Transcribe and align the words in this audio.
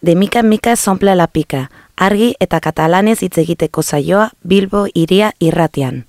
de 0.00 0.14
mica 0.14 0.40
en 0.40 0.48
mica 0.48 0.76
s'omple 0.76 1.14
la 1.14 1.26
pica, 1.26 1.70
argi 1.96 2.34
eta 2.40 2.60
katalanez 2.60 3.22
hitz 3.22 3.36
egiteko 3.38 3.82
saioa 3.82 4.30
Bilbo 4.42 4.86
iria 4.94 5.32
irratian. 5.38 6.06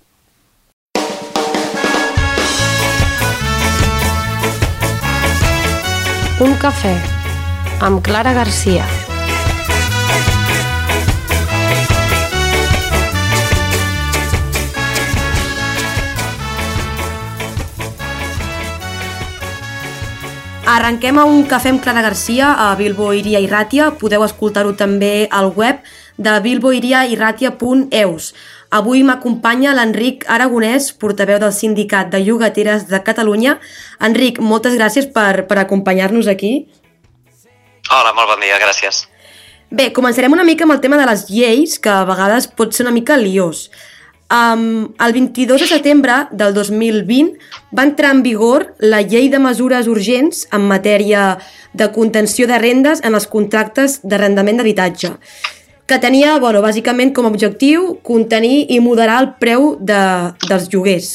Un 6.41 6.57
cafè 6.57 6.95
amb 7.81 8.01
Clara 8.01 8.33
Garcia. 8.33 9.00
Arrenquem 20.71 21.17
a 21.19 21.25
un 21.27 21.41
cafè 21.51 21.67
amb 21.73 21.81
Clara 21.83 21.99
Garcia 22.05 22.53
a 22.63 22.69
Bilbo 22.79 23.09
Iria 23.11 23.41
i 23.43 23.47
Ràtia. 23.51 23.89
Podeu 23.99 24.23
escoltar-ho 24.23 24.71
també 24.79 25.27
al 25.27 25.49
web 25.51 25.81
de 26.15 26.31
bilboiriairratia.eus. 26.45 28.29
Avui 28.79 29.03
m'acompanya 29.03 29.73
l'Enric 29.75 30.23
Aragonès, 30.31 30.93
portaveu 30.95 31.41
del 31.43 31.51
Sindicat 31.51 32.07
de 32.13 32.23
Llogateres 32.23 32.87
de 32.87 33.03
Catalunya. 33.03 33.57
Enric, 33.99 34.39
moltes 34.39 34.79
gràcies 34.79 35.11
per, 35.11 35.43
per 35.49 35.59
acompanyar-nos 35.59 36.31
aquí. 36.31 36.71
Hola, 37.91 38.15
molt 38.15 38.31
bon 38.31 38.39
dia, 38.39 38.55
gràcies. 38.63 39.11
Bé, 39.75 39.91
començarem 39.91 40.31
una 40.31 40.47
mica 40.47 40.63
amb 40.63 40.77
el 40.77 40.79
tema 40.79 40.95
de 40.95 41.09
les 41.11 41.27
lleis, 41.27 41.79
que 41.83 41.91
a 41.91 42.07
vegades 42.07 42.47
pot 42.47 42.71
ser 42.71 42.87
una 42.87 42.95
mica 42.95 43.19
liós. 43.19 43.67
Um, 44.31 44.93
el 45.03 45.11
22 45.11 45.59
de 45.59 45.67
setembre 45.67 46.13
del 46.31 46.53
2020 46.53 47.37
va 47.75 47.83
entrar 47.83 48.13
en 48.15 48.21
vigor 48.23 48.69
la 48.79 49.01
llei 49.01 49.27
de 49.27 49.41
mesures 49.43 49.89
urgents 49.91 50.45
en 50.55 50.69
matèria 50.69 51.33
de 51.73 51.89
contenció 51.91 52.47
de 52.47 52.59
rendes 52.61 53.03
en 53.03 53.17
els 53.17 53.27
contractes 53.27 53.97
d'arrendament 54.07 54.61
d'habitatge, 54.61 55.11
que 55.83 55.97
tenia, 55.99 56.37
bueno, 56.39 56.61
bàsicament 56.63 57.11
com 57.11 57.27
a 57.27 57.31
objectiu 57.33 57.97
contenir 58.07 58.69
i 58.71 58.79
moderar 58.79 59.19
el 59.19 59.29
preu 59.41 59.75
de, 59.83 59.99
dels 60.47 60.69
lloguers. 60.71 61.11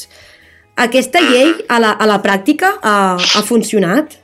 Aquesta 0.76 1.24
llei 1.24 1.54
a 1.72 1.80
la, 1.80 1.94
a 1.96 2.04
la 2.04 2.20
pràctica 2.20 2.74
ha, 2.82 3.16
ha 3.16 3.42
funcionat? 3.48 4.18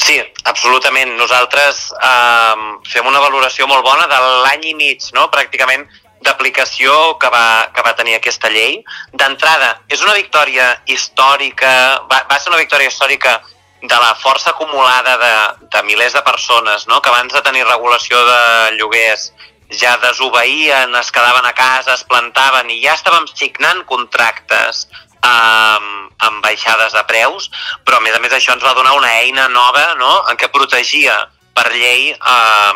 Sí, 0.00 0.16
absolutament. 0.48 1.12
Nosaltres 1.20 1.90
eh, 1.92 2.64
fem 2.88 3.12
una 3.12 3.20
valoració 3.20 3.68
molt 3.68 3.84
bona 3.84 4.08
de 4.08 4.22
l'any 4.46 4.70
i 4.72 4.74
mig, 4.80 5.12
no? 5.12 5.28
pràcticament 5.28 5.84
d'aplicació 6.24 7.16
que, 7.20 7.30
va, 7.32 7.70
que 7.74 7.84
va 7.84 7.94
tenir 7.98 8.16
aquesta 8.16 8.50
llei. 8.52 8.80
D'entrada, 9.12 9.74
és 9.92 10.02
una 10.04 10.16
victòria 10.16 10.70
històrica, 10.90 11.72
va, 12.10 12.24
va 12.30 12.38
ser 12.40 12.52
una 12.52 12.62
victòria 12.62 12.90
històrica 12.92 13.38
de 13.84 13.96
la 14.00 14.14
força 14.16 14.54
acumulada 14.54 15.16
de, 15.20 15.32
de 15.72 15.82
milers 15.84 16.14
de 16.16 16.22
persones, 16.24 16.86
no? 16.88 17.02
que 17.02 17.12
abans 17.12 17.32
de 17.32 17.42
tenir 17.44 17.66
regulació 17.68 18.20
de 18.24 18.40
lloguers 18.78 19.32
ja 19.74 19.96
desobeïen, 20.00 20.94
es 20.96 21.10
quedaven 21.12 21.44
a 21.48 21.52
casa, 21.56 21.94
es 21.94 22.04
plantaven 22.08 22.70
i 22.72 22.80
ja 22.84 22.94
estàvem 22.96 23.26
signant 23.32 23.82
contractes 23.88 24.86
amb, 25.24 26.12
amb 26.24 26.44
baixades 26.44 26.96
de 26.96 27.04
preus, 27.08 27.50
però 27.84 27.98
a 27.98 28.04
més 28.04 28.16
a 28.16 28.20
més 28.22 28.32
això 28.36 28.54
ens 28.56 28.64
va 28.64 28.76
donar 28.76 28.96
una 28.96 29.12
eina 29.20 29.48
nova 29.52 29.94
no? 30.00 30.12
en 30.30 30.40
què 30.40 30.48
protegia 30.52 31.16
per 31.56 31.68
llei 31.72 32.12
eh, 32.14 32.72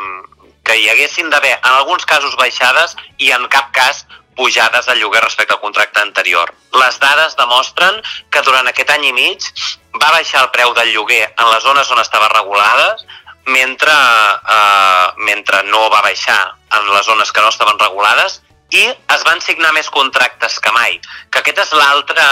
que 0.69 0.77
hi 0.77 0.89
haguessin 0.93 1.31
d'haver 1.33 1.55
en 1.57 1.73
alguns 1.73 2.05
casos 2.07 2.37
baixades 2.37 2.95
i 3.17 3.33
en 3.33 3.47
cap 3.53 3.73
cas 3.73 4.05
pujades 4.39 4.87
de 4.87 4.95
lloguer 5.01 5.23
respecte 5.25 5.55
al 5.55 5.61
contracte 5.61 6.01
anterior. 6.01 6.53
Les 6.77 6.99
dades 7.03 7.35
demostren 7.41 7.97
que 8.31 8.43
durant 8.47 8.69
aquest 8.71 8.93
any 8.95 9.09
i 9.09 9.15
mig 9.17 9.49
va 9.97 10.13
baixar 10.15 10.45
el 10.45 10.53
preu 10.55 10.75
del 10.77 10.93
lloguer 10.95 11.25
en 11.27 11.49
les 11.51 11.65
zones 11.65 11.91
on 11.91 12.05
estava 12.05 12.29
regulades 12.37 13.07
mentre, 13.49 13.95
eh, 14.57 15.07
mentre 15.31 15.65
no 15.73 15.89
va 15.91 16.05
baixar 16.05 16.39
en 16.79 16.93
les 16.93 17.07
zones 17.07 17.33
que 17.33 17.41
no 17.41 17.49
estaven 17.49 17.81
regulades 17.81 18.43
i 18.71 18.85
es 18.85 19.25
van 19.25 19.41
signar 19.41 19.73
més 19.73 19.89
contractes 19.91 20.61
que 20.61 20.73
mai. 20.77 21.01
Que 21.33 21.41
aquest 21.41 21.65
és 21.65 21.73
l'altre 21.73 22.27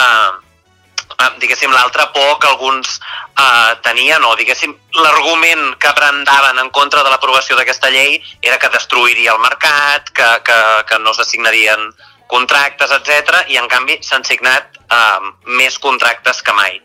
eh, 1.20 1.30
diguéssim, 1.40 1.72
l'altra 1.72 2.12
por 2.12 2.38
que 2.38 2.48
alguns 2.48 3.00
eh, 3.38 3.76
tenien, 3.82 4.24
o 4.24 4.34
diguéssim, 4.36 4.74
l'argument 5.02 5.76
que 5.78 5.92
brandaven 5.92 6.58
en 6.58 6.70
contra 6.70 7.02
de 7.02 7.12
l'aprovació 7.12 7.56
d'aquesta 7.56 7.90
llei 7.90 8.20
era 8.42 8.58
que 8.58 8.72
destruiria 8.72 9.32
el 9.32 9.40
mercat, 9.40 10.10
que, 10.10 10.28
que, 10.44 10.60
que 10.88 10.98
no 11.00 11.14
s'assignarien 11.14 11.90
contractes, 12.26 12.90
etc 12.90 13.46
i 13.52 13.58
en 13.60 13.68
canvi 13.70 14.00
s'han 14.02 14.24
signat 14.26 14.78
eh, 14.90 15.32
més 15.58 15.78
contractes 15.78 16.42
que 16.42 16.54
mai. 16.56 16.80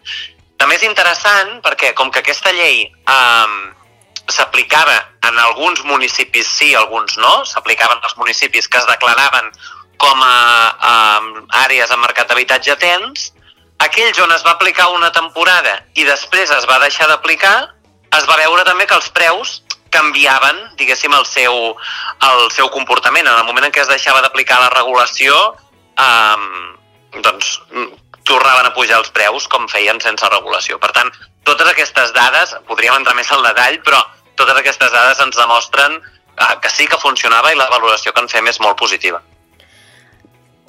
També 0.62 0.78
és 0.78 0.86
interessant 0.86 1.60
perquè 1.66 1.96
com 1.98 2.12
que 2.14 2.22
aquesta 2.22 2.54
llei 2.54 2.84
eh, 2.86 3.72
s'aplicava 4.32 4.98
en 5.28 5.38
alguns 5.40 5.84
municipis 5.84 6.48
sí, 6.48 6.74
alguns 6.76 7.18
no, 7.18 7.42
s'aplicaven 7.46 8.00
als 8.02 8.18
municipis 8.18 8.68
que 8.68 8.78
es 8.78 8.88
declaraven 8.90 9.52
com 10.02 10.24
a 10.26 10.38
eh, 10.92 11.46
àrees 11.66 11.92
amb 11.92 12.06
mercat 12.06 12.30
d'habitatge 12.30 12.78
tens, 12.82 13.32
aquells 13.86 14.20
on 14.24 14.32
es 14.36 14.46
va 14.46 14.56
aplicar 14.56 14.90
una 14.96 15.12
temporada 15.16 15.80
i 15.96 16.06
després 16.08 16.52
es 16.54 16.68
va 16.70 16.80
deixar 16.84 17.08
d'aplicar, 17.10 17.56
es 18.18 18.28
va 18.30 18.40
veure 18.40 18.66
també 18.68 18.88
que 18.88 18.98
els 18.98 19.10
preus 19.16 19.62
canviaven, 19.92 20.62
diguéssim, 20.80 21.14
el 21.14 21.26
seu, 21.28 21.58
el 22.28 22.46
seu 22.56 22.70
comportament. 22.72 23.28
En 23.28 23.42
el 23.42 23.48
moment 23.48 23.68
en 23.68 23.74
què 23.76 23.84
es 23.84 23.92
deixava 23.92 24.22
d'aplicar 24.24 24.62
la 24.62 24.72
regulació, 24.72 25.36
eh, 26.00 27.20
doncs 27.20 27.58
tornaven 28.28 28.70
a 28.70 28.74
pujar 28.74 29.02
els 29.02 29.12
preus 29.12 29.48
com 29.52 29.68
feien 29.68 30.00
sense 30.00 30.30
regulació. 30.32 30.80
Per 30.80 30.94
tant, 30.96 31.12
totes 31.44 31.68
aquestes 31.68 32.14
dades, 32.16 32.56
podríem 32.70 33.02
entrar 33.02 33.18
més 33.18 33.32
al 33.32 33.44
detall, 33.44 33.82
però 33.84 34.00
totes 34.40 34.62
aquestes 34.62 34.92
dades 34.94 35.20
ens 35.20 35.38
demostren 35.38 36.00
eh, 36.00 36.56
que 36.62 36.72
sí 36.72 36.88
que 36.88 37.02
funcionava 37.02 37.52
i 37.52 37.60
la 37.60 37.70
valoració 37.74 38.14
que 38.14 38.24
en 38.24 38.32
fem 38.32 38.48
és 38.48 38.62
molt 38.64 38.80
positiva. 38.80 39.22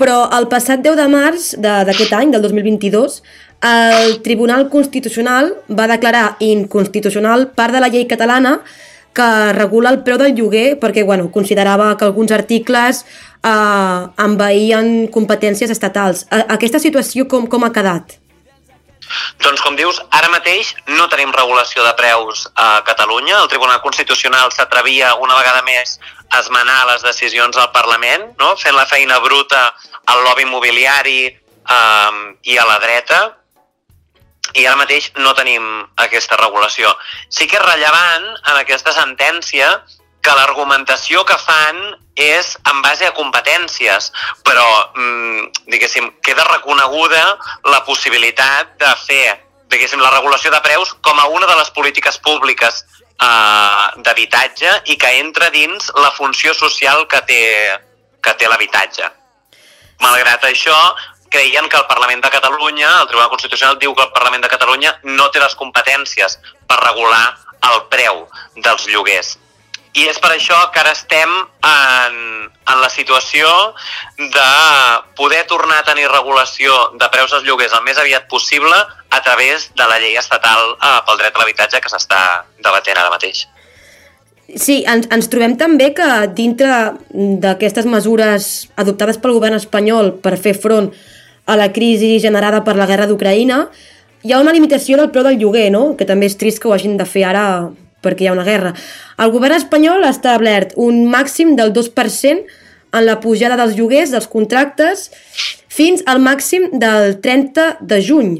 Però 0.00 0.24
el 0.36 0.48
passat 0.48 0.80
10 0.84 0.96
de 0.98 1.08
març 1.12 1.52
d'aquest 1.60 2.14
any, 2.16 2.32
del 2.32 2.42
2022, 2.42 3.20
el 3.62 4.16
Tribunal 4.22 4.68
Constitucional 4.70 5.52
va 5.70 5.90
declarar 5.90 6.36
inconstitucional 6.40 7.50
part 7.54 7.76
de 7.76 7.82
la 7.84 7.90
llei 7.92 8.08
catalana 8.10 8.60
que 9.12 9.28
regula 9.52 9.92
el 9.92 10.00
preu 10.02 10.18
del 10.18 10.34
lloguer 10.34 10.78
perquè 10.80 11.04
bueno, 11.04 11.28
considerava 11.30 11.92
que 11.96 12.08
alguns 12.08 12.32
articles 12.32 13.04
eh, 13.44 14.00
envaïen 14.26 15.06
competències 15.12 15.70
estatals. 15.70 16.26
Aquesta 16.30 16.80
situació 16.80 17.28
com, 17.28 17.46
com 17.46 17.68
ha 17.68 17.72
quedat? 17.76 18.16
Doncs 19.42 19.62
com 19.64 19.76
dius, 19.76 20.00
ara 20.10 20.30
mateix 20.32 20.72
no 20.88 21.08
tenim 21.12 21.32
regulació 21.34 21.84
de 21.86 21.92
preus 21.98 22.46
a 22.54 22.82
Catalunya. 22.86 23.38
El 23.42 23.50
Tribunal 23.52 23.82
Constitucional 23.84 24.52
s'atrevia 24.52 25.14
una 25.20 25.36
vegada 25.40 25.62
més 25.66 25.98
a 26.30 26.40
esmenar 26.40 26.80
les 26.88 27.04
decisions 27.04 27.56
del 27.56 27.70
Parlament, 27.74 28.32
no? 28.40 28.54
fent 28.56 28.76
la 28.76 28.88
feina 28.88 29.20
bruta 29.20 29.68
al 30.06 30.24
lobby 30.24 30.46
immobiliari 30.48 31.20
eh, 31.28 32.18
i 32.42 32.58
a 32.58 32.66
la 32.68 32.78
dreta, 32.82 33.22
i 34.58 34.66
ara 34.66 34.76
mateix 34.76 35.10
no 35.16 35.32
tenim 35.36 35.64
aquesta 36.04 36.36
regulació. 36.40 36.92
Sí 37.32 37.48
que 37.48 37.56
és 37.56 37.64
rellevant 37.64 38.26
en 38.36 38.58
aquesta 38.60 38.92
sentència 38.96 39.70
que 40.22 40.34
l'argumentació 40.38 41.24
que 41.26 41.36
fan 41.38 41.78
és 42.14 42.52
en 42.70 42.82
base 42.84 43.06
a 43.08 43.14
competències, 43.16 44.12
però, 44.46 44.66
mm, 44.94 45.66
diguéssim, 45.66 46.12
queda 46.22 46.44
reconeguda 46.44 47.38
la 47.64 47.84
possibilitat 47.84 48.78
de 48.78 48.94
fer, 49.06 49.40
diguéssim, 49.68 50.00
la 50.00 50.10
regulació 50.10 50.50
de 50.50 50.60
preus 50.60 50.94
com 51.00 51.18
a 51.18 51.26
una 51.26 51.46
de 51.46 51.56
les 51.56 51.70
polítiques 51.70 52.18
públiques 52.18 52.84
eh, 53.20 53.88
d'habitatge 53.96 54.82
i 54.86 54.96
que 54.96 55.18
entra 55.18 55.50
dins 55.50 55.90
la 55.94 56.10
funció 56.12 56.54
social 56.54 57.06
que 57.08 57.20
té, 57.22 57.42
que 58.22 58.34
té 58.34 58.48
l'habitatge. 58.48 59.10
Malgrat 60.00 60.44
això, 60.44 60.76
creien 61.30 61.68
que 61.68 61.76
el 61.76 61.86
Parlament 61.86 62.22
de 62.22 62.30
Catalunya, 62.30 62.88
el 63.00 63.06
Tribunal 63.08 63.30
Constitucional 63.30 63.78
diu 63.78 63.94
que 63.94 64.02
el 64.02 64.12
Parlament 64.12 64.42
de 64.44 64.50
Catalunya 64.52 64.92
no 65.02 65.30
té 65.30 65.40
les 65.40 65.54
competències 65.54 66.38
per 66.68 66.78
regular 66.82 67.38
el 67.70 67.86
preu 67.88 68.26
dels 68.56 68.86
lloguers. 68.90 69.38
I 69.92 70.06
és 70.08 70.18
per 70.22 70.30
això 70.32 70.56
que 70.72 70.80
ara 70.80 70.94
estem 70.96 71.28
en, 71.28 72.14
en 72.48 72.78
la 72.80 72.88
situació 72.88 73.48
de 74.18 74.48
poder 75.18 75.42
tornar 75.50 75.82
a 75.82 75.86
tenir 75.88 76.08
regulació 76.08 76.72
de 76.96 77.08
preus 77.12 77.34
dels 77.34 77.44
lloguers 77.44 77.74
el 77.76 77.84
més 77.84 78.00
aviat 78.00 78.24
possible 78.30 78.72
a 78.72 79.20
través 79.20 79.68
de 79.76 79.88
la 79.88 79.98
llei 80.00 80.16
estatal 80.16 80.72
eh, 80.78 81.00
pel 81.06 81.20
dret 81.20 81.36
a 81.36 81.42
l'habitatge 81.42 81.82
que 81.84 81.92
s'està 81.92 82.22
debatent 82.64 83.02
ara 83.02 83.12
mateix. 83.12 83.44
Sí, 84.56 84.82
ens, 84.88 85.06
ens 85.12 85.28
trobem 85.32 85.58
també 85.60 85.92
que 85.96 86.08
dintre 86.36 86.96
d'aquestes 87.12 87.86
mesures 87.88 88.48
adoptades 88.80 89.20
pel 89.20 89.36
govern 89.36 89.56
espanyol 89.60 90.14
per 90.24 90.38
fer 90.40 90.56
front 90.56 90.90
a 91.44 91.56
la 91.56 91.70
crisi 91.72 92.18
generada 92.20 92.62
per 92.64 92.76
la 92.76 92.88
guerra 92.88 93.08
d'Ucraïna, 93.10 93.66
hi 94.22 94.32
ha 94.32 94.40
una 94.40 94.52
limitació 94.54 94.96
del 94.96 95.10
preu 95.12 95.24
del 95.26 95.40
lloguer, 95.40 95.70
no? 95.74 95.96
que 95.98 96.06
també 96.08 96.28
és 96.30 96.36
trist 96.38 96.62
que 96.62 96.68
ho 96.68 96.74
hagin 96.76 96.96
de 96.96 97.06
fer 97.08 97.24
ara 97.28 97.46
perquè 98.02 98.26
hi 98.26 98.30
ha 98.30 98.34
una 98.36 98.46
guerra. 98.46 98.74
El 99.18 99.32
govern 99.34 99.56
espanyol 99.56 100.04
ha 100.04 100.12
establert 100.12 100.74
un 100.76 101.04
màxim 101.10 101.56
del 101.56 101.72
2% 101.72 102.60
en 102.92 103.06
la 103.06 103.18
pujada 103.20 103.56
dels 103.56 103.76
lloguers, 103.78 104.12
dels 104.12 104.28
contractes, 104.28 105.08
fins 105.72 106.04
al 106.06 106.20
màxim 106.20 106.68
del 106.78 107.16
30 107.24 107.78
de 107.80 108.00
juny. 108.04 108.34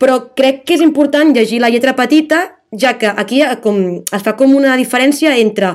Però 0.00 0.20
crec 0.36 0.64
que 0.64 0.78
és 0.78 0.84
important 0.84 1.34
llegir 1.36 1.60
la 1.60 1.70
lletra 1.72 1.94
petita, 1.96 2.46
ja 2.72 2.96
que 2.98 3.06
aquí 3.06 3.42
com, 3.62 4.00
es 4.10 4.24
fa 4.24 4.34
com 4.38 4.54
una 4.56 4.74
diferència 4.80 5.36
entre 5.38 5.74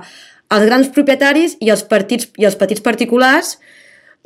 els 0.50 0.66
grans 0.66 0.90
propietaris 0.94 1.56
i 1.62 1.70
els, 1.70 1.86
partits, 1.88 2.28
i 2.42 2.48
els 2.50 2.58
petits 2.60 2.82
particulars, 2.82 3.58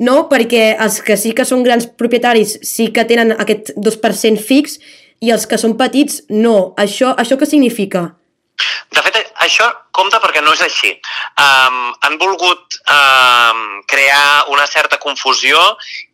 no? 0.00 0.24
perquè 0.30 0.74
els 0.80 1.00
que 1.04 1.16
sí 1.20 1.34
que 1.36 1.46
són 1.46 1.62
grans 1.62 1.86
propietaris 1.86 2.58
sí 2.66 2.88
que 2.92 3.04
tenen 3.04 3.36
aquest 3.36 3.74
2% 3.76 4.40
fix 4.40 4.80
i 5.20 5.30
els 5.30 5.46
que 5.46 5.60
són 5.60 5.76
petits 5.78 6.24
no. 6.32 6.72
Això, 6.80 7.12
això 7.20 7.38
què 7.38 7.48
significa? 7.48 8.08
De 8.94 9.02
fet, 9.02 9.16
això 9.42 9.66
compta 9.96 10.20
perquè 10.22 10.42
no 10.44 10.52
és 10.54 10.60
així. 10.62 10.92
Um, 11.40 11.78
han 12.06 12.18
volgut 12.20 12.76
um, 12.94 13.62
crear 13.90 14.50
una 14.52 14.66
certa 14.70 15.00
confusió 15.02 15.58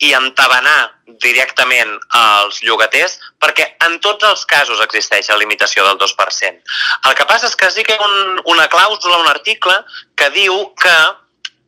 i 0.06 0.12
entabanar 0.16 0.78
directament 1.20 1.92
als 2.16 2.60
llogaters 2.64 3.18
perquè 3.42 3.66
en 3.86 3.98
tots 4.04 4.24
els 4.28 4.46
casos 4.48 4.80
existeix 4.84 5.28
la 5.28 5.38
limitació 5.42 5.84
del 5.88 5.98
2%. 6.00 6.76
El 7.10 7.18
que 7.18 7.28
passa 7.28 7.50
és 7.50 7.58
que 7.58 7.70
sí 7.74 7.84
que 7.84 7.96
hi 7.96 8.00
ha 8.00 8.08
un, 8.08 8.40
una 8.54 8.68
clàusula, 8.72 9.20
un 9.20 9.28
article, 9.32 9.76
que 10.16 10.30
diu 10.36 10.62
que 10.80 10.96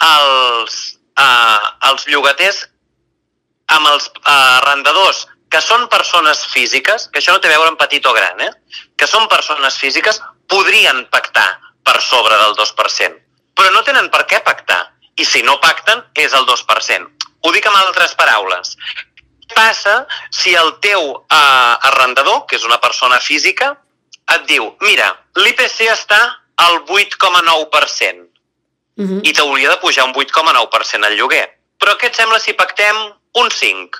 els, 0.08 0.80
uh, 1.20 1.72
els 1.90 2.08
llogaters 2.08 2.64
amb 3.72 3.88
els 3.92 4.08
uh, 4.22 4.32
arrendadors 4.62 5.26
que 5.52 5.60
són 5.60 5.84
persones 5.92 6.46
físiques, 6.48 7.10
que 7.12 7.20
això 7.20 7.34
no 7.34 7.40
té 7.44 7.50
a 7.50 7.52
veure 7.52 7.74
amb 7.74 7.80
petit 7.80 8.06
o 8.08 8.14
gran, 8.16 8.40
eh? 8.40 8.52
que 8.96 9.08
són 9.08 9.28
persones 9.28 9.76
físiques, 9.76 10.22
podrien 10.52 11.06
pactar 11.10 11.48
per 11.82 12.00
sobre 12.04 12.36
del 12.36 12.54
2%, 12.58 13.20
però 13.56 13.70
no 13.72 13.84
tenen 13.86 14.10
per 14.12 14.26
què 14.28 14.42
pactar. 14.44 14.84
I 15.20 15.24
si 15.28 15.42
no 15.44 15.58
pacten, 15.60 16.00
és 16.16 16.32
el 16.32 16.46
2%. 16.48 17.08
Ho 17.42 17.52
dic 17.52 17.66
amb 17.68 17.80
altres 17.82 18.14
paraules. 18.16 18.76
Què 19.44 19.56
passa 19.56 19.96
si 20.32 20.54
el 20.56 20.76
teu 20.84 21.02
eh, 21.20 21.88
arrendador, 21.90 22.46
que 22.48 22.56
és 22.56 22.64
una 22.64 22.80
persona 22.80 23.18
física, 23.20 23.74
et 24.36 24.46
diu, 24.48 24.70
mira, 24.80 25.10
l'IPC 25.36 25.90
està 25.92 26.20
al 26.62 26.78
8,9% 26.86 28.22
uh 28.96 29.04
-huh. 29.04 29.20
i 29.22 29.32
t'hauria 29.32 29.70
de 29.70 29.80
pujar 29.84 30.04
un 30.04 30.14
8,9% 30.14 31.06
el 31.06 31.16
lloguer. 31.16 31.48
Però 31.78 31.96
què 31.98 32.06
et 32.06 32.16
sembla 32.16 32.38
si 32.38 32.52
pactem 32.52 32.96
un 33.34 33.50
5? 33.50 33.98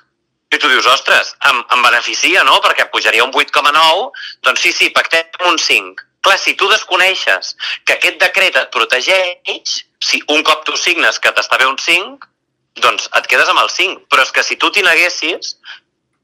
I 0.52 0.58
tu 0.58 0.68
dius, 0.68 0.86
ostres, 0.86 1.36
em, 1.48 1.64
em 1.74 1.82
beneficia, 1.82 2.44
no?, 2.44 2.60
perquè 2.60 2.90
pujaria 2.90 3.24
un 3.24 3.32
8,9, 3.32 4.12
doncs 4.42 4.60
sí, 4.60 4.72
sí, 4.72 4.90
pactem 4.90 5.26
un 5.48 5.58
5. 5.58 6.11
Clar, 6.22 6.38
si 6.38 6.54
tu 6.54 6.68
desconeixes 6.70 7.56
que 7.84 7.96
aquest 7.96 8.20
decret 8.22 8.56
et 8.58 8.70
protegeix, 8.74 9.72
si 9.98 10.20
un 10.30 10.44
cop 10.46 10.62
tu 10.66 10.76
signes 10.78 11.18
que 11.18 11.32
t'està 11.34 11.58
bé 11.58 11.66
un 11.66 11.78
5, 11.78 12.28
doncs 12.84 13.08
et 13.18 13.26
quedes 13.30 13.50
amb 13.50 13.62
el 13.64 13.70
5. 13.74 14.06
Però 14.10 14.22
és 14.22 14.30
que 14.34 14.44
si 14.46 14.56
tu 14.56 14.70
t'hi 14.70 14.84
neguessis, 14.86 15.56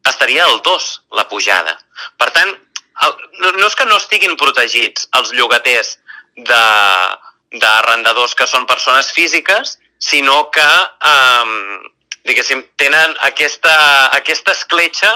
estaria 0.09 0.47
el 0.47 0.61
2, 0.62 0.87
la 1.19 1.27
pujada. 1.29 1.75
Per 2.19 2.31
tant, 2.37 2.55
el, 3.06 3.17
no, 3.43 3.67
és 3.67 3.75
que 3.79 3.89
no 3.91 3.99
estiguin 3.99 4.39
protegits 4.39 5.09
els 5.19 5.35
llogaters 5.35 5.97
d'arrendadors 6.47 8.35
que 8.39 8.47
són 8.47 8.71
persones 8.71 9.11
físiques, 9.15 9.79
sinó 9.99 10.50
que, 10.55 10.69
eh, 11.11 11.83
diguéssim, 12.31 12.62
tenen 12.79 13.19
aquesta, 13.27 13.75
aquesta 14.15 14.55
escletxa 14.55 15.11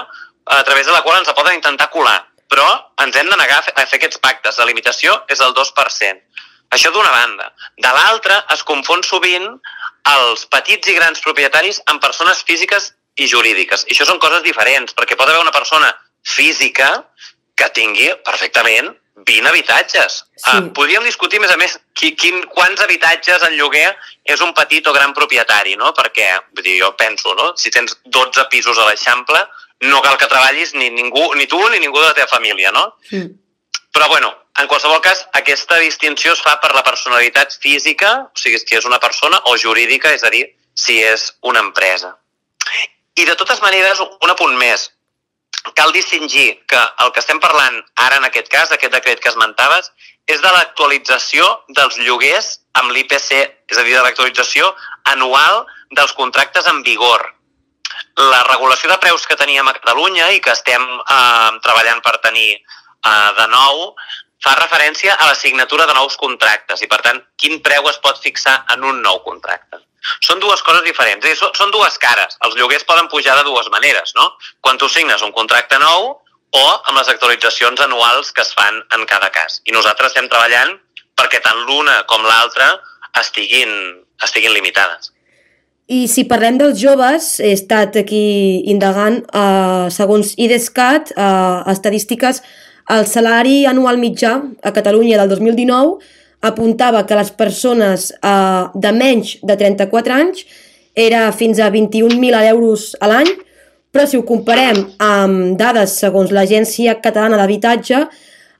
a 0.45 0.63
través 0.67 0.85
de 0.85 0.91
la 0.91 1.01
qual 1.07 1.21
ens 1.21 1.31
poden 1.31 1.55
intentar 1.55 1.89
colar 1.89 2.19
però 2.53 2.69
ens 3.01 3.17
hem 3.17 3.29
de 3.31 3.37
negar 3.39 3.63
a 3.65 3.85
fer 3.89 3.97
aquests 3.97 4.21
pactes. 4.21 4.59
La 4.61 4.69
limitació 4.69 5.17
és 5.33 5.41
el 5.41 5.55
2%. 5.57 6.21
Això 6.73 6.89
d'una 6.93 7.11
banda. 7.13 7.49
De 7.81 7.93
l'altra, 7.97 8.43
es 8.53 8.61
confon 8.65 9.01
sovint 9.05 9.47
els 10.13 10.45
petits 10.53 10.89
i 10.89 10.97
grans 10.97 11.21
propietaris 11.25 11.81
amb 11.89 12.01
persones 12.03 12.43
físiques 12.45 12.91
i 13.17 13.29
jurídiques. 13.29 13.85
I 13.87 13.95
això 13.95 14.05
són 14.09 14.21
coses 14.21 14.43
diferents, 14.45 14.93
perquè 14.97 15.17
pot 15.17 15.29
haver 15.29 15.41
una 15.41 15.53
persona 15.53 15.89
física 16.25 16.89
que 17.57 17.69
tingui 17.77 18.09
perfectament 18.25 18.93
20 19.27 19.49
habitatges. 19.49 20.23
Sí. 20.35 20.49
Uh, 20.49 20.69
podríem 20.77 21.05
discutir, 21.05 21.39
més 21.41 21.53
a 21.53 21.57
més, 21.57 21.75
qui, 21.97 22.13
quin, 22.17 22.41
quants 22.53 22.81
habitatges 22.81 23.45
en 23.45 23.53
lloguer 23.57 23.91
és 24.25 24.41
un 24.41 24.53
petit 24.57 24.87
o 24.89 24.93
gran 24.95 25.13
propietari, 25.13 25.77
no? 25.79 25.93
Perquè, 25.97 26.29
vull 26.53 26.65
dir, 26.65 26.79
jo 26.81 26.89
penso, 26.97 27.35
no? 27.37 27.51
Si 27.57 27.71
tens 27.73 27.97
12 28.09 28.47
pisos 28.53 28.81
a 28.81 28.89
l'Eixample, 28.89 29.45
no 29.83 30.01
cal 30.01 30.17
que 30.17 30.29
treballis 30.31 30.73
ni 30.73 30.89
ningú, 30.89 31.33
ni 31.35 31.47
tu 31.47 31.59
ni 31.69 31.79
ningú 31.79 31.99
de 31.99 32.07
la 32.07 32.13
teva 32.13 32.27
família, 32.27 32.71
no? 32.71 32.95
Mm. 33.11 33.31
Però, 33.93 34.07
bueno, 34.09 34.31
en 34.57 34.67
qualsevol 34.67 35.01
cas, 35.01 35.25
aquesta 35.33 35.77
distinció 35.81 36.33
es 36.33 36.41
fa 36.41 36.55
per 36.61 36.73
la 36.73 36.83
personalitat 36.85 37.53
física, 37.61 38.13
o 38.25 38.39
sigui, 38.39 38.59
si 38.61 38.77
és 38.79 38.87
una 38.89 38.99
persona, 38.99 39.39
o 39.49 39.57
jurídica, 39.57 40.13
és 40.13 40.23
a 40.23 40.31
dir, 40.33 40.47
si 40.73 40.99
és 41.03 41.29
una 41.41 41.61
empresa. 41.61 42.15
I 43.15 43.25
de 43.29 43.35
totes 43.37 43.61
maneres, 43.61 44.01
un 44.01 44.33
apunt 44.33 44.57
més. 44.57 44.89
Cal 45.77 45.93
distingir 45.95 46.63
que 46.67 46.79
el 47.05 47.13
que 47.13 47.21
estem 47.21 47.39
parlant 47.39 47.77
ara 48.01 48.17
en 48.17 48.25
aquest 48.27 48.49
cas, 48.51 48.71
aquest 48.71 48.93
decret 48.93 49.21
que 49.21 49.29
esmentaves, 49.29 49.91
és 50.27 50.41
de 50.41 50.51
l'actualització 50.55 51.45
dels 51.77 51.99
lloguers 52.01 52.49
amb 52.79 52.91
l'IPC, 52.95 53.31
és 53.69 53.77
a 53.77 53.85
dir, 53.85 53.93
de 53.93 54.01
l'actualització 54.01 54.73
anual 55.11 55.65
dels 55.91 56.15
contractes 56.17 56.67
en 56.71 56.81
vigor 56.83 57.29
la 58.19 58.43
regulació 58.49 58.89
de 58.91 58.97
preus 59.01 59.25
que 59.27 59.37
teníem 59.39 59.67
a 59.67 59.73
Catalunya 59.73 60.29
i 60.35 60.41
que 60.43 60.53
estem 60.53 60.83
eh, 60.83 61.49
treballant 61.65 62.01
per 62.05 62.19
tenir 62.25 62.51
eh, 62.53 63.31
de 63.39 63.47
nou 63.53 63.93
fa 64.43 64.53
referència 64.59 65.15
a 65.15 65.29
la 65.29 65.37
signatura 65.39 65.87
de 65.87 65.95
nous 65.95 66.17
contractes 66.19 66.83
i, 66.83 66.89
per 66.91 66.99
tant, 67.05 67.21
quin 67.39 67.61
preu 67.63 67.87
es 67.89 67.99
pot 68.03 68.19
fixar 68.21 68.59
en 68.75 68.83
un 68.83 69.01
nou 69.01 69.21
contracte. 69.23 69.79
Són 70.27 70.41
dues 70.43 70.61
coses 70.67 70.83
diferents, 70.83 71.23
és 71.23 71.39
dir, 71.39 71.51
són 71.55 71.71
dues 71.71 71.95
cares. 71.97 72.35
Els 72.43 72.57
lloguers 72.59 72.83
poden 72.83 73.07
pujar 73.07 73.37
de 73.39 73.45
dues 73.47 73.69
maneres, 73.71 74.11
no? 74.17 74.33
Quan 74.59 74.77
tu 74.77 74.89
signes 74.91 75.23
un 75.23 75.31
contracte 75.31 75.79
nou 75.79 76.09
o 76.53 76.65
amb 76.89 76.97
les 76.99 77.09
actualitzacions 77.13 77.79
anuals 77.81 78.33
que 78.35 78.43
es 78.43 78.51
fan 78.53 78.81
en 78.97 79.07
cada 79.09 79.31
cas. 79.31 79.61
I 79.65 79.71
nosaltres 79.71 80.11
estem 80.11 80.27
treballant 80.27 80.75
perquè 81.15 81.39
tant 81.45 81.63
l'una 81.69 82.01
com 82.11 82.25
l'altra 82.27 82.67
estiguin, 83.21 83.71
estiguin 84.25 84.53
limitades. 84.53 85.13
I 85.91 86.05
si 86.07 86.23
parlem 86.23 86.55
dels 86.55 86.79
joves, 86.79 87.41
he 87.43 87.51
estat 87.51 87.97
aquí 87.99 88.63
indagant, 88.71 89.19
eh, 89.35 89.89
segons 89.91 90.33
IDESCAT, 90.37 91.11
eh, 91.11 91.71
estadístiques, 91.71 92.41
el 92.89 93.05
salari 93.05 93.65
anual 93.65 93.97
mitjà 93.97 94.41
a 94.63 94.71
Catalunya 94.71 95.17
del 95.17 95.29
2019 95.29 95.99
apuntava 96.41 97.05
que 97.05 97.15
les 97.15 97.31
persones 97.31 98.11
eh, 98.11 98.63
de 98.73 98.91
menys 98.91 99.37
de 99.41 99.55
34 99.55 100.13
anys 100.13 100.45
era 100.95 101.31
fins 101.31 101.59
a 101.59 101.69
21.000 101.69 102.47
euros 102.49 102.95
a 103.01 103.07
l'any, 103.07 103.29
però 103.91 104.05
si 104.07 104.17
ho 104.17 104.23
comparem 104.23 104.85
amb 104.99 105.57
dades 105.57 105.99
segons 105.99 106.31
l'Agència 106.31 107.01
Catalana 107.01 107.37
d'Habitatge, 107.37 108.07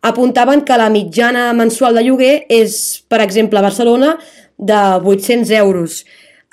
apuntaven 0.02 0.62
que 0.62 0.78
la 0.78 0.90
mitjana 0.90 1.54
mensual 1.54 1.96
de 1.96 2.04
lloguer 2.04 2.46
és, 2.50 3.04
per 3.08 3.22
exemple, 3.22 3.60
a 3.60 3.62
Barcelona, 3.62 4.18
de 4.58 4.82
800 5.03 5.51
euros. 5.51 6.03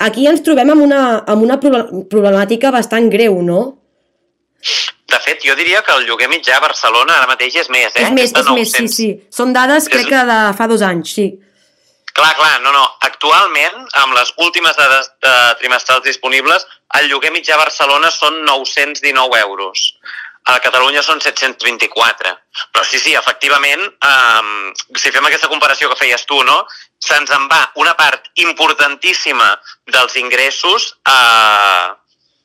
Aquí 0.01 0.25
ens 0.31 0.41
trobem 0.45 0.71
amb 0.73 0.87
una, 0.87 1.03
amb 1.29 1.45
una 1.45 1.59
problemàtica 1.61 2.73
bastant 2.73 3.11
greu, 3.13 3.41
no? 3.45 3.61
De 5.11 5.19
fet, 5.25 5.43
jo 5.45 5.57
diria 5.59 5.83
que 5.85 5.93
el 5.97 6.07
lloguer 6.09 6.29
mitjà 6.31 6.57
a 6.57 6.65
Barcelona 6.65 7.19
ara 7.19 7.29
mateix 7.29 7.57
és 7.65 7.71
més, 7.73 7.93
eh? 7.95 8.07
És 8.07 8.15
més, 8.17 8.31
és, 8.31 8.41
és 8.41 8.51
més, 8.57 8.73
sí, 8.73 8.89
sí. 8.95 9.09
Són 9.35 9.53
dades, 9.57 9.89
és... 9.89 9.93
crec 9.93 10.11
que 10.13 10.25
de 10.29 10.41
fa 10.57 10.69
dos 10.71 10.85
anys, 10.87 11.15
sí. 11.19 11.27
Clar, 12.13 12.33
clar, 12.39 12.61
no, 12.65 12.73
no. 12.75 12.85
Actualment, 13.07 13.85
amb 14.03 14.17
les 14.17 14.33
últimes 14.45 14.77
dades 14.79 15.11
de 15.25 15.35
trimestrals 15.61 16.07
disponibles, 16.07 16.67
el 16.99 17.09
lloguer 17.11 17.31
mitjà 17.35 17.57
a 17.57 17.63
Barcelona 17.63 18.11
són 18.15 18.43
919 18.49 19.41
euros. 19.45 19.91
A 20.51 20.57
Catalunya 20.65 21.03
són 21.07 21.21
724. 21.23 22.33
Però 22.73 22.85
sí, 22.85 22.99
sí, 22.99 23.15
efectivament, 23.19 23.85
um, 24.09 24.71
si 24.97 25.13
fem 25.15 25.29
aquesta 25.29 25.51
comparació 25.53 25.91
que 25.91 26.01
feies 26.01 26.25
tu, 26.27 26.41
no? 26.49 26.63
Se'ns 27.01 27.33
en 27.33 27.49
va 27.49 27.61
una 27.81 27.95
part 27.97 28.29
importantíssima 28.45 29.49
dels 29.89 30.17
ingressos 30.21 30.95
a, 31.05 31.97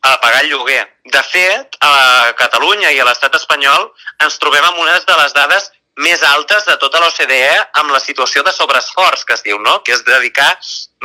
a 0.01 0.19
pagar 0.21 0.43
el 0.43 0.51
lloguer. 0.51 0.83
De 1.03 1.23
fet, 1.23 1.77
a 1.81 2.33
Catalunya 2.39 2.91
i 2.95 2.99
a 2.99 3.07
l'estat 3.07 3.35
espanyol 3.35 3.89
ens 4.23 4.39
trobem 4.41 4.63
amb 4.63 4.83
unes 4.85 5.05
de 5.05 5.17
les 5.21 5.35
dades 5.35 5.71
més 5.95 6.23
altes 6.27 6.65
de 6.67 6.75
tota 6.79 6.99
l'OCDE 6.99 7.55
amb 7.79 7.91
la 7.91 8.01
situació 8.03 8.43
de 8.43 8.51
sobreesforç, 8.51 9.23
que 9.23 9.35
es 9.35 9.43
diu, 9.45 9.59
no? 9.63 9.79
que 9.83 9.95
és 9.95 10.03
dedicar 10.07 10.49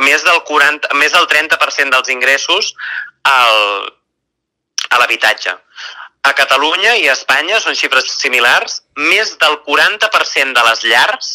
més 0.03 0.23
del, 0.27 0.41
40, 0.47 0.91
més 0.99 1.15
del 1.15 1.27
30% 1.31 1.95
dels 1.95 2.11
ingressos 2.11 2.73
al, 3.23 3.87
a 4.89 4.99
l'habitatge. 4.99 5.55
A 6.27 6.33
Catalunya 6.37 6.97
i 7.01 7.07
a 7.07 7.15
Espanya 7.15 7.61
són 7.63 7.77
xifres 7.77 8.11
similars, 8.19 8.81
més 8.99 9.37
del 9.41 9.57
40% 9.65 10.53
de 10.57 10.67
les 10.67 10.83
llars 10.91 11.31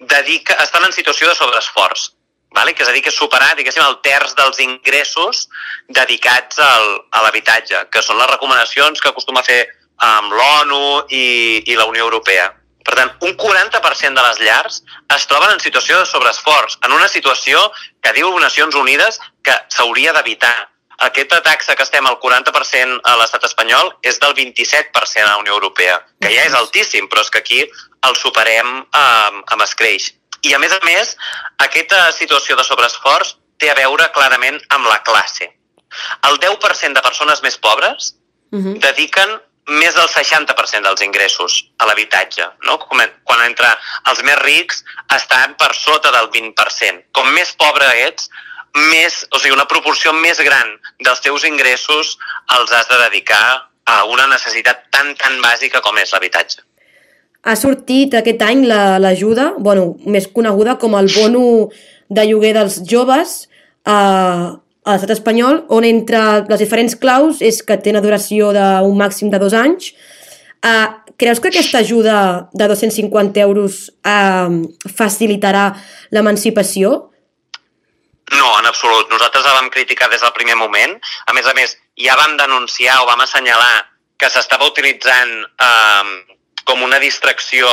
dedica, 0.00 0.56
estan 0.64 0.84
en 0.86 0.94
situació 0.96 1.28
de 1.28 1.36
sobreesforç, 1.38 2.10
vale? 2.56 2.74
que 2.74 2.82
és 2.84 2.88
a 2.88 2.94
dir, 2.96 3.02
que 3.04 3.14
superar 3.14 3.54
diguéssim, 3.56 3.84
el 3.84 3.98
terç 4.04 4.34
dels 4.38 4.60
ingressos 4.64 5.46
dedicats 5.88 6.60
al, 6.62 6.94
a 7.12 7.24
l'habitatge, 7.26 7.86
que 7.92 8.02
són 8.02 8.20
les 8.20 8.30
recomanacions 8.30 9.00
que 9.00 9.12
acostuma 9.12 9.44
a 9.44 9.48
fer 9.48 9.66
amb 9.98 10.32
l'ONU 10.32 11.04
i, 11.10 11.26
i 11.66 11.76
la 11.76 11.88
Unió 11.90 12.06
Europea. 12.06 12.52
Per 12.88 12.94
tant, 12.96 13.10
un 13.20 13.34
40% 13.36 14.16
de 14.16 14.24
les 14.24 14.38
llars 14.40 14.80
es 15.14 15.26
troben 15.28 15.52
en 15.52 15.60
situació 15.60 15.98
de 16.00 16.08
sobreesforç, 16.08 16.78
en 16.86 16.94
una 16.96 17.08
situació 17.12 17.66
que 18.00 18.14
diu 18.16 18.30
Nacions 18.40 18.78
Unides 18.80 19.20
que 19.44 19.56
s'hauria 19.74 20.14
d'evitar. 20.16 20.70
Aquesta 21.06 21.40
taxa 21.46 21.76
que 21.78 21.84
estem 21.86 22.06
al 22.06 22.18
40% 22.18 23.00
a 23.06 23.16
l'estat 23.20 23.44
espanyol 23.46 23.92
és 24.02 24.18
del 24.18 24.34
27% 24.34 25.22
a 25.22 25.26
la 25.28 25.42
Unió 25.42 25.54
Europea, 25.54 26.00
que 26.20 26.32
ja 26.34 26.46
és 26.48 26.54
altíssim, 26.58 27.06
però 27.08 27.22
és 27.22 27.30
que 27.30 27.42
aquí 27.42 27.60
el 27.62 28.16
superem 28.18 28.72
eh, 28.82 29.42
amb 29.54 29.62
escreix. 29.62 30.12
I 30.42 30.54
a 30.54 30.58
més 30.62 30.74
a 30.74 30.80
més, 30.84 31.14
aquesta 31.62 32.08
situació 32.14 32.56
de 32.58 32.66
sobreesforç 32.66 33.36
té 33.58 33.70
a 33.70 33.78
veure 33.78 34.10
clarament 34.14 34.58
amb 34.74 34.86
la 34.90 35.00
classe. 35.06 35.50
El 36.28 36.38
10% 36.42 36.94
de 36.94 37.02
persones 37.02 37.42
més 37.42 37.58
pobres 37.58 38.14
uh 38.52 38.58
-huh. 38.58 38.78
dediquen 38.82 39.38
més 39.68 39.94
del 39.94 40.08
60% 40.08 40.82
dels 40.82 41.02
ingressos 41.04 41.70
a 41.78 41.86
l'habitatge. 41.86 42.44
No? 42.64 42.78
Quan 42.78 43.42
entre 43.44 43.68
els 44.10 44.22
més 44.22 44.38
rics 44.40 44.84
estan 45.14 45.54
per 45.60 45.74
sota 45.74 46.10
del 46.10 46.30
20%. 46.30 47.04
Com 47.12 47.28
més 47.32 47.52
pobre 47.52 47.86
ets, 48.06 48.30
més, 48.76 49.24
o 49.32 49.40
sigui, 49.40 49.54
una 49.54 49.68
proporció 49.70 50.12
més 50.12 50.40
gran 50.44 50.74
dels 51.04 51.22
teus 51.24 51.44
ingressos 51.48 52.16
els 52.58 52.72
has 52.72 52.88
de 52.90 52.98
dedicar 53.06 53.44
a 53.88 54.04
una 54.12 54.26
necessitat 54.28 54.88
tan, 54.92 55.14
tan 55.16 55.40
bàsica 55.42 55.80
com 55.84 55.96
és 55.98 56.12
l'habitatge. 56.12 56.62
Ha 57.48 57.54
sortit 57.56 58.14
aquest 58.18 58.42
any 58.44 58.64
l'ajuda, 58.66 59.52
la, 59.54 59.62
bueno, 59.62 59.92
més 60.04 60.26
coneguda 60.34 60.76
com 60.80 60.96
el 60.98 61.08
bono 61.14 61.44
de 62.10 62.24
lloguer 62.28 62.52
dels 62.56 62.80
joves 62.88 63.44
eh, 63.86 64.48
a 64.88 64.94
l'estat 64.94 65.14
espanyol, 65.16 65.62
on 65.72 65.84
entre 65.84 66.20
les 66.48 66.62
diferents 66.62 66.96
claus 67.00 67.42
és 67.44 67.60
que 67.64 67.76
té 67.80 67.92
una 67.94 68.04
duració 68.04 68.52
d'un 68.56 68.96
màxim 68.98 69.32
de 69.32 69.40
dos 69.40 69.56
anys. 69.56 69.92
Eh, 70.64 70.86
creus 71.20 71.40
que 71.40 71.52
aquesta 71.52 71.82
ajuda 71.84 72.48
de 72.52 72.68
250 72.68 73.40
euros 73.44 73.88
eh, 74.02 74.48
facilitarà 74.88 75.70
l'emancipació? 76.10 77.07
No, 78.36 78.48
en 78.58 78.66
absolut. 78.66 79.08
Nosaltres 79.10 79.44
la 79.44 79.54
vam 79.56 79.70
criticar 79.70 80.10
des 80.10 80.20
del 80.20 80.34
primer 80.36 80.56
moment. 80.56 80.96
A 81.26 81.36
més 81.36 81.46
a 81.46 81.54
més, 81.56 81.76
ja 81.96 82.16
vam 82.18 82.36
denunciar 82.36 83.00
o 83.02 83.06
vam 83.08 83.22
assenyalar 83.24 83.86
que 84.18 84.30
s'estava 84.30 84.68
utilitzant 84.68 85.32
eh, 85.46 86.36
com 86.68 86.82
una 86.84 87.00
distracció. 87.00 87.70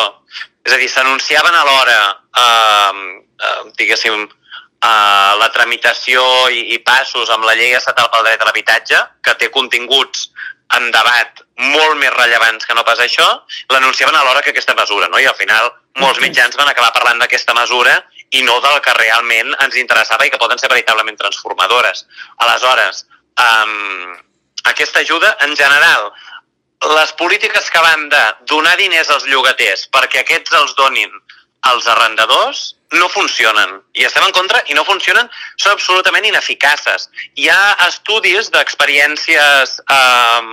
És 0.66 0.74
a 0.74 0.80
dir, 0.82 0.90
s'anunciaven 0.90 1.56
alhora, 1.60 2.00
eh, 2.42 3.22
eh, 3.42 3.62
diguéssim, 3.82 4.26
eh, 4.26 5.32
la 5.42 5.50
tramitació 5.54 6.24
i, 6.50 6.68
i 6.76 6.80
passos 6.86 7.32
amb 7.34 7.48
la 7.48 7.56
llei 7.58 7.76
estatal 7.78 8.10
pel 8.14 8.30
dret 8.30 8.42
a 8.42 8.50
l'habitatge, 8.50 9.02
que 9.26 9.36
té 9.42 9.52
continguts 9.54 10.30
en 10.76 10.90
debat 10.92 11.42
molt 11.76 12.00
més 12.00 12.14
rellevants 12.16 12.66
que 12.66 12.76
no 12.76 12.84
pas 12.88 13.00
això, 13.00 13.26
l'anunciaven 13.72 14.16
alhora 14.16 14.42
que 14.42 14.52
aquesta 14.52 14.76
mesura, 14.78 15.08
no? 15.12 15.20
I 15.22 15.28
al 15.30 15.38
final 15.40 15.72
molts 16.02 16.20
mitjans 16.24 16.58
van 16.60 16.70
acabar 16.72 16.92
parlant 16.96 17.22
d'aquesta 17.22 17.56
mesura 17.56 17.94
i 18.32 18.42
no 18.44 18.60
del 18.62 18.80
que 18.82 18.94
realment 18.98 19.54
ens 19.64 19.76
interessava 19.80 20.26
i 20.26 20.32
que 20.34 20.42
poden 20.42 20.60
ser 20.60 20.70
veritablement 20.72 21.18
transformadores. 21.18 22.06
Aleshores, 22.46 23.06
um, 23.40 24.16
aquesta 24.72 25.00
ajuda, 25.06 25.36
en 25.42 25.56
general, 25.56 26.12
les 26.96 27.14
polítiques 27.14 27.70
que 27.72 27.82
van 27.82 28.10
de 28.10 28.24
donar 28.50 28.76
diners 28.78 29.10
als 29.10 29.26
llogaters 29.30 29.88
perquè 29.94 30.22
aquests 30.22 30.54
els 30.60 30.76
donin 30.78 31.12
als 31.66 31.88
arrendadors 31.90 32.76
no 32.92 33.08
funcionen. 33.10 33.80
I 33.98 34.06
estem 34.06 34.24
en 34.28 34.34
contra 34.36 34.62
i 34.70 34.76
no 34.78 34.86
funcionen, 34.86 35.30
són 35.58 35.74
absolutament 35.74 36.28
ineficaces. 36.30 37.10
Hi 37.42 37.50
ha 37.50 37.88
estudis 37.88 38.52
d'experiències 38.54 39.80
um, 39.82 40.52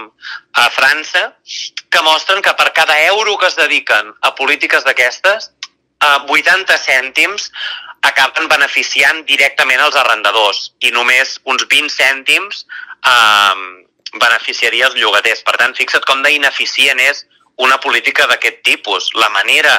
a 0.56 0.68
França 0.72 1.28
que 1.92 2.04
mostren 2.06 2.40
que 2.42 2.54
per 2.56 2.72
cada 2.72 2.96
euro 3.04 3.36
que 3.38 3.50
es 3.52 3.58
dediquen 3.60 4.14
a 4.22 4.34
polítiques 4.34 4.88
d'aquestes, 4.88 5.50
eh, 6.02 6.18
80 6.28 6.78
cèntims 6.82 7.50
acaben 8.02 8.48
beneficiant 8.50 9.22
directament 9.28 9.80
els 9.84 9.96
arrendadors 9.96 10.72
i 10.82 10.90
només 10.90 11.38
uns 11.44 11.64
20 11.70 11.92
cèntims 11.94 12.64
eh, 13.06 13.54
beneficiaria 14.18 14.88
els 14.90 14.98
llogaters. 14.98 15.42
Per 15.46 15.56
tant, 15.60 15.74
fixa't 15.78 16.04
com 16.08 16.22
d'ineficient 16.26 17.00
és 17.00 17.24
una 17.62 17.78
política 17.80 18.26
d'aquest 18.26 18.62
tipus. 18.66 19.10
La 19.14 19.30
manera 19.30 19.74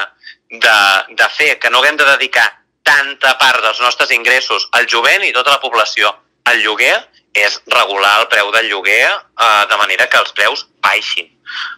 de, 0.50 0.78
de 1.20 1.30
fer 1.38 1.58
que 1.60 1.70
no 1.70 1.82
haguem 1.82 1.98
de 2.00 2.08
dedicar 2.14 2.48
tanta 2.84 3.38
part 3.40 3.64
dels 3.64 3.80
nostres 3.82 4.12
ingressos 4.12 4.68
al 4.78 4.88
jovent 4.92 5.24
i 5.24 5.34
tota 5.36 5.56
la 5.56 5.62
població 5.64 6.12
al 6.50 6.60
lloguer 6.64 6.96
és 7.34 7.56
regular 7.72 8.20
el 8.20 8.28
preu 8.30 8.52
del 8.54 8.68
lloguer 8.70 9.06
eh, 9.08 9.64
de 9.70 9.78
manera 9.80 10.08
que 10.12 10.20
els 10.20 10.34
preus 10.38 10.68
baixin. 10.84 11.30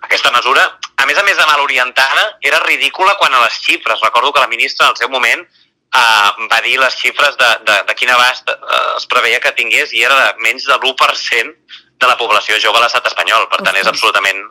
Aquesta 0.08 0.32
mesura, 0.36 0.66
a 0.98 1.06
més 1.06 1.18
a 1.20 1.24
més 1.28 1.38
de 1.38 1.46
mal 1.46 1.62
orientada, 1.64 2.26
era 2.42 2.64
ridícula 2.66 3.16
quan 3.20 3.34
a 3.34 3.44
les 3.46 3.62
xifres. 3.62 4.02
Recordo 4.04 4.34
que 4.34 4.44
la 4.44 4.52
ministra, 4.52 4.88
en 4.88 4.96
el 4.96 5.00
seu 5.00 5.10
moment, 5.10 5.46
eh, 5.46 6.48
va 6.52 6.62
dir 6.66 6.78
les 6.82 7.00
xifres 7.00 7.38
de, 7.40 7.50
de, 7.68 7.80
de 7.88 7.98
quin 7.98 8.14
abast 8.14 8.52
eh, 8.52 8.84
es 8.98 9.10
preveia 9.12 9.42
que 9.44 9.56
tingués 9.58 9.94
i 9.94 10.06
era 10.08 10.20
de 10.22 10.46
menys 10.46 10.68
de 10.70 10.78
l'1% 10.78 11.82
de 11.96 12.08
la 12.08 12.18
població 12.20 12.60
jove 12.62 12.80
a 12.80 12.86
l'estat 12.86 13.12
espanyol. 13.12 13.50
Per 13.52 13.62
tant, 13.64 13.78
és 13.80 13.90
absolutament 13.92 14.42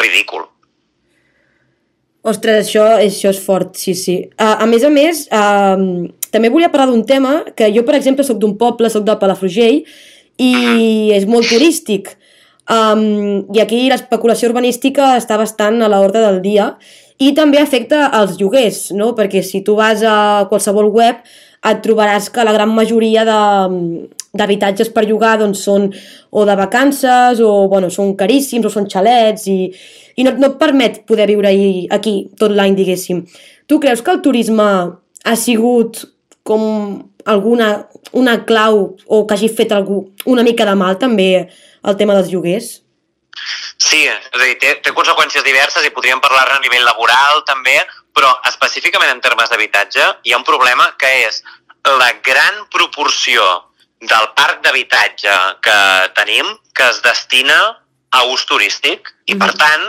ridícul. 0.00 0.46
Ostres, 2.20 2.66
això, 2.66 2.84
això 3.00 3.30
és 3.32 3.38
fort, 3.40 3.76
sí, 3.80 3.94
sí. 3.96 4.18
Uh, 4.36 4.58
a 4.60 4.66
més 4.68 4.84
a 4.84 4.90
més, 4.92 5.22
uh, 5.32 5.80
també 6.28 6.50
volia 6.52 6.68
parlar 6.68 6.90
d'un 6.90 7.06
tema 7.08 7.38
que 7.56 7.70
jo, 7.72 7.84
per 7.86 7.96
exemple, 7.96 8.26
sóc 8.28 8.36
d'un 8.42 8.58
poble, 8.60 8.90
sóc 8.92 9.06
de 9.06 9.16
Palafrugell, 9.16 9.80
i 10.40 10.52
és 11.16 11.24
molt 11.28 11.48
turístic. 11.48 12.12
Um, 12.70 13.46
I 13.54 13.62
aquí 13.62 13.84
l'especulació 13.90 14.50
urbanística 14.50 15.14
està 15.18 15.38
bastant 15.40 15.80
a 15.82 15.88
l'ordre 15.90 16.20
del 16.22 16.40
dia 16.44 16.74
i 17.20 17.32
també 17.36 17.58
afecta 17.60 18.06
als 18.16 18.36
lloguers, 18.40 18.90
no? 18.96 19.12
perquè 19.16 19.42
si 19.44 19.62
tu 19.66 19.74
vas 19.78 20.04
a 20.06 20.46
qualsevol 20.48 20.90
web 20.94 21.24
et 21.66 21.80
trobaràs 21.84 22.30
que 22.32 22.44
la 22.46 22.54
gran 22.56 22.70
majoria 22.72 23.24
d'habitatges 23.26 24.88
per 24.94 25.04
llogar 25.08 25.34
doncs, 25.42 25.64
són 25.66 25.90
o 26.30 26.46
de 26.48 26.56
vacances 26.56 27.42
o 27.44 27.50
bueno, 27.68 27.90
són 27.92 28.14
caríssims 28.16 28.68
o 28.68 28.72
són 28.72 28.88
xalets 28.88 29.44
i, 29.52 29.58
i 30.16 30.24
no, 30.24 30.32
no 30.40 30.52
et 30.52 30.56
permet 30.62 31.02
poder 31.08 31.28
viure 31.28 31.52
aquí 31.92 32.14
tot 32.40 32.54
l'any, 32.54 32.78
diguéssim. 32.78 33.26
Tu 33.68 33.80
creus 33.82 34.00
que 34.00 34.14
el 34.14 34.22
turisme 34.24 34.70
ha 35.24 35.36
sigut 35.36 36.06
com 36.46 36.62
alguna 37.28 37.88
una 38.16 38.44
clau 38.46 38.96
o 39.06 39.26
que 39.26 39.36
hagi 39.36 39.50
fet 39.52 39.72
algú 39.76 40.06
una 40.26 40.42
mica 40.42 40.64
de 40.64 40.74
mal 40.74 40.96
també 40.98 41.50
el 41.84 41.96
tema 42.00 42.16
dels 42.18 42.30
lloguers? 42.32 42.70
Sí, 43.80 44.02
és 44.04 44.28
a 44.34 44.42
dir, 44.42 44.56
té, 44.60 44.74
té 44.84 44.92
conseqüències 44.96 45.44
diverses 45.46 45.86
i 45.86 45.92
podríem 45.94 46.20
parlar-ne 46.20 46.58
a 46.58 46.62
nivell 46.64 46.84
laboral 46.84 47.42
també, 47.48 47.78
però 48.14 48.30
específicament 48.50 49.12
en 49.14 49.22
termes 49.24 49.50
d'habitatge 49.50 50.06
hi 50.24 50.34
ha 50.34 50.40
un 50.40 50.46
problema 50.46 50.90
que 51.00 51.10
és 51.26 51.40
la 51.86 52.10
gran 52.26 52.66
proporció 52.74 53.44
del 54.00 54.28
parc 54.36 54.62
d'habitatge 54.64 55.36
que 55.64 55.78
tenim 56.16 56.48
que 56.76 56.88
es 56.88 57.00
destina 57.04 57.58
a 58.10 58.22
ús 58.32 58.44
turístic 58.48 59.08
i, 59.26 59.36
per 59.36 59.52
mhm. 59.52 59.58
tant, 59.60 59.86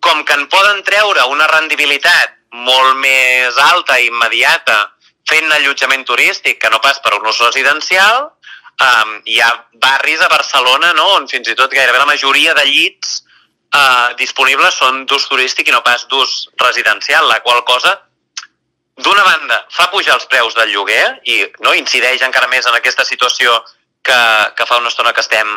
com 0.00 0.22
que 0.24 0.36
en 0.38 0.46
poden 0.52 0.82
treure 0.86 1.24
una 1.32 1.48
rendibilitat 1.50 2.36
molt 2.56 2.96
més 3.02 3.56
alta 3.60 3.98
i 4.00 4.08
immediata 4.08 4.76
fent 5.26 5.50
allotjament 5.50 6.04
turístic 6.06 6.60
que 6.62 6.70
no 6.70 6.78
pas 6.82 7.00
per 7.02 7.16
un 7.16 7.26
ús 7.26 7.40
residencial, 7.42 8.30
um, 8.82 9.20
hi 9.24 9.40
ha 9.40 9.50
barris 9.72 10.20
a 10.20 10.28
Barcelona 10.28 10.92
no? 10.96 11.06
on 11.20 11.28
fins 11.28 11.48
i 11.48 11.56
tot 11.58 11.72
gairebé 11.72 11.98
la 11.98 12.08
majoria 12.08 12.54
de 12.58 12.64
llits 12.68 13.22
uh, 13.74 14.14
disponibles 14.20 14.80
són 14.82 15.04
d'ús 15.06 15.28
turístic 15.30 15.68
i 15.68 15.74
no 15.74 15.82
pas 15.86 16.06
d'ús 16.10 16.48
residencial, 16.62 17.28
la 17.28 17.40
qual 17.44 17.64
cosa 17.64 17.96
d'una 18.96 19.24
banda 19.24 19.60
fa 19.72 19.90
pujar 19.92 20.16
els 20.16 20.28
preus 20.32 20.54
del 20.56 20.72
lloguer 20.72 21.04
i 21.28 21.42
no 21.64 21.74
incideix 21.76 22.22
encara 22.24 22.48
més 22.48 22.66
en 22.66 22.76
aquesta 22.78 23.04
situació 23.04 23.52
que, 24.06 24.18
que 24.56 24.66
fa 24.66 24.80
una 24.80 24.88
estona 24.92 25.12
que 25.12 25.20
estem, 25.24 25.48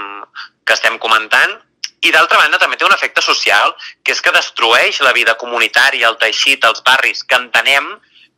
que 0.65 0.75
estem 0.75 0.97
comentant 0.99 1.55
i 2.03 2.11
d'altra 2.15 2.39
banda 2.39 2.59
també 2.59 2.77
té 2.79 2.87
un 2.87 2.95
efecte 2.95 3.21
social 3.23 3.73
que 4.03 4.13
és 4.15 4.21
que 4.23 4.35
destrueix 4.35 5.01
la 5.03 5.13
vida 5.15 5.35
comunitària, 5.39 6.07
el 6.07 6.19
teixit, 6.19 6.63
els 6.67 6.83
barris 6.85 7.23
que 7.23 7.39
entenem 7.39 7.89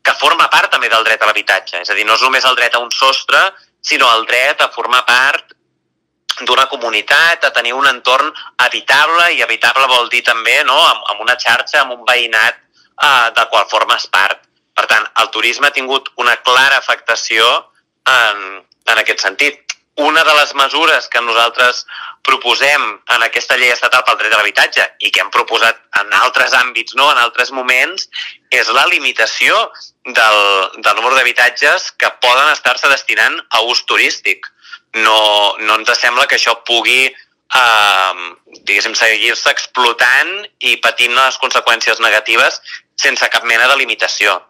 que 0.01 0.15
forma 0.17 0.47
part 0.50 0.71
també 0.73 0.89
del 0.89 1.05
dret 1.05 1.21
a 1.21 1.27
l'habitatge. 1.29 1.83
És 1.83 1.91
a 1.93 1.97
dir, 1.97 2.07
no 2.09 2.15
és 2.17 2.23
només 2.25 2.45
el 2.50 2.57
dret 2.57 2.73
a 2.73 2.81
un 2.81 2.89
sostre, 2.93 3.41
sinó 3.81 4.11
el 4.15 4.25
dret 4.29 4.61
a 4.61 4.69
formar 4.69 5.03
part 5.05 5.55
d'una 6.47 6.67
comunitat, 6.69 7.43
a 7.45 7.53
tenir 7.53 7.73
un 7.73 7.88
entorn 7.88 8.31
habitable, 8.57 9.31
i 9.35 9.41
habitable 9.43 9.88
vol 9.91 10.09
dir 10.09 10.23
també 10.25 10.61
no, 10.65 10.77
amb, 10.77 11.03
amb 11.13 11.25
una 11.25 11.38
xarxa, 11.38 11.81
amb 11.81 11.97
un 11.97 12.05
veïnat 12.07 12.55
eh, 12.55 13.27
del 13.35 13.50
qual 13.51 13.67
formes 13.69 14.07
part. 14.13 14.47
Per 14.77 14.88
tant, 14.88 15.05
el 15.21 15.29
turisme 15.33 15.67
ha 15.67 15.75
tingut 15.75 16.09
una 16.17 16.38
clara 16.45 16.79
afectació 16.79 17.45
en, 18.07 18.61
en 18.88 19.03
aquest 19.03 19.25
sentit. 19.27 19.59
Una 20.01 20.23
de 20.23 20.33
les 20.38 20.53
mesures 20.55 21.09
que 21.11 21.21
nosaltres 21.21 21.83
proposem 22.25 22.85
en 23.13 23.25
aquesta 23.25 23.57
llei 23.59 23.73
estatal 23.73 24.05
pel 24.07 24.17
dret 24.21 24.33
a 24.33 24.39
l'habitatge 24.39 24.85
i 25.03 25.11
que 25.11 25.21
hem 25.21 25.29
proposat 25.33 25.77
en 26.00 26.13
altres 26.21 26.55
àmbits, 26.57 26.95
no, 26.95 27.09
en 27.11 27.19
altres 27.21 27.51
moments, 27.51 28.07
és 28.50 28.71
la 28.71 28.88
limitació 28.89 29.57
del, 30.05 30.39
del 30.81 30.96
número 30.96 31.15
d'habitatges 31.15 31.91
que 31.98 32.10
poden 32.22 32.50
estar-se 32.51 32.89
destinant 32.89 33.38
a 33.50 33.62
ús 33.70 33.86
turístic. 33.86 34.48
No, 34.93 35.55
no 35.60 35.77
ens 35.79 35.91
sembla 36.00 36.27
que 36.27 36.36
això 36.39 36.58
pugui 36.67 37.08
eh, 37.08 38.93
seguir-se 39.01 39.51
explotant 39.51 40.31
i 40.60 40.77
patint 40.84 41.13
les 41.15 41.38
conseqüències 41.43 42.01
negatives 42.03 42.60
sense 42.96 43.29
cap 43.29 43.43
mena 43.43 43.67
de 43.67 43.77
limitació. 43.84 44.41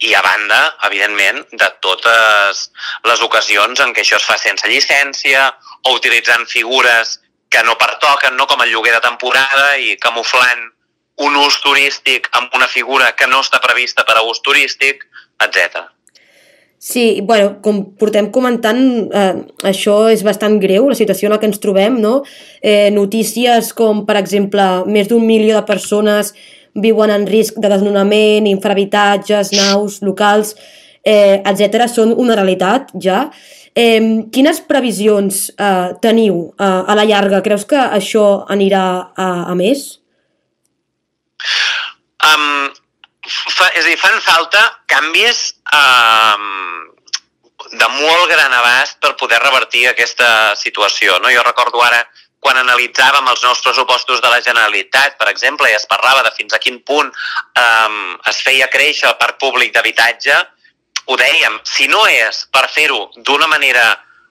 i 0.00 0.14
a 0.16 0.22
banda, 0.24 0.58
evidentment, 0.88 1.42
de 1.52 1.66
totes 1.84 2.60
les 3.04 3.20
ocasions 3.20 3.82
en 3.84 3.90
què 3.92 4.00
això 4.00 4.16
es 4.16 4.24
fa 4.24 4.38
sense 4.40 4.64
llicència 4.64 5.42
o 5.84 5.92
utilitzant 5.92 6.46
figures 6.48 7.18
que 7.52 7.60
no 7.66 7.76
pertoquen, 7.76 8.32
no 8.38 8.46
com 8.46 8.62
el 8.64 8.70
lloguer 8.72 8.94
de 8.94 9.02
temporada 9.04 9.76
i 9.76 9.98
camuflant 10.00 10.70
un 11.20 11.36
ús 11.36 11.60
turístic 11.62 12.28
amb 12.36 12.52
una 12.56 12.68
figura 12.68 13.12
que 13.16 13.28
no 13.28 13.42
està 13.44 13.60
prevista 13.62 14.06
per 14.08 14.18
a 14.18 14.26
ús 14.26 14.40
turístic, 14.44 15.04
etc. 15.44 15.88
Sí, 16.80 17.20
bueno, 17.20 17.58
com 17.60 17.82
portem 18.00 18.30
comentant, 18.32 18.80
eh, 19.12 19.34
això 19.68 20.08
és 20.08 20.22
bastant 20.24 20.56
greu, 20.62 20.88
la 20.88 20.96
situació 20.96 21.28
en 21.28 21.34
la 21.34 21.38
que 21.38 21.44
ens 21.50 21.60
trobem, 21.60 21.98
no? 22.00 22.22
Eh, 22.62 22.88
notícies 22.90 23.74
com, 23.76 24.06
per 24.08 24.16
exemple, 24.16 24.86
més 24.86 25.10
d'un 25.10 25.26
milió 25.26 25.58
de 25.58 25.66
persones 25.68 26.32
viuen 26.72 27.12
en 27.12 27.26
risc 27.28 27.60
de 27.60 27.68
desnonament, 27.68 28.48
infrahabitatges, 28.48 29.52
naus, 29.52 30.00
locals, 30.00 30.54
eh, 31.04 31.42
etc. 31.44 31.84
són 31.88 32.14
una 32.16 32.34
realitat 32.34 32.94
ja. 32.96 33.28
Eh, 33.76 34.24
quines 34.32 34.64
previsions 34.64 35.50
eh, 35.58 35.92
teniu 36.00 36.54
eh, 36.56 36.64
a 36.64 36.96
la 36.96 37.04
llarga? 37.04 37.42
Creus 37.44 37.68
que 37.68 37.76
això 37.76 38.46
anirà 38.48 39.12
a, 39.14 39.30
a 39.52 39.54
més? 39.54 39.99
Um, 42.30 42.70
fa, 43.26 43.70
és 43.74 43.84
a 43.84 43.88
dir, 43.88 43.98
fan 44.00 44.18
falta 44.24 44.62
canvis 44.90 45.54
um, 45.72 46.90
de 47.70 47.88
molt 48.00 48.26
gran 48.32 48.52
abast 48.56 48.98
per 49.00 49.16
poder 49.20 49.40
revertir 49.42 49.86
aquesta 49.88 50.56
situació. 50.58 51.18
No? 51.22 51.30
Jo 51.32 51.44
recordo 51.46 51.82
ara 51.84 52.02
quan 52.40 52.56
analitzàvem 52.56 53.26
els 53.28 53.42
nous 53.44 53.60
pressupostos 53.60 54.20
de 54.24 54.28
la 54.32 54.40
Generalitat, 54.40 55.18
per 55.20 55.28
exemple, 55.28 55.68
i 55.68 55.76
es 55.76 55.84
parlava 55.88 56.24
de 56.24 56.32
fins 56.36 56.56
a 56.56 56.60
quin 56.62 56.80
punt 56.88 57.10
um, 57.12 57.98
es 58.30 58.40
feia 58.46 58.70
créixer 58.72 59.10
el 59.10 59.18
parc 59.20 59.36
públic 59.42 59.74
d'habitatge, 59.74 60.38
ho 61.10 61.18
dèiem, 61.20 61.58
si 61.68 61.88
no 61.90 62.06
és 62.08 62.46
per 62.54 62.64
fer-ho 62.72 63.10
d'una 63.28 63.48
manera, 63.50 63.84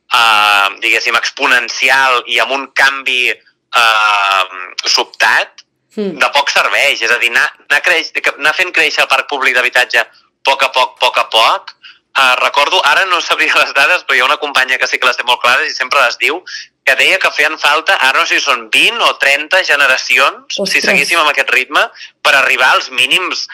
uh, 0.10 0.68
diguéssim, 0.82 1.18
exponencial 1.20 2.24
i 2.34 2.40
amb 2.42 2.56
un 2.58 2.68
canvi 2.74 3.30
uh, 3.30 4.58
sobtat, 4.86 5.66
mm. 5.96 6.20
de 6.22 6.32
poc 6.36 6.54
serveix. 6.54 7.02
És 7.02 7.12
a 7.12 7.20
dir, 7.22 7.32
anar, 7.34 7.48
anar, 7.70 7.82
creix, 7.86 8.14
anar 8.36 8.56
fent 8.58 8.74
créixer 8.76 9.06
el 9.06 9.12
parc 9.12 9.30
públic 9.32 9.58
d'habitatge 9.58 10.02
a 10.04 10.08
poc 10.46 10.64
a 10.64 10.72
poc, 10.76 10.98
poc 11.02 11.20
a 11.22 11.28
poc, 11.34 11.76
Uh, 12.20 12.36
recordo, 12.42 12.82
ara 12.84 13.06
no 13.06 13.22
sabria 13.22 13.54
les 13.56 13.70
dades, 13.78 14.02
però 14.04 14.18
hi 14.18 14.22
ha 14.24 14.26
una 14.26 14.40
companya 14.42 14.80
que 14.82 14.88
sí 14.90 14.98
que 15.00 15.08
les 15.08 15.16
té 15.16 15.24
molt 15.24 15.40
clares 15.40 15.70
i 15.70 15.76
sempre 15.78 16.02
les 16.02 16.18
diu, 16.20 16.42
que 16.84 16.96
deia 17.00 17.20
que 17.22 17.30
feien 17.32 17.56
falta, 17.62 17.96
ara 18.02 18.20
no 18.20 18.26
sé 18.28 18.40
si 18.40 18.46
són 18.48 18.66
20 18.74 19.06
o 19.06 19.14
30 19.22 19.62
generacions, 19.64 20.58
Ostres. 20.58 20.74
si 20.74 20.82
seguíssim 20.84 21.22
amb 21.22 21.30
aquest 21.32 21.54
ritme, 21.54 21.86
per 22.26 22.34
arribar 22.36 22.74
als 22.74 22.90
mínims 22.90 23.46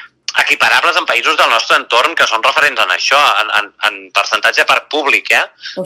equiparables 0.42 0.98
en 0.98 1.06
països 1.06 1.38
del 1.38 1.52
nostre 1.52 1.78
entorn 1.78 2.16
que 2.16 2.28
són 2.32 2.44
referents 2.48 2.82
en 2.82 2.96
això, 2.96 3.20
en, 3.44 3.52
en, 3.60 3.70
en 3.90 4.00
percentatge 4.16 4.66
parc 4.68 4.90
públic. 4.92 5.30
Eh? 5.32 5.44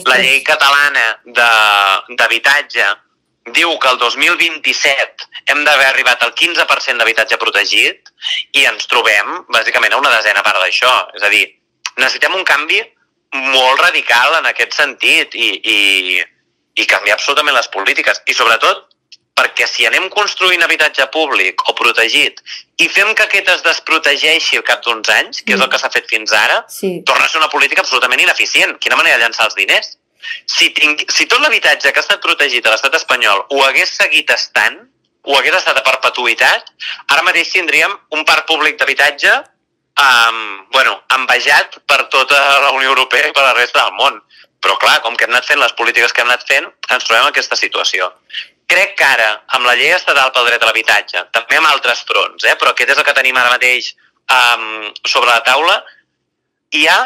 La 0.08 0.22
llei 0.22 0.40
catalana 0.46 1.10
d'habitatge 1.26 2.88
diu 3.56 3.76
que 3.82 3.90
el 3.92 3.98
2027 4.02 5.28
hem 5.52 5.64
d'haver 5.66 5.88
arribat 5.90 6.24
al 6.24 6.34
15% 6.38 6.98
d'habitatge 7.02 7.40
protegit 7.42 8.12
i 8.58 8.66
ens 8.70 8.88
trobem, 8.92 9.46
bàsicament, 9.54 9.96
a 9.96 10.02
una 10.02 10.14
desena 10.16 10.44
part 10.46 10.62
d'això. 10.64 10.92
És 11.18 11.26
a 11.26 11.32
dir, 11.34 11.46
necessitem 11.98 12.36
un 12.36 12.46
canvi 12.48 12.82
molt 13.34 13.82
radical 13.82 14.40
en 14.40 14.50
aquest 14.50 14.78
sentit 14.78 15.36
i, 15.38 15.50
i, 15.60 15.80
i 16.82 16.88
canviar 16.90 17.18
absolutament 17.18 17.58
les 17.58 17.70
polítiques. 17.74 18.24
I 18.26 18.38
sobretot 18.38 18.88
perquè 19.40 19.68
si 19.70 19.86
anem 19.88 20.10
construint 20.12 20.64
habitatge 20.66 21.06
públic 21.14 21.64
o 21.70 21.76
protegit 21.78 22.42
i 22.84 22.90
fem 22.92 23.14
que 23.16 23.24
aquest 23.28 23.52
es 23.54 23.64
desprotegeixi 23.64 24.60
al 24.60 24.66
cap 24.68 24.84
d'uns 24.84 25.12
anys, 25.16 25.44
que 25.46 25.54
és 25.54 25.60
el 25.60 25.66
mm. 25.66 25.72
que 25.72 25.80
s'ha 25.80 25.92
fet 25.94 26.10
fins 26.12 26.34
ara, 26.36 26.62
sí. 26.72 26.98
torna 27.08 27.28
a 27.28 27.32
ser 27.32 27.40
una 27.40 27.52
política 27.52 27.86
absolutament 27.86 28.24
ineficient. 28.24 28.76
Quina 28.84 29.00
manera 29.00 29.18
de 29.18 29.24
llançar 29.24 29.48
els 29.48 29.58
diners? 29.60 29.96
Si, 30.46 30.70
ting... 30.76 31.00
si 31.10 31.28
tot 31.32 31.42
l'habitatge 31.44 31.92
que 31.92 32.02
ha 32.02 32.06
estat 32.06 32.24
protegit 32.24 32.66
a 32.66 32.74
l'estat 32.74 32.96
espanyol 33.00 33.46
ho 33.50 33.62
hagués 33.66 33.96
seguit 34.02 34.32
estant, 34.36 34.82
ho 35.24 35.38
hagués 35.38 35.56
estat 35.60 35.78
a 35.78 35.86
perpetuïtat, 35.86 36.74
ara 37.14 37.24
mateix 37.28 37.52
tindríem 37.54 37.96
un 38.16 38.26
parc 38.28 38.48
públic 38.50 38.80
d'habitatge 38.80 39.34
um, 40.00 40.68
bueno, 40.72 41.02
envejat 41.16 41.80
per 41.88 42.04
tota 42.14 42.40
la 42.64 42.72
Unió 42.72 42.90
Europea 42.94 43.30
i 43.30 43.36
per 43.36 43.44
la 43.44 43.56
resta 43.58 43.84
del 43.84 43.98
món. 44.00 44.20
Però 44.60 44.76
clar, 44.80 45.00
com 45.04 45.16
que 45.16 45.24
hem 45.24 45.32
anat 45.32 45.48
fent 45.48 45.60
les 45.62 45.76
polítiques 45.80 46.12
que 46.12 46.24
hem 46.24 46.32
anat 46.32 46.44
fent, 46.48 46.66
ens 46.92 47.06
trobem 47.08 47.24
en 47.24 47.32
aquesta 47.32 47.56
situació. 47.56 48.10
Crec 48.70 48.98
que 49.00 49.06
ara, 49.06 49.30
amb 49.56 49.66
la 49.66 49.76
llei 49.80 49.94
estatal 49.96 50.34
pel 50.36 50.50
dret 50.50 50.64
a 50.64 50.68
l'habitatge, 50.68 51.24
també 51.36 51.58
amb 51.58 51.70
altres 51.70 52.04
fronts, 52.08 52.44
eh, 52.44 52.58
però 52.60 52.74
aquest 52.74 52.92
és 52.92 53.00
el 53.00 53.08
que 53.08 53.16
tenim 53.18 53.40
ara 53.40 53.54
mateix 53.56 53.94
um, 54.36 54.92
sobre 55.08 55.32
la 55.32 55.40
taula, 55.48 55.80
hi 56.78 56.84
ha 56.86 56.98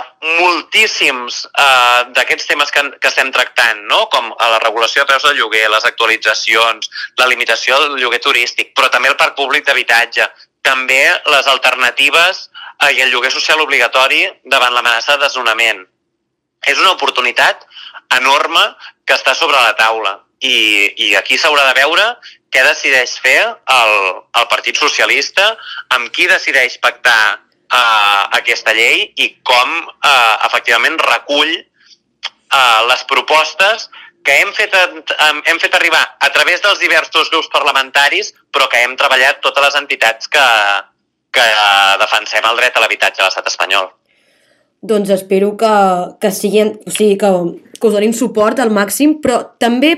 moltíssims 0.41 1.43
uh, 1.47 2.09
d'aquests 2.15 2.49
temes 2.49 2.71
que, 2.71 2.83
que 2.99 3.07
estem 3.07 3.31
tractant, 3.31 3.85
no? 3.87 4.05
com 4.11 4.33
la 4.35 4.59
regulació 4.63 5.03
de 5.03 5.11
preus 5.11 5.23
del 5.23 5.37
lloguer, 5.39 5.69
les 5.71 5.85
actualitzacions, 5.87 6.89
la 7.21 7.29
limitació 7.31 7.79
del 7.79 7.95
lloguer 8.01 8.19
turístic, 8.23 8.73
però 8.75 8.91
també 8.91 9.11
el 9.11 9.19
parc 9.19 9.37
públic 9.39 9.63
d'habitatge, 9.67 10.27
també 10.63 11.03
les 11.31 11.47
alternatives 11.51 12.49
Ah, 12.83 12.91
i 12.91 13.01
el 13.01 13.11
lloguer 13.11 13.31
social 13.31 13.61
obligatori 13.61 14.25
davant 14.49 14.73
l'amenaça 14.73 15.15
de 15.15 15.23
desnonament. 15.23 15.83
És 16.67 16.79
una 16.79 16.93
oportunitat 16.95 17.63
enorme 18.17 18.63
que 19.05 19.15
està 19.15 19.35
sobre 19.37 19.59
la 19.59 19.75
taula 19.79 20.17
i, 20.43 20.91
i 21.05 21.13
aquí 21.15 21.37
s'haurà 21.39 21.67
de 21.69 21.77
veure 21.79 22.07
què 22.53 22.63
decideix 22.65 23.15
fer 23.23 23.39
el, 23.45 23.93
el 24.39 24.49
Partit 24.51 24.79
Socialista, 24.79 25.53
amb 25.95 26.11
qui 26.15 26.27
decideix 26.29 26.75
pactar 26.83 27.39
uh, 27.73 28.23
aquesta 28.37 28.73
llei 28.77 29.09
i 29.17 29.29
com 29.45 29.75
uh, 29.89 30.35
efectivament 30.47 30.99
recull 31.01 31.51
uh, 31.57 32.81
les 32.89 33.03
propostes 33.09 33.89
que 34.23 34.37
hem 34.39 34.53
fet, 34.55 34.71
hem 34.79 35.57
fet 35.59 35.73
arribar 35.75 36.03
a 36.23 36.29
través 36.31 36.61
dels 36.63 36.79
diversos 36.79 37.27
grups 37.27 37.49
parlamentaris, 37.51 38.31
però 38.55 38.69
que 38.71 38.79
hem 38.79 38.93
treballat 38.95 39.41
totes 39.43 39.65
les 39.65 39.75
entitats 39.81 40.31
que, 40.31 40.45
que 41.35 41.47
defensem 41.99 42.47
el 42.47 42.61
dret 42.61 42.77
a 42.77 42.83
l'habitatge 42.85 43.19
a 43.19 43.27
l'estat 43.27 43.51
espanyol. 43.51 43.89
Doncs 44.83 45.11
espero 45.15 45.53
que, 45.59 45.73
que, 46.23 46.31
siguin, 46.31 46.71
o 46.87 46.91
sigui, 46.95 47.17
que, 47.19 47.33
que 47.75 47.89
us 47.89 47.97
donin 47.97 48.15
suport 48.15 48.63
al 48.63 48.71
màxim, 48.71 49.17
però 49.23 49.41
també 49.59 49.93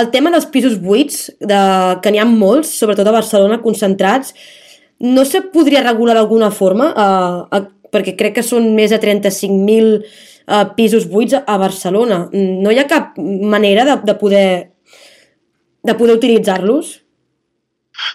el 0.00 0.10
tema 0.12 0.32
dels 0.32 0.48
pisos 0.52 0.80
buits, 0.80 1.28
de, 1.40 1.60
que 2.02 2.12
n'hi 2.12 2.20
ha 2.20 2.28
molts, 2.28 2.72
sobretot 2.80 3.08
a 3.08 3.14
Barcelona, 3.14 3.60
concentrats, 3.64 4.32
no 5.04 5.24
se 5.28 5.42
podria 5.54 5.84
regular 5.84 6.16
d'alguna 6.16 6.50
forma? 6.50 6.90
Eh, 6.92 7.58
eh, 7.58 7.64
perquè 7.94 8.16
crec 8.18 8.38
que 8.40 8.46
són 8.46 8.72
més 8.74 8.90
de 8.90 8.98
35.000 8.98 9.90
eh, 10.00 10.64
pisos 10.76 11.08
buits 11.10 11.36
a 11.38 11.58
Barcelona. 11.60 12.24
No 12.32 12.72
hi 12.72 12.80
ha 12.80 12.88
cap 12.90 13.18
manera 13.18 13.84
de, 13.88 13.98
de 14.02 14.16
poder 14.18 14.46
de 15.84 15.94
poder 15.94 16.16
utilitzar-los? 16.16 17.00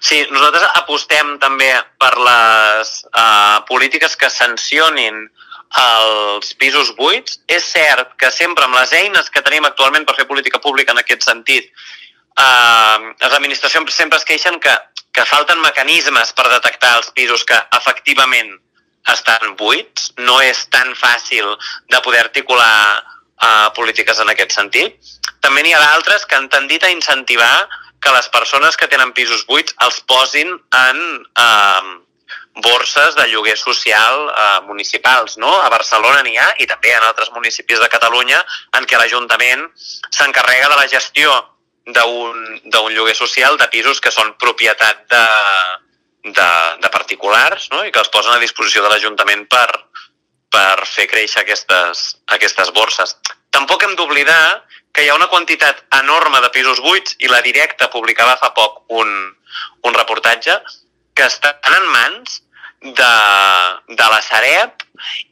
Sí, 0.04 0.18
nosaltres 0.34 0.66
apostem 0.76 1.36
també 1.40 1.70
per 2.02 2.12
les 2.20 2.90
uh, 3.14 3.62
polítiques 3.70 4.18
que 4.20 4.30
sancionin 4.34 5.22
els 5.80 6.50
pisos 6.60 6.92
buits. 6.98 7.38
És 7.48 7.70
cert 7.76 8.16
que 8.20 8.32
sempre 8.34 8.66
amb 8.66 8.76
les 8.80 8.94
eines 8.98 9.30
que 9.30 9.44
tenim 9.46 9.68
actualment 9.70 10.08
per 10.08 10.18
fer 10.18 10.28
política 10.28 10.60
pública 10.64 10.96
en 10.96 11.04
aquest 11.04 11.30
sentit, 11.30 11.70
uh, 12.42 12.98
les 13.22 13.38
administracions 13.38 13.96
sempre 13.96 14.20
es 14.20 14.28
queixen 14.28 14.60
que, 14.64 14.76
que 15.14 15.26
falten 15.26 15.62
mecanismes 15.62 16.34
per 16.38 16.48
detectar 16.52 16.96
els 17.00 17.12
pisos 17.16 17.46
que 17.48 17.58
efectivament 17.78 18.52
estan 19.14 19.56
buits. 19.60 20.12
No 20.18 20.40
és 20.46 20.66
tan 20.74 20.94
fàcil 20.96 21.56
de 21.90 22.02
poder 22.06 22.26
articular 22.26 23.00
uh, 23.00 23.70
polítiques 23.78 24.20
en 24.20 24.30
aquest 24.34 24.56
sentit. 24.56 25.16
També 25.42 25.64
n'hi 25.64 25.74
ha 25.74 25.82
d'altres 25.82 26.26
que 26.26 26.38
han 26.38 26.50
tendit 26.52 26.84
a 26.84 26.92
incentivar 26.94 27.54
que 28.00 28.12
les 28.16 28.30
persones 28.30 28.78
que 28.78 28.88
tenen 28.88 29.14
pisos 29.14 29.46
buits 29.48 29.76
els 29.84 30.00
posin 30.08 30.54
en 30.56 31.00
eh, 31.44 31.90
borses 32.64 33.16
de 33.16 33.28
lloguer 33.28 33.58
social 33.60 34.30
eh, 34.30 34.60
municipals. 34.68 35.38
No? 35.38 35.52
A 35.62 35.70
Barcelona 35.70 36.24
n'hi 36.24 36.38
ha 36.40 36.50
i 36.64 36.68
també 36.68 36.94
en 36.96 37.04
altres 37.08 37.32
municipis 37.36 37.80
de 37.80 37.90
Catalunya 37.92 38.40
en 38.80 38.88
què 38.88 39.00
l'Ajuntament 39.00 39.68
s'encarrega 40.10 40.70
de 40.72 40.80
la 40.80 40.88
gestió 40.92 41.34
d'un 41.96 42.94
lloguer 42.94 43.16
social 43.16 43.58
de 43.58 43.68
pisos 43.74 44.02
que 44.02 44.12
són 44.12 44.34
propietat 44.42 45.06
de, 45.12 45.26
de, 46.24 46.50
de 46.84 46.90
particulars 46.94 47.70
no? 47.74 47.84
i 47.86 47.92
que 47.92 48.02
els 48.02 48.12
posen 48.14 48.36
a 48.36 48.42
disposició 48.42 48.84
de 48.84 48.92
l'Ajuntament 48.92 49.46
per, 49.52 49.68
per 50.52 50.86
fer 50.90 51.08
créixer 51.12 51.44
aquestes, 51.44 52.18
aquestes 52.36 52.74
borses. 52.76 53.16
Tampoc 53.54 53.86
hem 53.86 53.96
d'oblidar 53.98 54.66
que 54.94 55.06
hi 55.06 55.10
ha 55.10 55.18
una 55.18 55.30
quantitat 55.32 55.82
enorme 56.00 56.42
de 56.44 56.52
pisos 56.54 56.82
buits 56.84 57.16
i 57.20 57.30
la 57.32 57.42
directa 57.46 57.90
publicava 57.94 58.38
fa 58.42 58.52
poc 58.58 58.84
un, 59.02 59.10
un 59.86 59.98
reportatge 59.98 60.60
que 61.16 61.28
estan 61.28 61.76
en 61.78 61.90
mans 61.94 62.40
de, 62.82 63.14
de 63.90 64.08
la 64.08 64.22
Sareb 64.24 64.86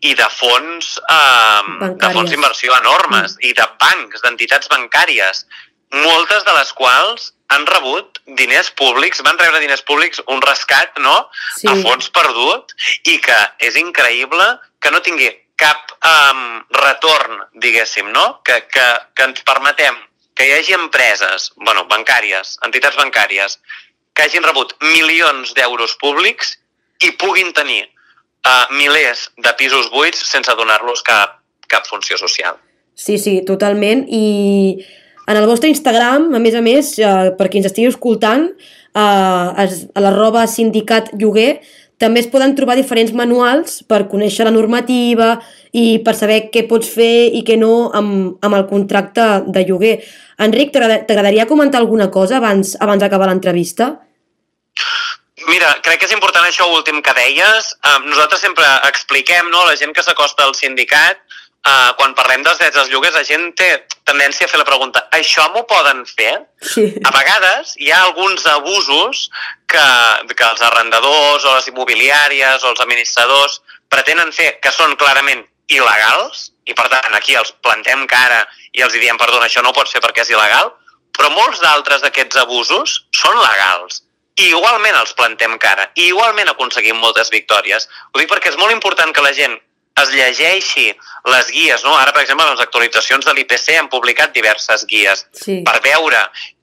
i 0.08 0.14
de 0.16 0.28
fons, 0.32 0.98
eh, 1.00 1.90
de 2.00 2.12
fons 2.16 2.32
d'inversió 2.32 2.76
enormes 2.78 3.38
mm. 3.38 3.48
i 3.50 3.54
de 3.58 3.68
bancs, 3.82 4.24
d'entitats 4.24 4.70
bancàries, 4.72 5.46
moltes 5.94 6.44
de 6.44 6.54
les 6.58 6.72
quals 6.76 7.32
han 7.54 7.66
rebut 7.70 8.20
diners 8.38 8.70
públics, 8.76 9.22
van 9.24 9.38
rebre 9.40 9.62
diners 9.64 9.84
públics, 9.88 10.22
un 10.28 10.42
rescat, 10.44 10.98
no?, 11.00 11.30
sí. 11.56 11.68
a 11.70 11.76
fons 11.80 12.10
perdut, 12.12 12.74
i 13.08 13.18
que 13.24 13.38
és 13.64 13.78
increïble 13.80 14.48
que 14.84 14.92
no 14.92 15.04
tingui 15.06 15.30
cap 15.58 15.96
um, 16.06 16.60
retorn, 16.76 17.40
diguéssim, 17.64 18.12
no? 18.14 18.44
Que, 18.46 18.60
que, 18.70 18.86
que 19.16 19.30
ens 19.32 19.42
permetem 19.48 19.96
que 20.38 20.46
hi 20.46 20.54
hagi 20.54 20.76
empreses, 20.78 21.52
bueno, 21.58 21.88
bancàries, 21.90 22.60
entitats 22.68 22.98
bancàries, 23.00 23.58
que 24.14 24.28
hagin 24.28 24.46
rebut 24.46 24.76
milions 24.84 25.56
d'euros 25.58 25.96
públics 26.02 26.56
i 27.02 27.10
puguin 27.18 27.50
tenir 27.58 27.88
uh, 27.88 28.68
milers 28.78 29.28
de 29.42 29.54
pisos 29.58 29.90
buits 29.94 30.22
sense 30.30 30.54
donar-los 30.60 31.02
cap, 31.06 31.40
cap 31.68 31.90
funció 31.90 32.20
social. 32.22 32.58
Sí, 32.98 33.18
sí, 33.22 33.40
totalment. 33.46 34.06
I 34.10 34.86
en 35.28 35.38
el 35.38 35.46
vostre 35.46 35.70
Instagram, 35.70 36.32
a 36.36 36.40
més 36.40 36.56
a 36.56 36.62
més, 36.64 36.94
eh, 37.00 37.32
per 37.38 37.50
qui 37.50 37.60
ens 37.60 37.68
estigui 37.68 37.90
escoltant, 37.92 38.48
eh, 38.48 39.00
a 39.00 40.02
l'arroba 40.02 40.48
sindicat 40.48 41.12
lloguer, 41.14 41.60
també 41.98 42.22
es 42.22 42.28
poden 42.30 42.54
trobar 42.56 42.76
diferents 42.78 43.12
manuals 43.12 43.82
per 43.90 44.08
conèixer 44.08 44.46
la 44.46 44.54
normativa 44.54 45.40
i 45.74 46.00
per 46.06 46.14
saber 46.16 46.52
què 46.54 46.68
pots 46.70 46.88
fer 46.94 47.34
i 47.34 47.44
què 47.44 47.58
no 47.58 47.90
amb, 47.92 48.38
amb 48.46 48.56
el 48.56 48.68
contracte 48.70 49.26
de 49.48 49.66
lloguer. 49.66 49.96
Enric, 50.38 50.72
t'agradaria 50.72 51.48
comentar 51.50 51.82
alguna 51.82 52.12
cosa 52.14 52.38
abans, 52.38 52.76
abans 52.80 53.02
d'acabar 53.02 53.28
l'entrevista? 53.28 53.96
Mira, 55.48 55.74
crec 55.82 56.02
que 56.02 56.06
és 56.06 56.14
important 56.14 56.46
això 56.46 56.68
últim 56.70 57.02
que 57.02 57.14
deies. 57.18 57.74
Nosaltres 58.06 58.42
sempre 58.46 58.66
expliquem, 58.86 59.50
no?, 59.50 59.66
la 59.66 59.78
gent 59.80 59.94
que 59.96 60.06
s'acosta 60.06 60.46
al 60.46 60.54
sindicat, 60.54 61.18
uh, 61.68 61.92
quan 62.00 62.16
parlem 62.16 62.44
dels 62.46 62.60
drets 62.62 62.78
dels 62.78 62.92
lloguers, 62.92 63.16
la 63.18 63.26
gent 63.28 63.52
té 63.60 63.68
tendència 64.08 64.48
a 64.48 64.52
fer 64.52 64.60
la 64.62 64.68
pregunta 64.68 65.04
això 65.16 65.48
m'ho 65.54 65.66
poden 65.70 66.04
fer? 66.08 66.34
Sí. 66.64 66.88
A 67.04 67.12
vegades 67.16 67.76
hi 67.82 67.92
ha 67.92 68.04
alguns 68.06 68.46
abusos 68.54 69.28
que, 69.68 69.86
que 70.34 70.48
els 70.48 70.64
arrendadors 70.70 71.46
o 71.46 71.58
les 71.58 71.70
immobiliàries 71.74 72.64
o 72.64 72.74
els 72.74 72.84
administradors 72.86 73.62
pretenen 73.92 74.32
fer 74.36 74.56
que 74.64 74.74
són 74.76 74.96
clarament 75.00 75.44
il·legals 75.68 76.50
i 76.68 76.76
per 76.76 76.88
tant 76.92 77.16
aquí 77.16 77.36
els 77.40 77.54
plantem 77.64 78.08
cara 78.08 78.44
i 78.76 78.84
els 78.84 78.96
diem 78.96 79.20
perdona, 79.20 79.48
això 79.48 79.64
no 79.64 79.72
ho 79.72 79.78
pots 79.78 79.94
fer 79.96 80.04
perquè 80.04 80.24
és 80.24 80.32
il·legal, 80.32 80.72
però 81.16 81.32
molts 81.34 81.62
d'altres 81.64 82.04
d'aquests 82.04 82.40
abusos 82.44 83.02
són 83.16 83.40
legals 83.40 84.04
i 84.38 84.52
igualment 84.52 84.96
els 85.00 85.16
plantem 85.18 85.56
cara, 85.58 85.88
i 85.98 86.12
igualment 86.12 86.52
aconseguim 86.52 87.00
moltes 87.02 87.32
victòries. 87.34 87.88
Ho 88.14 88.22
dic 88.22 88.30
perquè 88.30 88.52
és 88.52 88.60
molt 88.60 88.76
important 88.76 89.10
que 89.16 89.24
la 89.26 89.34
gent 89.34 89.56
es 90.02 90.12
llegeixi 90.14 90.92
les 91.32 91.50
guies, 91.52 91.84
no? 91.84 91.96
Ara, 91.98 92.14
per 92.16 92.24
exemple, 92.24 92.46
les 92.52 92.64
actualitzacions 92.64 93.26
de 93.26 93.34
l'IPC 93.36 93.78
han 93.78 93.90
publicat 93.92 94.36
diverses 94.36 94.86
guies 94.90 95.26
sí. 95.36 95.62
per 95.68 95.80
veure 95.86 96.22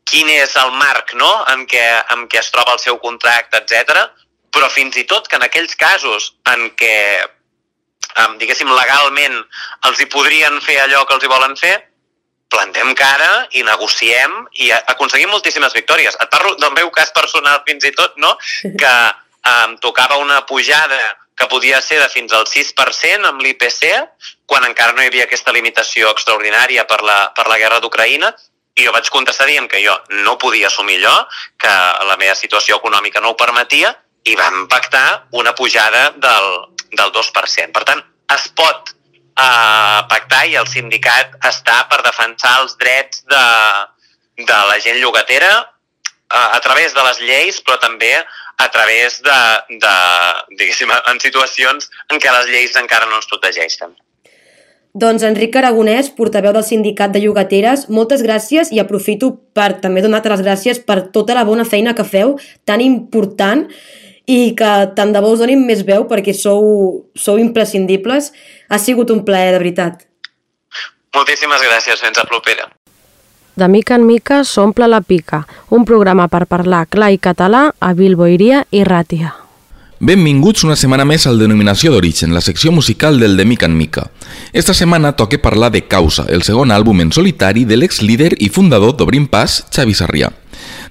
quin 0.09 0.29
és 0.31 0.53
el 0.61 0.75
marc 0.77 1.14
no? 1.18 1.31
en, 1.53 1.64
què, 1.70 1.85
en 2.14 2.27
què 2.31 2.40
es 2.40 2.51
troba 2.55 2.77
el 2.77 2.83
seu 2.83 2.99
contracte, 3.03 3.61
etc. 3.62 4.05
però 4.55 4.68
fins 4.70 4.97
i 5.01 5.07
tot 5.11 5.29
que 5.29 5.40
en 5.40 5.47
aquells 5.47 5.75
casos 5.81 6.35
en 6.53 6.68
què, 6.79 6.94
diguéssim, 8.40 8.70
legalment 8.70 9.40
els 9.88 10.01
hi 10.01 10.09
podrien 10.12 10.61
fer 10.62 10.79
allò 10.85 11.03
que 11.09 11.16
els 11.16 11.27
hi 11.27 11.33
volen 11.33 11.57
fer, 11.59 11.75
plantem 12.55 12.92
cara 12.94 13.49
i 13.59 13.64
negociem 13.66 14.37
i 14.62 14.70
aconseguim 14.77 15.33
moltíssimes 15.33 15.75
victòries. 15.75 16.14
Et 16.20 16.31
parlo 16.31 16.55
del 16.61 16.75
meu 16.77 16.92
cas 16.94 17.11
personal 17.16 17.64
fins 17.66 17.88
i 17.88 17.92
tot, 17.97 18.14
no? 18.23 18.37
que 18.62 18.94
em 19.51 19.75
tocava 19.83 20.20
una 20.23 20.44
pujada 20.47 21.01
que 21.37 21.49
podia 21.51 21.81
ser 21.83 21.99
de 22.01 22.09
fins 22.12 22.33
al 22.33 22.47
6% 22.47 23.29
amb 23.29 23.42
l'IPC, 23.42 23.85
quan 24.47 24.66
encara 24.68 24.94
no 24.94 25.03
hi 25.03 25.11
havia 25.11 25.27
aquesta 25.27 25.55
limitació 25.55 26.12
extraordinària 26.14 26.87
per 26.90 27.01
la, 27.03 27.18
per 27.35 27.49
la 27.51 27.59
guerra 27.59 27.81
d'Ucraïna, 27.83 28.31
i 28.75 28.87
jo 28.87 28.92
vaig 28.94 29.11
contestar 29.11 29.47
dient 29.47 29.68
que 29.70 29.83
jo 29.83 29.94
no 30.25 30.37
podia 30.38 30.68
assumir 30.70 30.99
allò, 31.03 31.27
que 31.59 31.75
la 32.09 32.16
meva 32.20 32.35
situació 32.38 32.79
econòmica 32.81 33.23
no 33.23 33.35
ho 33.35 33.38
permetia, 33.38 33.92
i 34.25 34.35
vam 34.38 34.66
pactar 34.73 35.27
una 35.37 35.55
pujada 35.55 36.11
del, 36.16 36.51
del 36.97 37.12
2%. 37.12 37.73
Per 37.75 37.85
tant, 37.85 38.01
es 38.35 38.47
pot 38.57 38.94
eh, 38.94 40.01
pactar 40.11 40.44
i 40.49 40.57
el 40.61 40.70
sindicat 40.70 41.37
està 41.44 41.83
per 41.90 42.01
defensar 42.07 42.57
els 42.62 42.79
drets 42.81 43.25
de, 43.31 43.44
de 44.40 44.61
la 44.70 44.79
gent 44.81 44.99
llogatera 45.03 45.53
eh, 45.61 46.49
a 46.57 46.61
través 46.64 46.94
de 46.94 47.05
les 47.11 47.20
lleis, 47.20 47.61
però 47.61 47.79
també 47.83 48.14
a 48.59 48.69
través 48.71 49.21
de, 49.25 49.38
de 49.83 49.95
diguéssim, 50.59 50.90
en 50.95 51.21
situacions 51.21 51.90
en 52.12 52.23
què 52.23 52.33
les 52.38 52.51
lleis 52.53 52.77
encara 52.81 53.09
no 53.11 53.19
ens 53.21 53.31
protegeixen. 53.31 53.95
Doncs 54.95 55.25
Enric 55.27 55.57
Aragonès, 55.59 56.12
portaveu 56.14 56.53
del 56.55 56.62
Sindicat 56.62 57.11
de 57.11 57.19
Llogateres, 57.25 57.88
moltes 57.90 58.23
gràcies 58.23 58.71
i 58.71 58.79
aprofito 58.79 59.33
per 59.57 59.73
també 59.83 60.05
donar-te 60.05 60.31
les 60.31 60.45
gràcies 60.47 60.79
per 60.79 61.01
tota 61.17 61.35
la 61.35 61.43
bona 61.49 61.67
feina 61.67 61.97
que 61.99 62.07
feu, 62.07 62.37
tan 62.62 62.85
important, 62.85 63.67
i 64.27 64.55
que 64.57 64.71
tant 64.97 65.12
de 65.12 65.21
bo 65.21 65.35
us 65.35 65.43
donin 65.43 65.67
més 65.67 65.83
veu 65.85 66.07
perquè 66.09 66.33
sou, 66.37 67.11
sou 67.14 67.40
imprescindibles. 67.40 68.31
Ha 68.71 68.79
sigut 68.81 69.11
un 69.12 69.25
plaer, 69.27 69.53
de 69.53 69.61
veritat. 69.61 70.07
Moltíssimes 71.14 71.62
gràcies, 71.62 72.01
fins 72.01 72.19
a 72.19 72.25
propera. 72.31 72.71
De 73.57 73.69
mica 73.69 73.95
en 73.95 74.07
mica 74.07 74.43
s'omple 74.43 74.88
la 74.90 75.01
pica, 75.01 75.45
un 75.71 75.85
programa 75.87 76.27
per 76.27 76.49
parlar 76.51 76.88
clar 76.90 77.12
i 77.14 77.21
català 77.23 77.69
a 77.79 77.93
Bilboiria 77.95 78.64
i 78.75 78.81
Ràtia. 78.83 79.31
Benvinguts 80.05 80.64
una 80.67 80.75
setmana 80.75 81.05
més 81.07 81.23
al 81.31 81.38
Denominació 81.38 81.93
d'Origen, 81.95 82.35
la 82.35 82.43
secció 82.43 82.73
musical 82.75 83.21
del 83.23 83.37
De 83.38 83.45
Mica 83.47 83.69
en 83.71 83.77
Mica. 83.79 84.09
Esta 84.53 84.75
setmana 84.75 85.12
toca 85.14 85.38
parlar 85.38 85.71
de 85.71 85.85
Causa, 85.87 86.25
el 86.29 86.43
segon 86.43 86.75
àlbum 86.75 87.05
en 87.05 87.12
solitari 87.14 87.62
de 87.64 87.79
l'ex-líder 87.79 88.33
i 88.43 88.51
fundador 88.51 88.97
d'Obrim 88.99 89.29
Pas, 89.31 89.61
Xavi 89.71 89.95
Sarrià. 89.95 90.33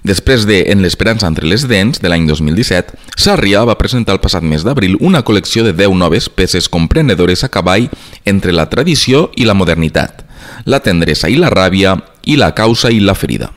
Després 0.02 0.48
de 0.48 0.62
En 0.72 0.80
l'esperança 0.80 1.28
entre 1.28 1.44
les 1.44 1.68
dents, 1.68 2.00
de 2.00 2.08
l'any 2.08 2.24
2017, 2.26 2.96
Sarrià 3.16 3.66
va 3.68 3.76
presentar 3.76 4.16
el 4.16 4.24
passat 4.24 4.42
mes 4.42 4.64
d'abril 4.64 4.96
una 5.00 5.20
col·lecció 5.20 5.68
de 5.68 5.76
10 5.76 6.00
noves 6.00 6.30
peces 6.32 6.70
comprenedores 6.72 7.44
a 7.44 7.52
cavall 7.52 7.90
entre 8.24 8.56
la 8.56 8.70
tradició 8.72 9.30
i 9.36 9.44
la 9.44 9.54
modernitat, 9.54 10.24
la 10.64 10.80
tendresa 10.80 11.28
i 11.28 11.36
la 11.36 11.52
ràbia, 11.52 11.98
i 12.26 12.36
la 12.36 12.52
causa 12.54 12.90
i 12.90 13.00
la 13.00 13.14
ferida. 13.14 13.50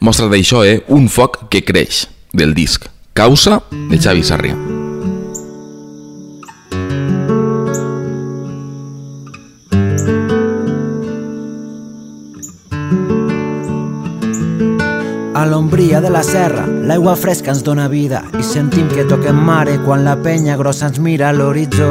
Mostra 0.00 0.28
d'això 0.28 0.64
eh, 0.64 0.82
Un 0.88 1.08
foc 1.08 1.48
que 1.52 1.64
creix, 1.64 2.06
del 2.32 2.54
disc 2.54 2.88
Causa, 3.18 3.62
de 3.90 3.98
Xavi 3.98 4.22
Sarrià. 4.22 4.54
A 15.34 15.44
l'ombria 15.46 16.00
de 16.00 16.10
la 16.14 16.22
serra, 16.22 16.64
l'aigua 16.66 17.16
fresca 17.18 17.50
ens 17.50 17.64
dóna 17.66 17.88
vida 17.90 18.22
i 18.38 18.46
sentim 18.46 18.86
que 18.90 19.06
toquem 19.10 19.38
mare 19.50 19.80
quan 19.82 20.06
la 20.06 20.14
penya 20.22 20.54
grossa 20.58 20.86
ens 20.92 21.02
mira 21.02 21.32
a 21.32 21.34
l'horitzó. 21.34 21.90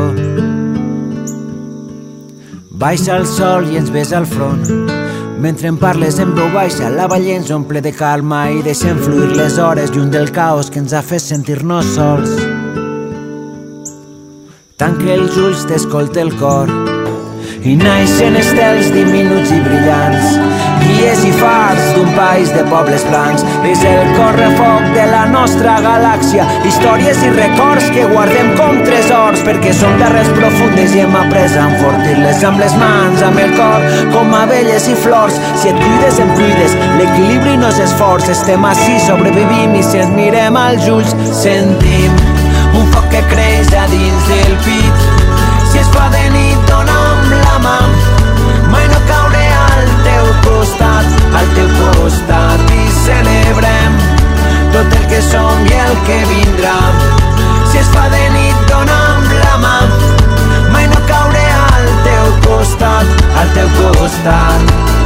Baixa 2.71 3.17
el 3.19 3.27
sol 3.27 3.67
i 3.73 3.84
ens 3.84 3.91
besa 3.91 4.21
al 4.21 4.32
front 4.32 4.96
mentre 5.39 5.67
em 5.67 5.78
parles 5.78 6.19
en 6.19 6.34
veu 6.36 6.50
baixa, 6.54 6.89
la 6.89 7.08
vall 7.08 7.28
ens 7.30 7.52
omple 7.54 7.82
de 7.82 7.91
calma 7.95 8.47
i 8.52 8.63
deixem 8.65 8.97
fluir 9.04 9.36
les 9.38 9.58
hores 9.62 9.91
lluny 9.95 10.10
del 10.13 10.32
caos 10.36 10.71
que 10.73 10.82
ens 10.82 10.93
ha 10.93 11.04
fet 11.06 11.23
sentir-nos 11.23 11.93
sols. 11.95 12.34
Tanque 14.78 15.10
els 15.13 15.38
ulls, 15.41 15.65
t'escolta 15.69 16.21
el 16.21 16.34
cor 16.38 16.73
i 17.65 17.76
naixen 17.80 18.38
estels 18.38 18.91
diminuts 18.93 19.54
i 19.54 19.62
brillants 19.65 20.66
guies 20.82 21.24
i 21.28 21.32
fars 21.36 21.94
d'un 21.96 22.10
país 22.16 22.52
de 22.56 22.63
pobles 22.72 23.04
blancs. 23.10 23.46
És 23.68 23.84
el 23.88 24.12
correfoc 24.18 24.88
de 24.96 25.06
la 25.12 25.26
nostra 25.32 25.78
galàxia. 25.84 26.48
Històries 26.68 27.22
i 27.26 27.32
records 27.36 27.90
que 27.96 28.08
guardem 28.12 28.54
com 28.60 28.82
tresors 28.88 29.44
perquè 29.48 29.74
som 29.76 29.98
d'arrels 30.02 30.32
profundes 30.38 30.96
i 30.96 31.04
hem 31.06 31.16
après 31.20 31.58
a 31.58 31.68
enfortir-les 31.72 32.44
amb 32.48 32.62
les 32.63 32.76
mans, 32.82 33.24
amb 33.28 33.42
el 33.44 33.54
cor 33.58 33.86
com 34.16 34.34
abelles 34.42 34.90
i 34.92 34.96
flors. 35.06 35.40
Si 35.62 35.72
et 35.72 35.80
cuides 35.84 36.22
em 36.24 36.34
cuides. 36.40 36.78
L'equilibri 37.00 37.58
no 37.62 37.72
és 37.74 37.82
esforç. 37.88 38.30
Estem 38.34 38.66
així, 38.68 38.98
sobrevivim 39.08 39.76
i 39.78 39.84
si 39.86 40.04
ens 40.04 40.13
mirem 40.18 40.60
als 40.60 40.90
ulls 40.92 41.16
sentim 41.36 42.38
un 42.78 42.86
foc 42.94 43.10
que 43.13 43.24
creix 43.32 43.74
a 43.74 43.88
dins 43.94 44.30
del 44.30 44.54
pit. 44.66 45.10
Si 45.72 45.80
es 45.80 45.90
fa 45.96 46.10
de 46.13 46.30
nit 46.36 46.72
dona'm 46.72 47.36
la 47.42 47.60
mà 47.66 48.16
al 51.38 51.47
teu 51.56 51.69
costat 51.78 52.73
i 52.73 52.86
celebrem 53.04 53.97
tot 54.73 54.95
el 55.00 55.06
que 55.12 55.21
som 55.30 55.65
i 55.69 55.80
el 55.86 55.95
que 56.10 56.17
vindrà. 56.32 56.76
Si 57.71 57.82
es 57.84 57.89
fa 57.93 58.08
de 58.13 58.23
nit 58.36 58.67
dona'm 58.71 59.32
la 59.43 59.56
mà. 59.63 59.78
Mai 60.73 60.88
no 60.93 61.02
cauré 61.13 61.47
al 61.71 61.89
teu 62.10 62.30
costat 62.47 63.26
al 63.41 63.58
teu 63.58 63.73
costat 63.82 64.96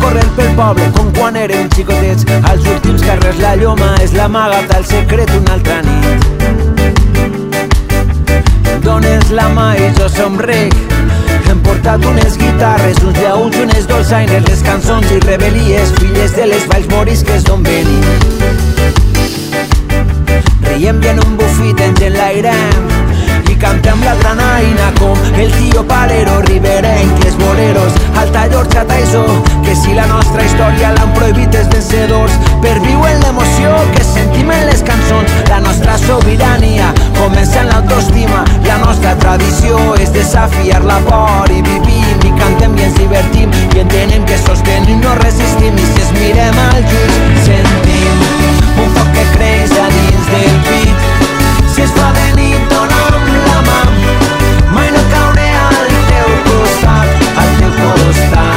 corrent 0.00 0.30
pel 0.36 0.50
poble 0.56 0.86
com 0.96 1.10
quan 1.16 1.36
érem 1.36 1.68
xicotets. 1.74 2.24
Als 2.50 2.66
últims 2.66 3.02
carrers 3.02 3.38
la 3.40 3.54
lloma 3.56 3.94
és 4.04 4.12
la 4.12 4.28
maga 4.28 4.60
del 4.72 4.84
secret 4.84 5.30
una 5.36 5.52
altra 5.56 5.80
nit. 5.86 6.24
Dones 8.84 9.30
la 9.36 9.48
mà 9.54 9.74
i 9.76 9.90
jo 9.98 10.08
somric. 10.08 10.74
Em 11.50 11.60
portat 11.66 12.04
unes 12.06 12.36
guitarres, 12.38 13.02
uns 13.02 13.18
llauts, 13.18 13.56
unes 13.58 13.86
dolçaines, 13.90 14.46
les 14.48 14.62
cançons 14.62 15.10
i 15.10 15.18
rebel·lies, 15.26 15.92
filles 15.98 16.34
de 16.36 16.46
les 16.52 16.66
valls 16.70 16.88
morisques 16.94 17.44
d'on 17.48 17.62
venim. 17.66 18.04
Riem 20.70 21.02
i 21.02 21.14
en 21.14 21.24
un 21.26 21.36
bufit 21.40 21.80
ens 21.88 22.00
enlairem 22.06 23.09
i 23.60 23.62
cantem 23.62 24.00
la 24.04 24.14
granaina 24.14 24.92
com 24.98 25.18
el 25.36 25.50
tio 25.52 25.82
Palero, 25.86 26.40
riberenc, 26.42 27.24
les 27.24 27.36
boleros, 27.36 27.92
Alta 28.16 28.46
Llorja, 28.46 28.84
Taisó, 28.86 29.24
que 29.64 29.74
si 29.74 29.92
la 29.94 30.06
nostra 30.06 30.44
història 30.44 30.92
l'han 30.94 31.12
prohibit 31.16 31.54
els 31.58 31.68
vencedors, 31.72 32.36
per 32.62 32.76
viure 32.80 33.12
l'emoció 33.20 33.74
que 33.96 34.04
sentim 34.06 34.50
en 34.54 34.64
les 34.70 34.82
cançons, 34.86 35.36
la 35.50 35.60
nostra 35.66 35.98
sobirania 35.98 36.92
comença 37.18 37.60
en 37.60 37.68
l'autoestima, 37.72 38.44
la 38.64 38.78
nostra 38.84 39.14
tradició 39.20 39.80
és 40.00 40.12
desafiar 40.16 40.82
la 40.86 41.00
por 41.10 41.52
i 41.52 41.60
vivim 41.60 42.24
i 42.24 42.34
cantem 42.40 42.78
i 42.78 42.88
ens 42.88 42.96
divertim 43.02 43.52
i 43.74 43.84
entenem 43.84 44.24
que 44.30 44.40
sostenim 44.46 45.04
no 45.04 45.16
resistim 45.20 45.76
i 45.76 45.90
si 45.92 46.06
es 46.06 46.14
mirem 46.16 46.64
al 46.68 46.80
lluny 46.86 47.40
sentim 47.48 48.28
un 48.80 48.94
foc 48.96 49.12
que 49.16 49.26
creix 49.34 49.76
a 49.76 49.89
teu 58.12 58.49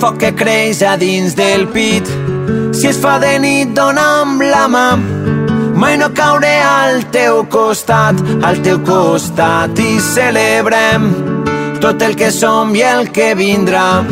foc 0.00 0.20
que 0.22 0.32
creix 0.36 0.82
a 0.82 0.96
dins 1.00 1.34
del 1.34 1.66
pit 1.74 2.16
si 2.76 2.88
es 2.88 2.98
fa 3.00 3.18
de 3.18 3.38
nit, 3.38 3.70
dona'm 3.74 4.40
la 4.40 4.66
mà. 4.68 4.88
Mai 5.80 5.96
no 5.96 6.10
cauré 6.14 6.54
al 6.60 7.06
teu 7.10 7.44
costat, 7.48 8.20
al 8.44 8.60
teu 8.66 8.78
costat 8.84 9.80
i 9.80 9.96
celebrem 10.04 11.08
tot 11.80 12.02
el 12.04 12.16
que 12.20 12.30
som 12.30 12.74
i 12.76 12.82
el 12.84 13.08
que 13.16 13.32
vindrà. 13.38 14.04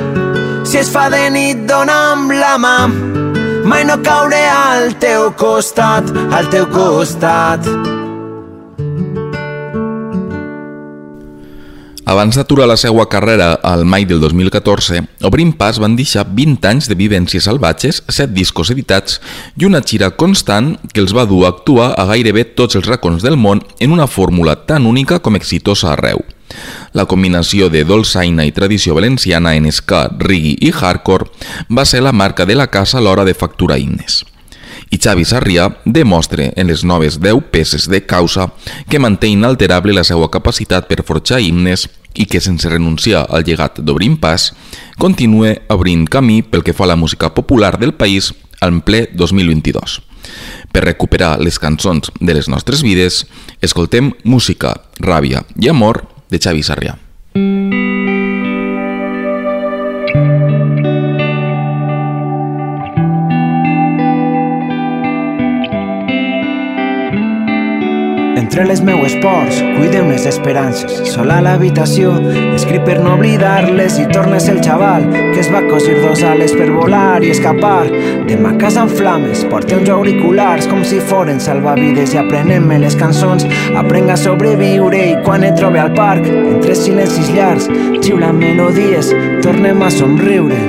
Si 0.65 0.81
es 0.81 0.89
fa 0.95 1.11
de 1.13 1.29
nit, 1.37 1.67
dona'm 1.69 2.31
la 2.33 2.55
mà. 2.65 2.79
Mai 3.69 3.85
no 3.85 4.01
cauré 4.03 4.47
al 4.49 4.97
teu 4.97 5.31
costat, 5.37 6.09
al 6.33 6.49
teu 6.49 6.67
costat. 6.73 7.69
Abans 12.05 12.37
d'aturar 12.37 12.67
la 12.69 12.77
seva 12.77 13.07
carrera 13.09 13.55
al 13.65 13.87
mai 13.89 14.05
del 14.05 14.19
2014, 14.21 14.99
Obrim 15.25 15.55
Pas 15.57 15.79
van 15.81 15.95
deixar 15.97 16.27
20 16.29 16.69
anys 16.69 16.89
de 16.91 16.97
vivències 16.99 17.47
salvatges, 17.49 18.03
7 18.13 18.29
discos 18.37 18.69
editats 18.75 19.23
i 19.57 19.65
una 19.65 19.81
gira 19.81 20.11
constant 20.13 20.75
que 20.93 21.01
els 21.01 21.15
va 21.17 21.25
dur 21.25 21.47
a 21.47 21.55
actuar 21.55 21.95
a 21.97 22.05
gairebé 22.13 22.45
tots 22.61 22.77
els 22.77 22.91
racons 22.91 23.25
del 23.25 23.39
món 23.41 23.65
en 23.81 23.97
una 23.97 24.07
fórmula 24.07 24.59
tan 24.69 24.85
única 24.85 25.23
com 25.25 25.41
exitosa 25.41 25.95
arreu. 25.95 26.21
La 26.93 27.09
combinació 27.09 27.71
de 27.73 27.87
dolçaina 27.89 28.45
i 28.45 28.53
tradició 28.53 28.93
valenciana 29.01 29.57
en 29.57 29.73
ska, 29.73 30.05
reggae 30.21 30.59
i 30.61 30.77
hardcore 30.77 31.33
va 31.73 31.89
ser 31.89 32.05
la 32.05 32.13
marca 32.13 32.45
de 32.45 32.61
la 32.61 32.69
casa 32.69 33.01
a 33.01 33.01
l'hora 33.01 33.25
de 33.25 33.33
facturar 33.33 33.81
himnes 33.81 34.27
i 34.91 34.99
Xavi 34.99 35.25
Sarrià 35.25 35.69
demostra 35.85 36.51
en 36.57 36.69
les 36.69 36.85
noves 36.85 37.21
10 37.21 37.51
peces 37.51 37.89
de 37.89 38.05
causa 38.07 38.51
que 38.89 39.01
manté 39.01 39.29
inalterable 39.33 39.95
la 39.97 40.05
seva 40.05 40.31
capacitat 40.31 40.89
per 40.89 41.05
forjar 41.05 41.41
himnes 41.41 41.89
i 42.15 42.27
que 42.31 42.41
sense 42.41 42.69
renunciar 42.71 43.25
al 43.29 43.45
llegat 43.45 43.81
d'Obrim 43.81 44.17
Pas 44.23 44.53
continua 44.99 45.55
obrint 45.75 46.07
camí 46.07 46.43
pel 46.43 46.63
que 46.63 46.75
fa 46.77 46.87
a 46.87 46.93
la 46.95 46.97
música 47.01 47.35
popular 47.35 47.79
del 47.79 47.95
país 47.95 48.33
en 48.61 48.81
ple 48.81 49.09
2022. 49.13 50.01
Per 50.73 50.85
recuperar 50.85 51.37
les 51.43 51.59
cançons 51.61 52.11
de 52.21 52.35
les 52.35 52.49
nostres 52.49 52.83
vides, 52.83 53.25
escoltem 53.61 54.13
música, 54.25 54.75
ràbia 54.99 55.45
i 55.61 55.71
amor 55.71 56.05
de 56.31 56.41
Xavi 56.41 56.65
Sarrià. 56.67 56.97
Entre 68.55 68.69
les 68.69 68.81
meues 68.87 69.17
pors, 69.17 69.57
cuidem 69.75 70.13
les 70.13 70.29
esperances. 70.31 71.01
Sol 71.11 71.33
a 71.35 71.41
l'habitació, 71.43 72.13
escric 72.55 72.85
per 72.87 73.01
no 73.03 73.17
oblidar-les 73.17 73.97
i 73.99 74.05
tornes 74.13 74.45
el 74.47 74.61
xaval 74.63 75.09
que 75.11 75.41
es 75.43 75.49
va 75.51 75.65
cosir 75.67 75.97
dos 76.05 76.23
ales 76.23 76.55
per 76.55 76.69
volar 76.71 77.25
i 77.27 77.33
escapar. 77.33 77.89
Demà 78.29 78.53
casa 78.61 78.85
en 78.87 78.93
flames, 78.95 79.43
porta 79.51 79.75
uns 79.75 79.91
auriculars 79.91 80.69
com 80.71 80.85
si 80.87 81.01
foren 81.03 81.43
salvavides 81.43 82.15
i 82.15 82.21
aprenem-me 82.23 82.79
les 82.85 82.95
cançons. 83.01 83.43
Aprenc 83.75 84.15
a 84.15 84.21
sobreviure 84.23 85.03
i 85.03 85.19
quan 85.27 85.43
et 85.43 85.59
trobe 85.59 85.83
al 85.83 85.91
parc, 85.99 86.31
entre 86.31 86.79
silencis 86.79 87.35
llargs, 87.35 87.67
xiulant 88.07 88.39
melodies, 88.39 89.11
tornem 89.43 89.83
a 89.83 89.91
somriure 89.91 90.61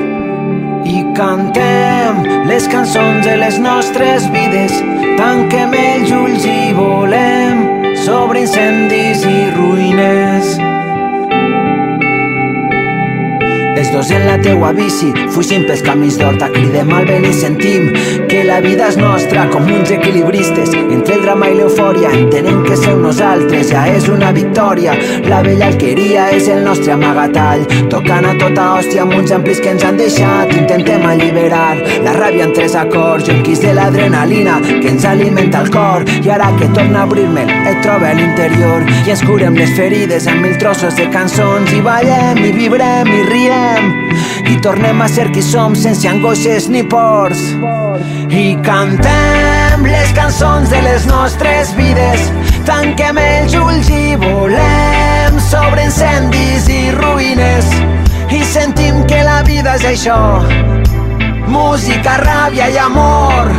i 0.89 1.05
cantem 1.13 2.25
les 2.49 2.65
cançons 2.73 3.29
de 3.29 3.37
les 3.45 3.61
nostres 3.61 4.25
vides. 4.33 4.73
Tanquem 5.21 5.77
els 5.85 6.17
ulls 6.17 6.49
i 6.49 6.73
volem 6.73 7.64
sobre 8.05 8.39
incendis 8.39 9.25
i 9.25 9.49
ruïnes. 9.55 10.74
Els 13.85 13.93
dos 13.93 14.09
en 14.09 14.23
la 14.25 14.37
teua 14.41 14.71
bici, 14.73 15.11
fugim 15.29 15.61
pels 15.67 15.83
camins 15.85 16.15
d'horta, 16.17 16.47
cridem 16.49 16.89
al 16.95 17.03
vent 17.05 17.25
i 17.27 17.33
sentim 17.37 17.91
que 18.31 18.39
la 18.47 18.57
vida 18.63 18.87
és 18.89 18.95
nostra 18.97 19.43
com 19.51 19.67
uns 19.69 19.91
equilibristes. 19.93 20.71
Entre 20.73 21.19
el 21.19 21.21
drama 21.21 21.51
i 21.51 21.59
l'eufòria 21.59 22.09
entenem 22.17 22.63
que 22.65 22.79
ser 22.81 22.95
nosaltres 22.97 23.69
ja 23.69 23.83
és 23.91 24.07
una 24.09 24.31
victòria. 24.33 24.95
La 25.29 25.43
vella 25.45 25.67
alqueria 25.69 26.31
és 26.33 26.47
el 26.49 26.63
nostre 26.65 26.95
amagatall, 26.95 27.61
tocant 27.91 28.25
a 28.25 28.33
tota 28.39 28.71
hòstia 28.71 29.03
amb 29.05 29.19
uns 29.19 29.35
amplis 29.37 29.61
que 29.61 29.75
ens 29.75 29.85
han 29.85 30.01
deixat. 30.01 30.55
Intentem 30.57 31.05
alliberar 31.05 31.77
la 32.07 32.17
ràbia 32.17 32.49
en 32.49 32.55
tres 32.57 32.73
acords, 32.81 33.29
jonquis 33.29 33.61
de 33.61 33.75
l'adrenalina 33.77 34.57
que 34.65 34.95
ens 34.95 35.05
alimenta 35.05 35.61
el 35.61 35.69
cor. 35.77 36.07
I 36.23 36.33
ara 36.39 36.49
que 36.57 36.71
torna 36.73 37.03
a 37.03 37.05
obrir-me'l, 37.11 37.53
et 37.69 37.85
troba 37.85 38.09
a 38.09 38.17
l'interior 38.17 38.89
i 39.05 39.13
ens 39.13 39.21
curem 39.29 39.61
les 39.61 39.77
ferides 39.77 40.25
amb 40.31 40.41
mil 40.47 40.57
trossos 40.57 40.97
de 40.97 41.05
cançons 41.13 41.69
i 41.75 41.85
ballem 41.85 42.41
i 42.49 42.51
vibrem 42.55 43.13
i 43.13 43.23
riem 43.29 43.74
i 44.49 44.57
tornem 44.61 45.01
a 45.01 45.07
ser 45.11 45.29
qui 45.33 45.43
som 45.43 45.75
sense 45.75 46.07
angoixes 46.07 46.69
ni 46.69 46.83
pors. 46.83 47.41
I 48.29 48.57
cantem 48.65 49.85
les 49.85 50.11
cançons 50.17 50.69
de 50.69 50.81
les 50.85 51.05
nostres 51.09 51.73
vides. 51.77 52.29
Tanquem 52.67 53.19
els 53.21 53.55
ulls 53.59 53.89
i 53.93 54.15
volem 54.21 55.39
sobre 55.49 55.87
incendis 55.87 56.69
i 56.71 56.89
ruïnes. 56.97 57.71
I 58.31 58.43
sentim 58.51 59.03
que 59.09 59.21
la 59.23 59.41
vida 59.47 59.77
és 59.79 59.87
això. 59.93 60.19
Música, 61.47 62.19
ràbia 62.25 62.69
i 62.73 62.81
amor. 62.81 63.53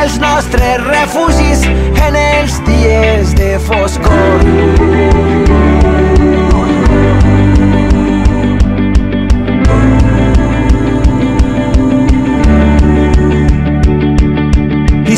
Els 0.00 0.14
nostres 0.18 0.80
refugis 0.86 1.66
en 2.06 2.16
els 2.16 2.56
dies 2.64 3.34
de 3.36 3.50
foscor. 3.66 5.69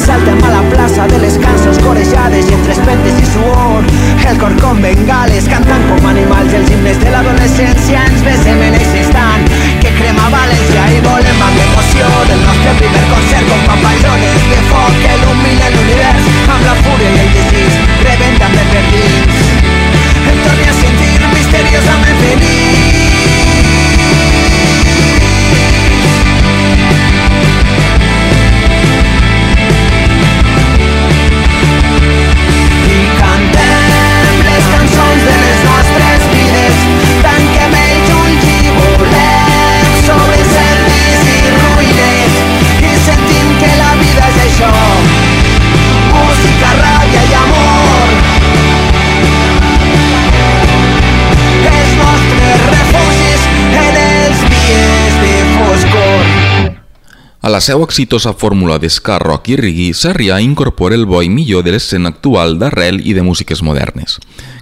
salten 0.05 0.43
a 0.43 0.51
la 0.51 0.63
plaza, 0.71 1.07
de 1.07 1.19
les 1.19 1.39
cançons 1.39 1.79
y 1.79 2.53
entre 2.53 2.73
espetes 2.73 3.15
y 3.21 3.27
suor 3.27 3.85
el 4.29 4.39
cor 4.39 4.55
com 4.61 4.81
bengales 4.81 5.49
canta 5.49 5.72
seva 57.63 57.85
exitosa 57.87 58.33
fórmula 58.35 58.75
d'esca, 58.83 59.21
rock 59.23 59.53
i 59.53 59.57
reggae, 59.61 59.93
Sarrià 59.95 60.41
incorpora 60.43 60.97
el 60.99 61.05
bo 61.07 61.21
i 61.23 61.29
millor 61.31 61.63
de 61.63 61.71
l'escena 61.71 62.11
actual 62.11 62.57
d'arrel 62.59 62.99
i 63.07 63.13
de 63.15 63.23
músiques 63.23 63.63
modernes. 63.63 64.17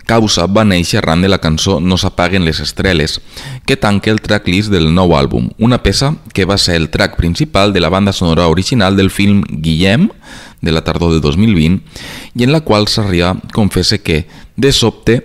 Causa 0.05 0.45
va 0.45 0.67
néixer 0.69 0.99
arran 1.01 1.23
de 1.25 1.31
la 1.31 1.39
cançó 1.41 1.79
No 1.81 1.97
s'apaguen 1.97 2.45
les 2.45 2.61
estreles, 2.61 3.17
que 3.65 3.79
tanca 3.81 4.13
el 4.13 4.21
tracklist 4.21 4.69
del 4.69 4.91
nou 4.93 5.15
àlbum, 5.17 5.49
una 5.57 5.81
peça 5.81 6.13
que 6.37 6.45
va 6.45 6.59
ser 6.61 6.77
el 6.77 6.91
track 6.91 7.17
principal 7.17 7.73
de 7.73 7.81
la 7.81 7.89
banda 7.89 8.13
sonora 8.13 8.51
original 8.53 9.01
del 9.01 9.09
film 9.09 9.47
Guillem, 9.49 10.11
de 10.61 10.77
la 10.77 10.85
tardor 10.85 11.15
del 11.15 11.23
2020, 11.25 11.81
i 12.37 12.45
en 12.45 12.53
la 12.53 12.61
qual 12.61 12.85
Sarrià 12.85 13.33
confessa 13.57 13.97
que, 13.97 14.27
de 14.57 14.77
sobte, 14.77 15.23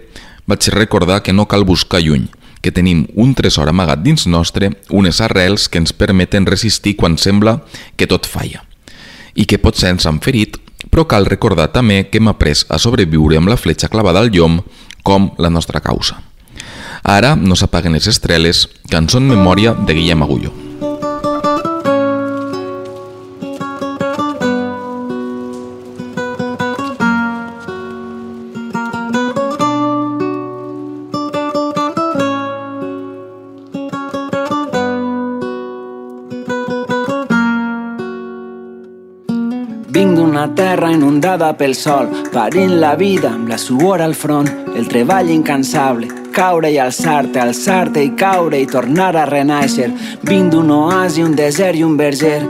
vaig 0.48 0.72
recordar 0.72 1.24
que 1.24 1.36
no 1.36 1.50
cal 1.52 1.68
buscar 1.68 2.00
lluny, 2.00 2.30
que 2.66 2.74
tenim 2.74 3.04
un 3.14 3.36
tresor 3.38 3.70
amagat 3.70 4.02
dins 4.02 4.26
nostre, 4.26 4.72
unes 4.90 5.22
arrels 5.22 5.68
que 5.70 5.78
ens 5.78 5.94
permeten 5.94 6.50
resistir 6.50 6.96
quan 6.98 7.20
sembla 7.22 7.60
que 7.94 8.10
tot 8.10 8.26
falla. 8.26 8.64
I 9.38 9.46
que 9.46 9.62
potser 9.62 9.94
ens 9.94 10.10
han 10.10 10.18
ferit, 10.26 10.58
però 10.90 11.06
cal 11.06 11.30
recordar 11.30 11.70
també 11.78 12.08
que 12.10 12.18
hem 12.18 12.34
après 12.34 12.66
a 12.66 12.82
sobreviure 12.82 13.38
amb 13.38 13.54
la 13.54 13.62
fletxa 13.62 13.92
clavada 13.94 14.26
al 14.26 14.34
llom 14.34 14.64
com 15.06 15.36
la 15.38 15.54
nostra 15.54 15.78
causa. 15.78 16.24
Ara 17.06 17.36
no 17.38 17.54
s'apaguen 17.54 17.94
les 17.94 18.10
estreles, 18.10 18.66
cançó 18.90 19.22
en 19.22 19.30
memòria 19.30 19.78
de 19.78 19.94
Guillem 19.94 20.26
Agullo. 20.26 20.65
Terra 40.76 40.92
inundada 40.92 41.54
pel 41.56 41.72
sol, 41.72 42.10
parint 42.34 42.74
la 42.82 42.96
vida 43.00 43.30
amb 43.32 43.48
la 43.48 43.56
suor 43.58 44.02
al 44.04 44.12
front, 44.14 44.50
el 44.76 44.90
treball 44.92 45.30
incansable, 45.32 46.10
caure 46.36 46.68
i 46.74 46.82
alçar-te, 46.84 47.40
alçar-te 47.40 48.04
i 48.04 48.12
caure 48.20 48.60
i 48.60 48.68
tornar 48.68 49.14
a 49.16 49.24
renaixer. 49.30 49.88
Vinc 50.28 50.52
d'un 50.52 50.76
oasi, 50.76 51.24
un 51.24 51.40
desert 51.40 51.80
i 51.80 51.88
un 51.88 51.96
verger, 51.96 52.42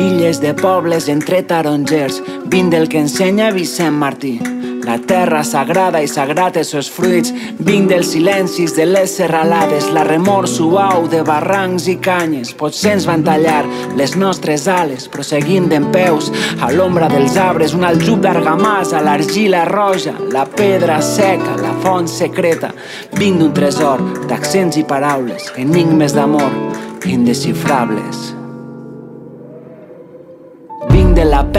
illes 0.00 0.40
de 0.40 0.56
pobles 0.64 1.12
entre 1.12 1.44
tarongers, 1.44 2.22
vinc 2.48 2.72
del 2.72 2.88
que 2.88 3.04
ensenya 3.04 3.52
Vicent 3.52 4.00
Martí. 4.00 4.38
La 4.84 4.98
terra 5.00 5.40
sagrada 5.44 6.02
i 6.04 6.08
sagrat 6.10 6.58
els 6.60 6.70
seus 6.74 6.90
fruits, 6.92 7.32
vinc 7.64 7.88
dels 7.88 8.10
silencis 8.12 8.74
de 8.76 8.84
les 8.84 9.14
serralades, 9.16 9.88
la 9.96 10.04
remor 10.04 10.48
suau 10.50 11.08
de 11.08 11.22
barrancs 11.24 11.88
i 11.88 11.96
canyes. 12.04 12.52
Potser 12.58 12.92
ens 12.98 13.08
van 13.08 13.24
tallar 13.24 13.62
les 13.96 14.16
nostres 14.20 14.68
ales, 14.68 15.08
però 15.08 15.24
seguim 15.24 15.70
d'en 15.72 15.88
peus 15.94 16.28
a 16.60 16.70
l'ombra 16.74 17.08
dels 17.08 17.38
arbres, 17.40 17.72
un 17.72 17.88
aljub 17.88 18.20
d'argamassa, 18.24 19.00
l'argila 19.00 19.64
roja, 19.70 20.14
la 20.36 20.44
pedra 20.44 21.00
seca, 21.00 21.56
la 21.64 21.72
font 21.80 22.08
secreta. 22.10 22.74
Vinc 23.16 23.40
d'un 23.40 23.56
tresor 23.56 24.04
d'accents 24.28 24.76
i 24.76 24.84
paraules, 24.84 25.52
enigmes 25.56 26.12
d'amor 26.12 26.52
indescifrables 27.04 28.43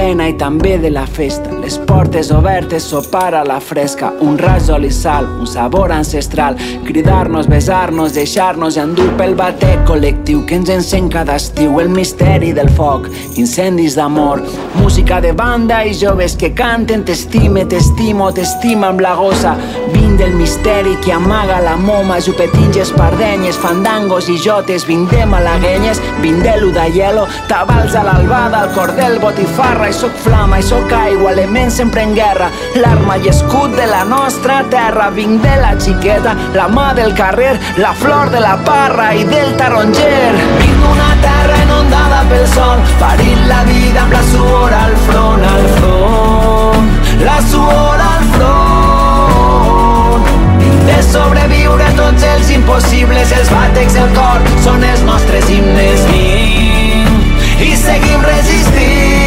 pena 0.05 0.27
i 0.29 0.35
també 0.37 0.75
de 0.77 0.91
la 0.93 1.05
festa. 1.09 1.49
Les 1.63 1.79
portes 1.89 2.29
obertes, 2.33 2.85
sopar 2.91 3.33
a 3.33 3.43
la 3.47 3.57
fresca, 3.63 4.11
un 4.21 4.37
raig 4.37 4.67
d'oli 4.67 4.91
sal, 4.93 5.25
un 5.39 5.47
sabor 5.49 5.93
ancestral, 5.95 6.57
cridar-nos, 6.85 7.47
besar-nos, 7.49 8.13
deixar-nos 8.13 8.77
endur 8.77 9.09
pel 9.17 9.33
bater. 9.39 9.73
Col·lectiu 9.89 10.43
que 10.45 10.59
ens 10.59 10.69
encén 10.69 11.09
cada 11.09 11.39
estiu, 11.41 11.79
el 11.81 11.89
misteri 11.89 12.51
del 12.53 12.69
foc, 12.77 13.09
incendis 13.41 13.95
d'amor, 13.97 14.43
música 14.77 15.17
de 15.25 15.31
banda 15.33 15.81
i 15.85 15.95
joves 15.97 16.37
que 16.37 16.51
canten. 16.53 17.05
T'estime, 17.05 17.65
t'estimo, 17.65 18.29
t'estima 18.35 18.91
amb 18.93 19.01
la 19.01 19.15
gossa, 19.17 19.55
vin 19.95 20.13
del 20.21 20.37
misteri 20.37 20.95
que 21.01 21.15
amaga 21.17 21.57
la 21.65 21.75
moma, 21.81 22.19
jupetins, 22.21 22.77
espardenyes, 22.85 23.57
fandangos 23.57 24.29
i 24.29 24.37
jotes, 24.37 24.85
vinc 24.85 25.09
de 25.09 25.25
malaguenyes, 25.33 26.03
vinc 26.21 26.45
de 26.45 26.55
l'udaielo, 26.61 27.25
tabals 27.49 27.97
a 27.97 28.05
l'albada, 28.05 28.61
al 28.65 28.73
cordel, 28.77 29.17
botifarra 29.23 29.89
i 29.89 29.94
sóc 29.95 30.11
flama 30.19 30.57
i 30.59 30.63
sóc 30.63 30.91
aigua, 30.91 31.31
element 31.31 31.71
sempre 31.71 32.01
en 32.03 32.13
guerra, 32.15 32.49
l'arma 32.75 33.15
i 33.17 33.29
escut 33.31 33.71
de 33.77 33.85
la 33.87 34.03
nostra 34.03 34.63
terra. 34.69 35.09
Vinc 35.15 35.41
de 35.43 35.55
la 35.61 35.71
xiqueta, 35.79 36.35
la 36.55 36.67
mà 36.67 36.93
del 36.97 37.13
carrer, 37.15 37.55
la 37.77 37.93
flor 37.95 38.29
de 38.33 38.41
la 38.43 38.57
parra 38.67 39.13
i 39.15 39.23
del 39.29 39.55
taronger. 39.59 40.35
Vinc 40.59 40.77
d'una 40.83 41.11
terra 41.23 41.55
inundada 41.63 42.23
pel 42.31 42.47
sol, 42.51 42.83
parint 42.99 43.47
la 43.47 43.61
vida 43.69 44.03
amb 44.03 44.13
la 44.17 44.23
suor 44.31 44.75
al 44.81 44.95
front, 45.07 45.43
al 45.53 45.65
front, 45.77 46.89
la 47.23 47.37
suor 47.51 47.99
al 48.09 48.23
front. 48.35 50.23
Vinc 50.63 50.79
de 50.89 50.99
sobreviure 51.07 51.87
tots 52.01 52.27
els 52.33 52.51
impossibles, 52.57 53.31
els 53.39 53.53
bàtecs 53.53 53.95
del 54.01 54.11
cor 54.17 54.39
són 54.67 54.83
els 54.91 55.01
nostres 55.07 55.45
himnes. 55.55 56.03
Vinc 56.11 57.63
i 57.63 57.71
seguim 57.79 58.21
resistint 58.27 59.24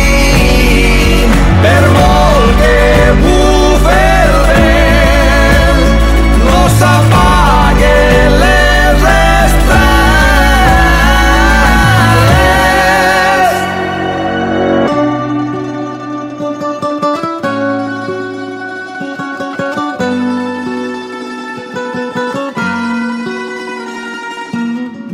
per 1.63 1.91
molt 1.91 2.18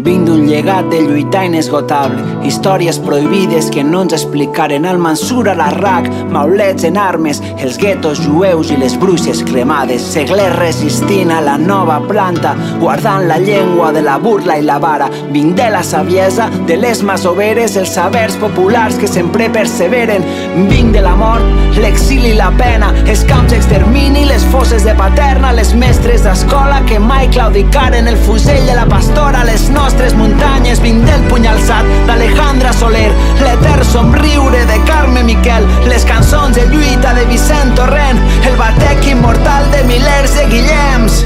Vinc 0.04 0.26
d'un 0.28 0.42
llegat 0.44 0.90
de 0.92 0.98
lluitar 1.00 1.46
inesgotable, 1.48 2.20
històries 2.44 2.98
prohibides 3.00 3.70
que 3.72 3.80
no 3.80 4.02
ens 4.04 4.12
explicaren. 4.12 4.84
Al 4.84 4.98
Mansur 5.00 5.46
a 5.48 5.54
l'Arrac, 5.56 6.10
maulets 6.28 6.84
en 6.84 6.98
armes, 7.00 7.40
els 7.56 7.78
guetos 7.80 8.20
jueus 8.20 8.68
i 8.74 8.76
les 8.76 8.98
bruixes 9.00 9.40
cremades, 9.48 10.04
seglers 10.12 10.58
resistint 10.58 11.32
a 11.32 11.38
la 11.40 11.54
nova 11.56 11.96
planta, 12.04 12.52
guardant 12.82 13.24
la 13.30 13.38
llengua 13.40 13.94
de 13.96 14.02
la 14.04 14.18
burla 14.20 14.58
i 14.60 14.66
la 14.66 14.76
vara, 14.82 15.08
vinc 15.32 15.56
de 15.56 15.70
la 15.72 15.80
saviesa, 15.82 16.50
de 16.68 16.76
les 16.82 17.00
masoveres, 17.00 17.78
els 17.80 17.96
sabers 17.96 18.36
populars 18.42 19.00
que 19.00 19.08
sempre 19.08 19.48
perseveren, 19.56 20.28
vinc 20.68 20.92
de 20.92 21.07
la 21.09 21.16
mort, 21.16 21.48
l'exili 21.80 22.34
i 22.34 22.36
la 22.36 22.50
pena, 22.61 22.92
els 23.09 23.24
camps 23.30 23.57
d'extermini, 23.57 24.28
les 24.28 24.44
fosses 24.52 24.84
de 24.84 24.92
paterna, 25.00 25.57
les 25.57 25.72
mestres 25.72 26.28
d'escola 26.28 26.84
que 26.84 27.00
mai 27.00 27.32
claudicaren 27.32 28.12
el 28.12 28.20
fusell 28.28 28.68
de 28.68 28.76
la 28.76 28.84
pastora, 28.92 29.48
les 29.48 29.70
nostres 29.72 29.93
nostres 29.95 30.14
muntanyes 30.18 30.80
vinc 30.82 31.05
del 31.07 31.20
puny 31.30 31.45
alçat 31.47 31.86
d'Alejandra 32.09 32.72
Soler, 32.74 33.12
l'etern 33.38 33.84
somriure 33.86 34.64
de 34.66 34.78
Carme 34.88 35.22
Miquel, 35.22 35.66
les 35.86 36.05
cançons 36.05 36.57
de 36.57 36.64
lluita 36.66 37.14
de 37.14 37.24
Vicent 37.30 37.76
Torrent, 37.78 38.18
el 38.49 38.57
batec 38.59 39.07
immortal 39.07 39.70
de 39.70 39.84
milers 39.86 40.34
de 40.34 40.45
Guillems. 40.51 41.20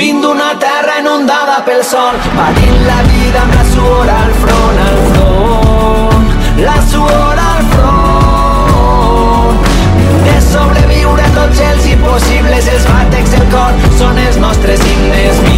Vinc 0.00 0.22
d'una 0.24 0.54
terra 0.62 0.94
inundada 1.02 1.60
pel 1.68 1.84
sol, 1.84 2.16
patint 2.32 2.80
la 2.88 3.00
vida 3.12 3.44
amb 3.44 3.52
la 3.58 3.64
suor 3.74 4.08
al 4.16 4.32
front, 4.40 4.78
al 4.86 4.98
front, 5.12 6.26
la 6.64 6.78
suor 6.94 7.36
al 7.44 7.62
front. 7.74 9.56
De 10.24 10.36
sobreviure 10.48 11.24
tots 11.36 11.60
els 11.72 11.92
impossibles, 11.92 12.64
els 12.72 12.84
batecs 12.88 13.36
del 13.36 13.46
cor 13.52 13.72
són 14.00 14.16
els 14.24 14.36
nostres 14.40 14.80
himnes. 14.80 15.34
Vinc 15.44 15.57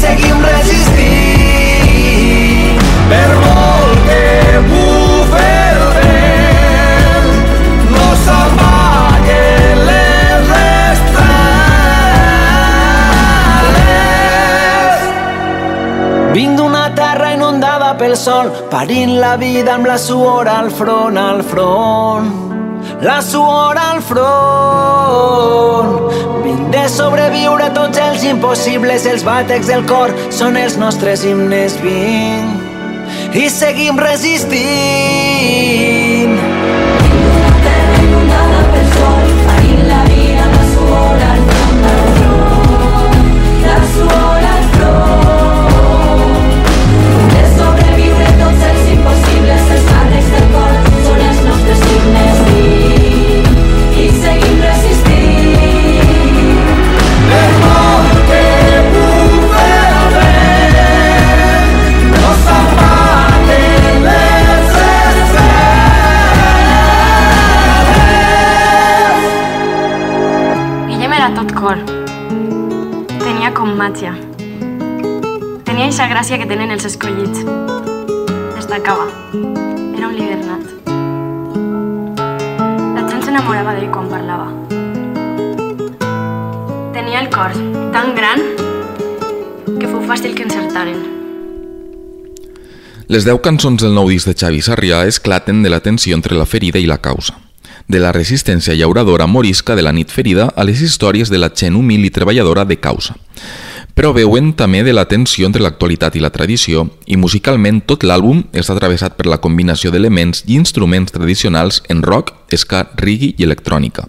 seguim 0.00 0.38
resistint. 0.44 1.98
Per 3.10 3.30
molt 3.42 3.98
que 4.08 4.24
bufe 4.70 5.48
el 5.70 5.80
vent 5.96 7.30
no 7.94 8.06
s'apaguen 8.24 9.76
les 9.88 10.46
estrelles. 10.58 11.18
Vinc 16.36 16.52
d'una 16.60 16.86
terra 17.00 17.28
inundada 17.38 17.90
pel 18.00 18.14
sol 18.26 18.46
parint 18.72 19.12
la 19.24 19.34
vida 19.42 19.70
amb 19.76 19.86
la 19.90 19.98
suor 19.98 20.46
al 20.60 20.70
front, 20.70 21.16
al 21.18 21.42
front 21.54 22.49
la 23.02 23.22
suor 23.22 23.78
al 23.78 24.02
front. 24.02 24.28
Vinc 26.44 26.70
de 26.74 26.88
sobreviure 26.88 27.70
tots 27.76 27.98
els 27.98 28.24
impossibles, 28.28 29.06
els 29.06 29.24
bàtecs 29.24 29.66
del 29.72 29.84
cor 29.88 30.10
són 30.30 30.56
els 30.60 30.76
nostres 30.80 31.24
himnes. 31.24 31.80
Vinc 31.84 32.60
i 33.34 33.48
seguim 33.50 33.98
resistint. 33.98 34.60
Terra 37.64 38.02
inundada 38.02 38.60
la 39.90 40.00
vida 40.08 40.44
la 40.54 40.62
suor 40.72 41.20
al 41.30 41.40
front, 41.52 41.82
la 43.66 43.78
suor 43.94 44.29
com 73.54 73.72
màgia. 73.76 74.12
Tenia 75.66 75.86
eixa 75.88 76.06
gràcia 76.10 76.38
que 76.40 76.46
tenen 76.50 76.70
els 76.74 76.86
escollits. 76.88 77.42
Destacava. 78.56 79.06
Era 79.96 80.08
un 80.08 80.16
líder 80.16 80.38
nat. 80.44 80.64
La 82.94 83.04
gent 83.08 83.22
s'enamorava 83.26 83.74
d'ell 83.76 83.90
quan 83.94 84.08
parlava. 84.12 84.48
Tenia 86.96 87.22
el 87.24 87.30
cor 87.34 87.54
tan 87.94 88.14
gran 88.18 88.44
que 89.78 89.88
fou 89.88 90.02
fàcil 90.06 90.34
que 90.36 90.46
encertaren. 90.46 91.02
Les 93.10 93.26
deu 93.26 93.40
cançons 93.42 93.82
del 93.82 93.96
nou 93.96 94.10
disc 94.12 94.30
de 94.30 94.36
Xavi 94.38 94.62
Sarrià 94.62 95.04
esclaten 95.10 95.64
de 95.64 95.72
la 95.72 95.82
tensió 95.82 96.14
entre 96.14 96.38
la 96.38 96.46
ferida 96.46 96.78
i 96.78 96.86
la 96.86 97.00
causa. 97.02 97.49
De 97.90 97.98
la 97.98 98.12
resistència 98.14 98.76
llauradora 98.78 99.26
morisca 99.26 99.74
de 99.74 99.82
la 99.82 99.90
nit 99.90 100.12
ferida 100.14 100.44
a 100.54 100.62
les 100.62 100.78
històries 100.78 101.30
de 101.32 101.40
la 101.42 101.48
gent 101.50 101.74
humil 101.74 102.04
i 102.06 102.12
treballadora 102.14 102.62
de 102.64 102.76
causa. 102.78 103.16
Però 103.98 104.12
veuen 104.14 104.52
també 104.54 104.84
de 104.86 104.94
la 104.94 105.08
tensió 105.10 105.48
entre 105.48 105.64
l'actualitat 105.64 106.14
i 106.14 106.22
la 106.22 106.30
tradició 106.30 106.84
i 107.10 107.18
musicalment 107.18 107.80
tot 107.90 108.06
l'àlbum 108.06 108.44
està 108.54 108.76
travessat 108.78 109.16
per 109.18 109.26
la 109.26 109.40
combinació 109.42 109.90
d'elements 109.90 110.44
i 110.46 110.54
instruments 110.54 111.10
tradicionals 111.10 111.82
en 111.90 112.04
rock, 112.06 112.30
ska, 112.54 112.86
reggae 112.94 113.34
i 113.34 113.48
electrònica, 113.48 114.06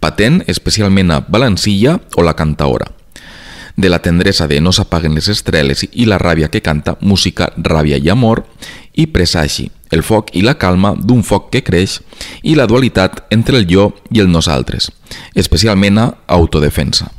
patent 0.00 0.40
especialment 0.46 1.12
a 1.12 1.20
Balancilla 1.28 1.98
o 2.16 2.24
la 2.24 2.32
Cantaora 2.32 2.94
de 3.78 3.88
la 3.88 4.00
tendresa 4.02 4.48
de 4.48 4.60
No 4.60 4.72
s'apaguen 4.72 5.14
les 5.14 5.28
estreles 5.30 5.84
i 5.92 6.08
la 6.08 6.18
ràbia 6.18 6.48
que 6.50 6.64
canta 6.64 6.96
música, 7.00 7.52
ràbia 7.54 8.00
i 8.02 8.08
amor, 8.10 8.42
i 8.98 9.06
presagi, 9.06 9.68
el 9.90 10.02
foc 10.02 10.34
i 10.36 10.42
la 10.44 10.56
calma 10.58 10.94
d'un 10.98 11.22
foc 11.22 11.50
que 11.52 11.62
creix 11.64 11.98
i 12.42 12.56
la 12.58 12.66
dualitat 12.66 13.24
entre 13.34 13.58
el 13.58 13.68
jo 13.70 13.92
i 14.10 14.20
el 14.22 14.30
nosaltres, 14.32 14.90
especialment 15.34 15.98
a 15.98 16.10
autodefensa. 16.26 17.10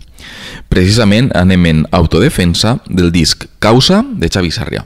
Precisament 0.69 1.31
anem 1.35 1.65
en 1.65 1.85
autodefensa 1.91 2.77
del 2.87 3.11
disc 3.11 3.47
Causa 3.59 4.03
de 4.05 4.29
Xavi 4.29 4.53
Sarrià. 4.53 4.85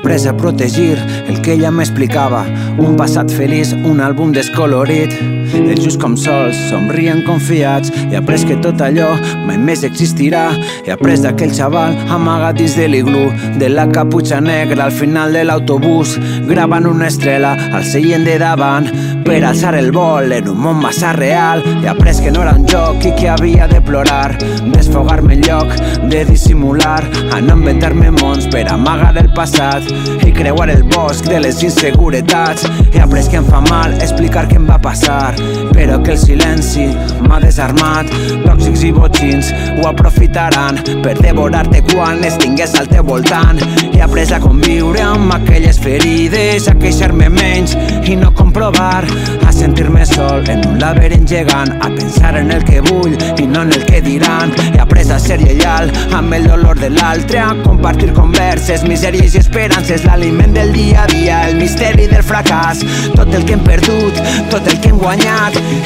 Après 0.00 0.26
a 0.26 0.32
protegir 0.36 0.96
el 1.28 1.42
que 1.42 1.52
ella 1.52 1.70
m'explicava 1.70 2.40
Un 2.80 2.96
passat 2.96 3.30
feliç, 3.30 3.74
un 3.84 4.00
àlbum 4.00 4.32
descolorit 4.32 5.12
Ells 5.54 5.82
just 5.84 6.00
com 6.00 6.16
sols, 6.16 6.56
somrien 6.70 7.22
confiats. 7.26 7.92
He 8.10 8.16
après 8.18 8.44
que 8.46 8.56
tot 8.62 8.80
allò 8.84 9.12
mai 9.46 9.58
més 9.58 9.84
existirà. 9.86 10.48
He 10.84 10.92
après 10.94 11.20
d'aquell 11.22 11.54
xaval 11.54 11.96
amagat 12.10 12.60
dins 12.60 12.76
de 12.78 12.86
l'iglú 12.88 13.28
De 13.60 13.68
la 13.68 13.86
caputxa 13.90 14.40
negra 14.40 14.86
al 14.86 14.92
final 14.92 15.32
de 15.32 15.44
l'autobús 15.44 16.16
Gravant 16.48 16.86
una 16.88 17.08
estrela 17.08 17.52
al 17.72 17.84
seient 17.84 18.24
de 18.26 18.38
davant 18.40 18.88
Per 19.24 19.40
alçar 19.44 19.74
el 19.78 19.90
vol 19.94 20.32
en 20.32 20.48
un 20.50 20.58
món 20.58 20.80
massa 20.80 21.12
real. 21.12 21.62
He 21.82 21.88
après 21.88 22.18
que 22.22 22.32
no 22.32 22.42
era 22.42 22.54
un 22.56 22.66
joc 22.68 23.04
i 23.04 23.14
que 23.18 23.28
havia 23.30 23.68
de 23.68 23.80
plorar 23.80 24.38
Desfogar-me 24.72 25.36
en 25.38 25.46
lloc 25.46 25.76
de 26.10 26.24
dissimular 26.24 27.02
A 27.32 27.40
no 27.40 27.58
inventar-me 27.58 28.10
mons 28.20 28.48
per 28.50 28.66
amagar 28.72 29.16
el 29.20 29.30
passat 29.36 29.86
i 30.26 30.32
creuar 30.32 30.68
el 30.70 30.82
bosc 30.84 31.26
de 31.28 31.40
les 31.40 31.62
inseguretats. 31.62 32.66
He 32.92 33.00
après 33.02 33.28
que 33.30 33.38
em 33.40 33.46
fa 33.46 33.60
mal 33.68 33.94
explicar 33.98 34.46
què 34.50 34.58
em 34.60 34.66
va 34.68 34.78
passar 34.82 35.34
però 35.72 36.00
que 36.02 36.12
el 36.12 36.18
silenci 36.18 36.86
m'ha 37.26 37.40
desarmat. 37.42 38.10
Tòxics 38.44 38.82
i 38.84 38.92
botxins 38.92 39.52
ho 39.78 39.88
aprofitaran 39.88 40.80
per 41.04 41.16
devorar-te 41.20 41.82
quan 41.92 42.20
estigués 42.26 42.74
al 42.78 42.90
teu 42.90 43.04
voltant. 43.06 43.60
He 43.90 44.02
après 44.04 44.32
a 44.34 44.40
conviure 44.42 45.00
amb 45.04 45.32
aquelles 45.34 45.80
ferides 45.80 46.68
a 46.68 46.76
queixar-me 46.78 47.30
menys 47.32 47.76
i 48.08 48.16
no 48.20 48.32
comprovar 48.36 49.04
a 49.46 49.52
sentir-me 49.52 50.04
sol 50.06 50.44
en 50.52 50.66
un 50.68 50.78
laberint 50.80 51.26
gegant 51.28 51.72
a 51.80 51.90
pensar 51.94 52.36
en 52.38 52.52
el 52.52 52.64
que 52.64 52.80
vull 52.90 53.16
i 53.40 53.46
no 53.46 53.62
en 53.62 53.72
el 53.72 53.84
que 53.88 54.02
diran. 54.04 54.52
He 54.74 54.80
après 54.82 55.10
a 55.10 55.18
ser 55.18 55.40
lleial 55.40 55.90
amb 56.16 56.34
el 56.36 56.48
dolor 56.48 56.78
de 56.80 56.90
l'altre 56.92 57.40
a 57.40 57.54
compartir 57.64 58.12
converses, 58.16 58.84
misèries 58.88 59.34
i 59.34 59.42
esperances, 59.42 60.04
l'aliment 60.04 60.54
del 60.56 60.72
dia 60.76 61.04
a 61.04 61.08
dia, 61.10 61.42
el 61.48 61.56
misteri 61.60 62.08
del 62.10 62.24
fracàs, 62.26 62.84
tot 63.16 63.32
el 63.34 63.46
que 63.46 63.56
hem 63.56 63.64
perdut, 63.66 64.22
tot 64.52 64.66
el 64.66 64.80
que 64.80 64.92
hem 64.92 65.00
guanyat. 65.00 65.29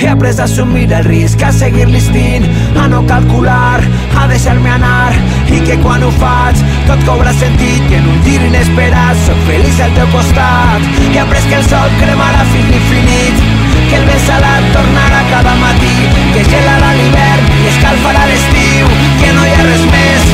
He 0.01 0.09
après 0.09 0.41
a 0.41 0.45
assumir 0.45 0.93
el 0.93 1.05
risc, 1.05 1.43
a 1.43 1.51
seguir 1.53 1.87
l'instint, 1.89 2.45
a 2.77 2.87
no 2.89 3.03
calcular, 3.07 3.81
a 4.21 4.27
deixar-me 4.29 4.71
anar, 4.71 5.15
i 5.49 5.61
que 5.67 5.77
quan 5.85 6.03
ho 6.03 6.11
faig 6.19 6.61
tot 6.89 7.05
cobra 7.09 7.33
sentit, 7.39 7.83
que 7.89 8.01
en 8.01 8.09
un 8.13 8.21
gir 8.27 8.41
inesperat 8.49 9.21
soc 9.27 9.41
feliç 9.49 9.81
al 9.85 9.97
teu 9.99 10.09
costat. 10.13 10.89
He 11.11 11.19
après 11.23 11.49
que 11.49 11.59
el 11.61 11.67
sol 11.71 11.99
cremarà 12.03 12.45
fins 12.53 12.71
l'infinit, 12.75 13.43
que 13.89 14.01
el 14.01 14.09
vent 14.11 14.25
salat 14.29 14.71
tornarà 14.77 15.25
cada 15.33 15.59
matí, 15.63 15.97
que 16.37 16.47
gelarà 16.53 16.95
l'hivern 17.01 17.53
i 17.61 17.69
escalfarà 17.75 18.31
l'estiu, 18.33 18.97
que 19.21 19.37
no 19.37 19.47
hi 19.47 19.55
ha 19.59 19.69
res 19.69 19.87
més 19.93 20.34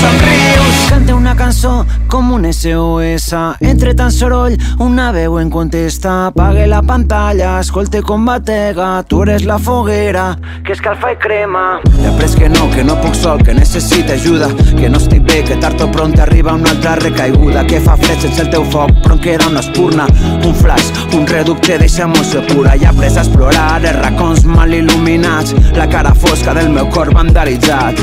somrius. 0.00 0.82
Canta 0.90 1.14
una 1.14 1.34
cançó 1.36 1.84
com 2.08 2.32
un 2.32 2.46
SOS 2.52 3.34
Entre 3.60 3.94
tant 3.94 4.12
soroll, 4.14 4.56
una 4.78 5.10
veu 5.12 5.38
en 5.40 5.50
contesta. 5.50 6.26
Apague 6.28 6.66
la 6.66 6.82
pantalla, 6.82 7.58
escolte 7.60 8.02
com 8.02 8.24
batega. 8.24 9.02
Tu 9.08 9.22
eres 9.22 9.44
la 9.44 9.58
foguera 9.58 10.36
que 10.66 10.72
escalfa 10.72 11.12
i 11.12 11.16
crema. 11.16 11.80
He 12.02 12.06
après 12.08 12.34
que 12.34 12.48
no, 12.48 12.68
que 12.70 12.82
no 12.84 12.96
puc 13.00 13.14
sol, 13.14 13.42
que 13.42 13.54
necessita 13.54 14.14
ajuda. 14.14 14.48
Que 14.76 14.88
no 14.90 14.98
estic 14.98 15.22
bé, 15.22 15.42
que 15.46 15.56
tard 15.62 15.80
o 15.80 15.88
pront 15.92 16.18
arriba 16.20 16.54
una 16.54 16.70
altra 16.74 16.96
recaiguda. 16.96 17.64
Que 17.66 17.80
fa 17.80 17.96
fred 18.00 18.20
sense 18.24 18.42
el 18.42 18.50
teu 18.50 18.64
foc, 18.72 18.90
però 19.04 19.16
em 19.16 19.22
queda 19.22 19.48
una 19.50 19.62
espurna. 19.62 20.08
Un 20.42 20.54
flash, 20.58 20.90
un 21.14 21.26
reducte 21.26 21.78
deixa 21.78 22.04
emoció 22.08 22.42
pura. 22.50 22.74
I 22.76 22.84
he 22.84 22.90
après 22.90 23.14
a 23.16 23.22
explorar 23.22 23.68
els 23.82 23.96
racons 24.00 24.44
mal 24.50 24.74
La 25.06 25.86
cara 25.86 26.12
fosca 26.14 26.52
del 26.52 26.68
meu 26.68 26.88
cor 26.90 27.12
vandalitzat. 27.14 28.00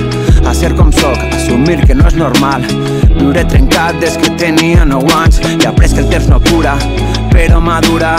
A 0.47 0.53
ser 0.55 0.71
com 0.77 0.91
sóc, 0.95 1.19
assumir 1.35 1.81
que 1.83 1.97
no 1.99 2.07
és 2.07 2.15
normal. 2.15 2.63
Viure 3.17 3.43
trencat 3.51 3.99
des 3.99 4.15
que 4.21 4.31
tenia 4.39 4.85
9 4.87 5.11
anys 5.11 5.41
i 5.51 5.67
après 5.67 5.91
que 5.91 5.99
el 5.99 6.07
temps 6.13 6.29
no 6.31 6.39
cura 6.47 6.77
però 7.33 7.59
madura 7.59 8.15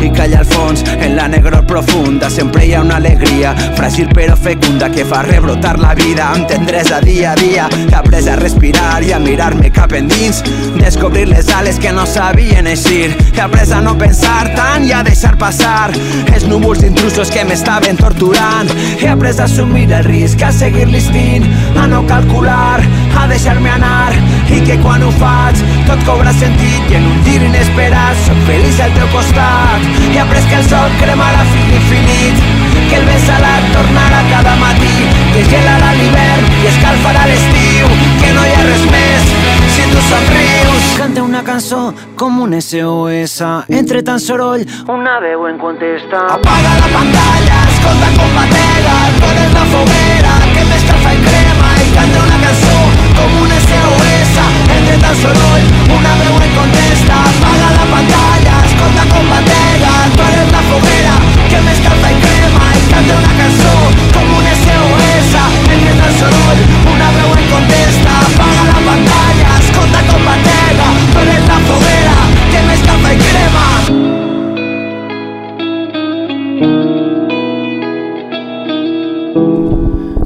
i 0.00 0.10
calla 0.10 0.38
al 0.38 0.46
fons. 0.46 0.82
En 0.98 1.14
la 1.16 1.26
negror 1.28 1.64
profunda 1.66 2.28
sempre 2.30 2.64
hi 2.66 2.72
ha 2.74 2.80
una 2.82 2.96
alegria. 2.96 3.52
Fràgil 3.76 4.10
però 4.16 4.36
fecunda 4.36 4.88
que 4.92 5.04
fa 5.04 5.22
rebrotar 5.22 5.76
la 5.80 5.94
vida. 5.94 6.30
Amb 6.32 6.48
tendresa 6.48 7.00
dia 7.04 7.32
a 7.32 7.36
dia 7.36 7.68
he 7.72 7.94
après 7.94 8.28
a 8.28 8.36
respirar 8.40 9.02
i 9.04 9.12
a 9.12 9.20
mirar-me 9.20 9.70
cap 9.72 9.92
endins. 9.96 10.42
Descobrir 10.80 11.28
les 11.28 11.48
ales 11.54 11.78
que 11.78 11.92
no 11.92 12.06
sabien 12.06 12.66
eixir. 12.66 13.12
He 13.34 13.40
après 13.44 13.72
a 13.72 13.80
no 13.84 13.96
pensar 14.00 14.48
tant 14.56 14.88
i 14.88 14.92
a 14.92 15.02
deixar 15.04 15.36
passar 15.40 15.92
els 16.32 16.48
núvols 16.48 16.84
intrusos 16.84 17.30
que 17.30 17.44
m'estaven 17.44 18.00
torturant. 18.00 18.72
He 19.00 19.08
après 19.08 19.38
a 19.40 19.44
assumir 19.44 19.90
el 19.92 20.04
risc 20.08 20.42
a 20.42 20.52
seguir 20.52 20.88
l'instint 20.88 21.48
a 21.76 21.86
no 21.86 22.04
calcular 22.08 22.80
a 23.18 23.28
deixar-me 23.28 23.70
anar 23.70 24.12
i 24.54 24.60
que 24.66 24.76
quan 24.82 25.02
ho 25.02 25.10
faig 25.18 25.62
tot 25.88 26.02
cobra 26.08 26.32
sentit 26.38 26.92
i 26.92 26.98
en 26.98 27.06
un 27.10 27.22
gir 27.26 27.40
inesperat 27.42 28.20
soc 28.26 28.38
feliç 28.48 28.80
al 28.84 28.92
teu 28.96 29.08
costat. 29.14 29.88
I 30.12 30.20
après 30.22 30.46
que 30.50 30.60
el 30.60 30.68
sol 30.68 30.94
cremarà 31.00 31.42
fins 31.52 31.72
l'infinit 31.72 32.64
que 32.88 32.96
el 33.00 33.06
vent 33.08 33.24
salat 33.26 33.66
tornarà 33.74 34.20
cada 34.30 34.54
matí 34.60 34.94
que 35.34 35.44
gelarà 35.50 35.90
l'hivern 35.98 36.50
i 36.60 36.68
escalfarà 36.70 37.24
l'estiu 37.30 37.90
que 38.22 38.32
no 38.36 38.44
hi 38.44 38.54
ha 38.54 38.66
res 38.68 38.84
més 38.92 39.32
si 39.74 39.88
tu 39.90 40.02
somrius. 40.08 40.86
Canta 41.00 41.24
una 41.26 41.42
cançó 41.46 41.80
com 42.20 42.40
un 42.44 42.54
SOS 42.60 43.40
entre 43.80 44.04
tant 44.06 44.22
soroll 44.22 44.66
una 44.98 45.18
veu 45.24 45.48
en 45.50 45.58
contesta. 45.58 46.26
Apaga 46.36 46.76
la 46.82 46.92
pantalla 46.94 47.64
escolta 47.72 48.12
com 48.20 48.38
batega 48.38 48.96
eres 49.32 49.52
la 49.58 49.66
foguera 49.74 50.38
que 50.54 50.68
m'escalfa 50.70 51.18
i 51.18 51.26
crema 51.28 51.76
i 51.86 51.92
canta 51.98 52.26
una 52.28 52.40
cançó 52.46 52.73
com 53.16 53.30
un 53.42 53.50
SOS 53.66 54.34
entre 54.76 54.96
tant 55.02 55.18
soroll 55.20 55.64
una 55.96 56.12
veu 56.20 56.34
en 56.46 56.52
contesta 56.58 57.14
apaga 57.30 57.68
la 57.76 57.86
pantalla 57.92 58.54
escolta 58.68 59.04
com 59.12 59.24
batega 59.32 59.92
tu 60.16 60.22
eres 60.30 60.48
la 60.56 60.62
foguera 60.70 61.14
que 61.50 61.58
m'escalfa 61.66 62.08
i 62.14 62.18
crema 62.24 62.64
i 62.80 62.82
canta 62.92 63.14
una 63.20 63.34
cançó 63.40 63.74
com 64.16 64.26
un 64.38 64.46
SOS 64.62 65.32
entre 65.76 65.92
tant 66.00 66.16
soroll 66.22 66.60
una 66.94 67.08
veu 67.18 67.30
en 67.36 67.46
contesta 67.52 68.12
apaga 68.30 68.64
la 68.72 68.80
pantalla 68.88 69.48
escolta 69.60 70.00
com 70.10 70.22
batega 70.30 70.88
tu 71.12 71.18
eres 71.26 71.44
la 71.52 71.58
foguera 71.70 72.16
que 72.50 72.60
m'escalfa 72.68 73.10
i 73.14 73.22
crema 73.28 73.66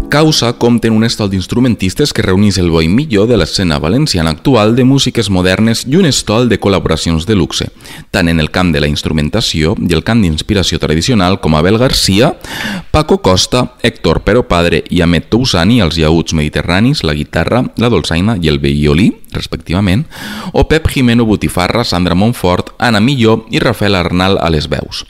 Causa 0.09 0.55
compta 0.55 0.89
en 0.89 0.95
un 0.95 1.05
estol 1.05 1.29
d'instrumentistes 1.29 2.15
que 2.17 2.23
reunís 2.25 2.57
el 2.57 2.71
bo 2.73 2.81
i 2.81 2.89
millor 2.89 3.27
de 3.29 3.37
l'escena 3.37 3.77
valenciana 3.79 4.31
actual 4.33 4.73
de 4.75 4.87
músiques 4.89 5.29
modernes 5.29 5.83
i 5.85 5.99
un 6.01 6.09
estol 6.09 6.49
de 6.49 6.57
col·laboracions 6.57 7.27
de 7.29 7.37
luxe, 7.37 7.67
tant 8.11 8.31
en 8.33 8.41
el 8.41 8.49
camp 8.49 8.73
de 8.73 8.81
la 8.81 8.89
instrumentació 8.89 9.75
i 9.77 9.93
el 9.93 10.01
camp 10.09 10.25
d'inspiració 10.25 10.81
tradicional 10.81 11.37
com 11.45 11.59
Abel 11.59 11.77
Garcia, 11.77 12.33
Paco 12.91 13.21
Costa, 13.21 13.75
Héctor 13.83 14.23
Pero 14.25 14.47
Padre 14.49 14.81
i 14.89 15.03
Ahmed 15.05 15.29
Tousani 15.29 15.83
als 15.85 16.01
llaüts 16.01 16.33
mediterranis, 16.33 17.05
la 17.05 17.13
guitarra, 17.13 17.67
la 17.77 17.93
dolçaina 17.93 18.39
i 18.41 18.49
el 18.49 18.65
violí, 18.65 19.11
respectivament, 19.37 20.07
o 20.57 20.65
Pep 20.73 20.89
Jimeno 20.89 21.29
Botifarra, 21.29 21.85
Sandra 21.85 22.17
Montfort, 22.17 22.73
Anna 22.79 23.05
Milló 23.05 23.45
i 23.53 23.61
Rafael 23.61 24.01
Arnal 24.01 24.41
a 24.41 24.49
les 24.49 24.73
veus. 24.73 25.05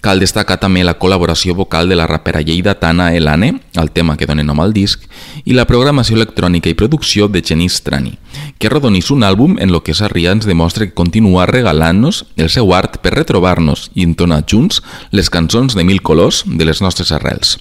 Cal 0.00 0.20
destacar 0.22 0.60
també 0.62 0.84
la 0.86 0.94
col·laboració 0.94 1.56
vocal 1.58 1.88
de 1.90 1.96
la 1.98 2.06
rapera 2.06 2.38
lleidatana 2.40 3.08
Elane, 3.18 3.48
el 3.82 3.90
tema 3.90 4.14
que 4.16 4.28
dona 4.30 4.44
nom 4.46 4.60
al 4.62 4.72
disc, 4.72 5.02
i 5.44 5.56
la 5.56 5.66
programació 5.66 6.14
electrònica 6.14 6.70
i 6.70 6.76
producció 6.78 7.26
de 7.26 7.42
Jenny 7.42 7.66
Strani, 7.68 8.14
que 8.62 8.70
rodonís 8.70 9.10
un 9.10 9.26
àlbum 9.26 9.58
en 9.58 9.74
lo 9.74 9.82
que 9.82 9.96
Sarrià 9.98 10.36
ens 10.36 10.46
demostra 10.46 10.86
que 10.86 10.94
continua 10.94 11.48
regalant-nos 11.50 12.24
el 12.36 12.46
seu 12.48 12.70
art 12.78 13.00
per 13.02 13.16
retrobar-nos 13.16 13.88
i 13.94 14.06
entonar 14.06 14.44
junts 14.46 14.84
les 15.10 15.30
cançons 15.34 15.74
de 15.74 15.82
mil 15.82 16.00
colors 16.00 16.44
de 16.46 16.64
les 16.64 16.80
nostres 16.80 17.10
arrels. 17.10 17.58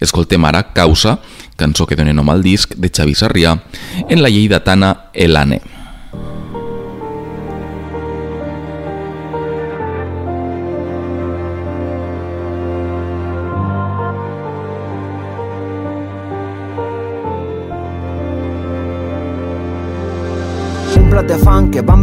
Escoltem 0.00 0.44
ara 0.48 0.70
Causa, 0.72 1.18
cançó 1.60 1.84
que 1.84 1.98
dona 1.98 2.16
nom 2.16 2.30
al 2.32 2.40
disc 2.40 2.78
de 2.80 2.88
Xavi 2.88 3.18
Sarrià, 3.18 3.58
en 4.08 4.22
la 4.22 4.32
lleidatana 4.32 5.10
Elane. 5.12 5.60
plat 5.60 5.77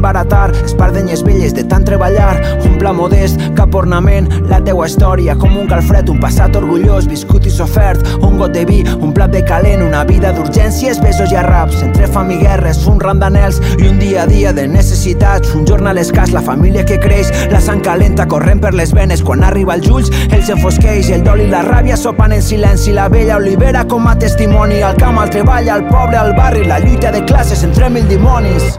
fang 0.06 0.30
que 0.30 0.30
van 0.30 0.30
baratar 0.30 0.52
espardenyes 0.66 1.24
velles 1.24 1.54
de 1.54 1.64
tant 1.64 1.84
treballar. 1.84 2.42
Un 2.66 2.78
pla 2.78 2.94
modest, 2.94 3.40
cap 3.56 3.74
ornament 3.76 4.28
la 4.50 4.62
teua 4.64 4.88
història. 4.88 5.36
Com 5.36 5.58
un 5.58 5.68
calfred 5.68 6.10
un 6.10 6.20
passat 6.20 6.56
orgullós, 6.56 7.08
viscut 7.08 7.46
i 7.46 7.50
sofert. 7.50 8.06
Un 8.22 8.38
got 8.38 8.54
de 8.54 8.66
vi, 8.66 8.84
un 9.00 9.14
plat 9.14 9.32
de 9.32 9.44
calent 9.44 9.82
una 9.82 10.04
vida 10.04 10.32
d'urgències, 10.34 11.02
besos 11.02 11.32
i 11.32 11.36
arraps. 11.36 11.82
Entre 11.82 12.08
fam 12.08 12.32
i 12.32 12.38
guerres, 12.38 12.86
un 12.88 13.00
ram 13.00 13.20
d'anels 13.20 13.60
i 13.80 13.88
un 13.88 14.00
dia 14.00 14.24
a 14.24 14.28
dia 14.28 14.54
de 14.54 14.68
necessitats. 14.68 15.54
Un 15.56 15.66
jornal 15.66 15.98
escàs, 15.98 16.32
la 16.32 16.42
família 16.42 16.86
que 16.86 17.00
creix. 17.00 17.32
La 17.52 17.62
sang 17.62 17.82
calenta 17.82 18.28
corrent 18.28 18.62
per 18.62 18.74
les 18.74 18.94
venes. 18.94 19.24
Quan 19.24 19.44
arriba 19.44 19.76
els 19.76 19.90
ulls, 19.90 20.12
els 20.32 20.50
enfosqueix 20.50 21.10
el 21.12 21.24
dol 21.24 21.42
i 21.42 21.50
la 21.50 21.64
ràbia 21.66 21.98
sopan 21.98 22.34
en 22.34 22.42
silenci. 22.42 22.94
La 22.94 23.10
vella 23.10 23.38
olivera 23.38 23.86
com 23.86 24.08
a 24.08 24.18
testimoni. 24.18 24.82
Al 24.82 24.98
camp, 24.98 25.20
al 25.20 25.30
treball, 25.34 25.70
al 25.70 25.88
poble, 25.90 26.18
al 26.18 26.36
barri 26.36 26.66
la 26.66 26.80
lluita 26.80 27.12
de 27.12 27.24
classes 27.26 27.64
entre 27.64 27.90
mil 27.90 28.08
dimonis 28.08 28.76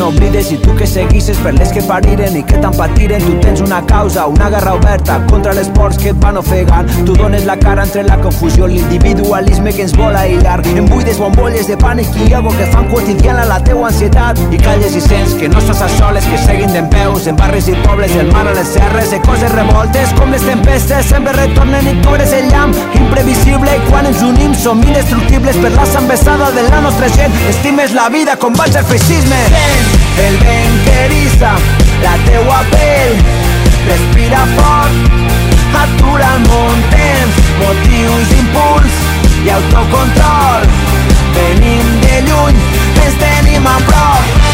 no 0.00 0.08
oblides 0.08 0.50
i 0.50 0.56
tu 0.56 0.72
que 0.76 0.86
seguisses 0.88 1.36
per 1.44 1.50
les 1.58 1.70
que 1.76 1.82
pariren 1.84 2.36
i 2.38 2.40
que 2.48 2.56
tant 2.62 2.72
patiren. 2.72 3.20
Tu 3.20 3.34
tens 3.44 3.60
una 3.60 3.82
causa, 3.86 4.24
una 4.32 4.48
guerra 4.48 4.72
oberta 4.78 5.18
contra 5.28 5.52
les 5.52 5.68
ports 5.76 5.98
que 6.00 6.14
et 6.14 6.20
van 6.22 6.38
ofegant. 6.40 6.88
Tu 7.04 7.12
dones 7.18 7.44
la 7.44 7.58
cara 7.60 7.84
entre 7.84 8.04
la 8.06 8.16
confusió 8.22 8.66
l'individualisme 8.66 9.74
que 9.76 9.84
ens 9.84 9.92
vol 9.98 10.16
aïllar 10.16 10.62
en 10.72 10.88
buides 10.88 11.20
bombolles 11.20 11.68
de 11.68 11.76
pànic 11.76 12.16
i 12.24 12.32
algo 12.32 12.52
que 12.56 12.68
fan 12.72 12.88
quotidiana 12.88 13.44
la 13.50 13.58
teua 13.66 13.90
ansietat. 13.90 14.40
I 14.48 14.62
calles 14.62 14.96
i 14.96 15.02
sents 15.04 15.34
que 15.36 15.50
no 15.52 15.60
estàs 15.60 15.84
a 15.84 15.90
soles 15.98 16.24
que 16.30 16.40
seguin 16.46 16.72
d'en 16.72 16.88
peus 16.88 17.28
en 17.28 17.36
barris 17.36 17.68
i 17.68 17.76
pobles 17.84 18.16
el 18.16 18.32
mar 18.32 18.46
a 18.48 18.56
les 18.56 18.72
serres 18.72 19.12
de 19.12 19.20
coses 19.28 19.52
revoltes 19.52 20.16
com 20.16 20.32
les 20.32 20.48
tempestes. 20.48 21.12
Sempre 21.12 21.36
retornen 21.36 21.92
i 21.92 21.96
tu 22.00 22.16
eres 22.16 22.32
el 22.40 22.48
llamp 22.54 22.72
imprevisible. 22.96 23.76
I 23.76 23.84
quan 23.90 24.08
ens 24.08 24.24
unim 24.24 24.56
som 24.56 24.80
indestructibles 24.80 25.60
per 25.60 25.76
la 25.76 25.84
sambessada 25.92 26.50
de 26.56 26.64
la 26.70 26.80
nostra 26.88 27.12
gent. 27.20 27.36
Estimes 27.52 27.92
la 27.92 28.08
vida, 28.08 28.40
combats 28.40 28.80
el 28.80 28.88
feixisme. 28.94 29.44
Sent 29.52 29.89
el 30.26 30.38
vent 30.44 30.80
que 30.86 30.96
eriça 31.06 31.54
la 32.04 32.16
teua 32.26 32.60
pell 32.74 33.22
Respira 33.88 34.44
fort, 34.56 34.94
atura 35.82 36.28
el 36.36 36.44
món 36.48 36.84
Tens 36.92 37.40
motius, 37.62 38.36
impuls 38.38 39.00
i 39.44 39.50
autocontrol. 39.56 40.68
Venim 41.34 41.90
de 42.04 42.22
lluny, 42.28 42.62
ens 43.06 43.20
tenim 43.24 43.66
a 43.66 43.76
prop 43.88 44.49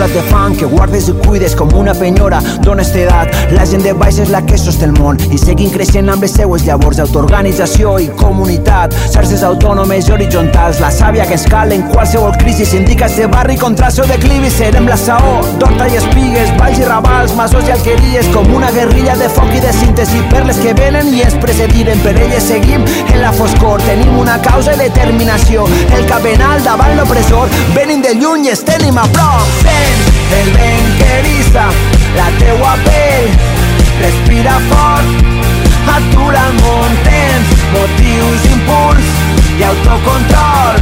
plat 0.00 0.12
de 0.14 0.22
fang 0.30 0.54
que 0.56 0.64
guardes 0.64 1.08
i 1.10 1.12
cuides 1.26 1.54
com 1.54 1.68
una 1.76 1.92
penyora 1.92 2.38
d'honestedat. 2.64 3.34
La 3.52 3.66
gent 3.68 3.82
de 3.84 3.92
baix 3.92 4.16
és 4.22 4.30
la 4.32 4.40
que 4.48 4.56
sosté 4.56 4.86
el 4.86 4.94
món 4.96 5.18
i 5.28 5.36
seguim 5.36 5.68
creixent 5.74 6.08
amb 6.08 6.24
les 6.24 6.32
seues 6.38 6.64
llavors 6.64 6.96
d'autoorganització 6.96 7.98
i 8.00 8.06
comunitat. 8.16 8.96
Xarxes 9.12 9.44
autònomes 9.44 10.08
i 10.08 10.14
horitzontals, 10.14 10.80
la 10.80 10.88
sàvia 10.94 11.26
que 11.28 11.36
ens 11.36 11.44
cal 11.52 11.74
en 11.76 11.84
qualsevol 11.90 12.32
crisi 12.40 12.64
s'indica 12.70 13.10
este 13.10 13.26
barri 13.34 13.58
contra 13.60 13.90
el 13.90 13.96
seu 13.98 14.08
declivi. 14.08 14.48
Serem 14.54 14.88
la 14.88 14.96
saó, 14.96 15.34
d'horta 15.60 15.90
i 15.92 16.00
espigues, 16.00 16.54
valls 16.56 16.80
i 16.80 16.88
ravals, 16.88 17.36
masos 17.36 17.68
i 17.68 17.76
alqueries, 17.76 18.32
com 18.32 18.48
una 18.56 18.72
guerrilla 18.72 19.18
de 19.20 19.28
foc 19.36 19.52
i 19.52 19.60
de 19.60 19.74
síntesi 19.82 20.24
per 20.32 20.46
les 20.48 20.62
que 20.64 20.72
venen 20.80 21.12
i 21.12 21.26
ens 21.26 21.36
precediren. 21.44 22.00
Per 22.06 22.16
elles 22.16 22.48
seguim 22.48 22.88
en 22.88 23.20
la 23.20 23.34
foscor, 23.36 23.84
tenim 23.84 24.16
una 24.24 24.40
causa 24.48 24.72
i 24.78 24.80
determinació. 24.80 25.68
El 25.92 26.08
cap 26.08 26.24
ben 26.24 26.40
alt 26.40 26.64
davant 26.64 26.96
l'opressor, 26.96 27.52
venim 27.76 28.00
de 28.00 28.16
lluny 28.16 28.48
i 28.48 28.54
estem 28.56 28.96
a 28.96 29.04
prop. 29.12 29.56
Sent 29.60 29.89
el 30.38 30.52
vent 30.56 30.90
que 30.98 31.10
eriça 31.18 31.66
la 32.16 32.28
teua 32.38 32.74
pell, 32.86 33.28
respira 34.00 34.56
fort, 34.70 35.24
atura 35.96 36.46
el 36.48 36.54
món, 36.62 36.96
tens 37.06 37.54
motius, 37.74 38.46
impuls 38.54 39.12
i 39.58 39.66
autocontrol. 39.70 40.80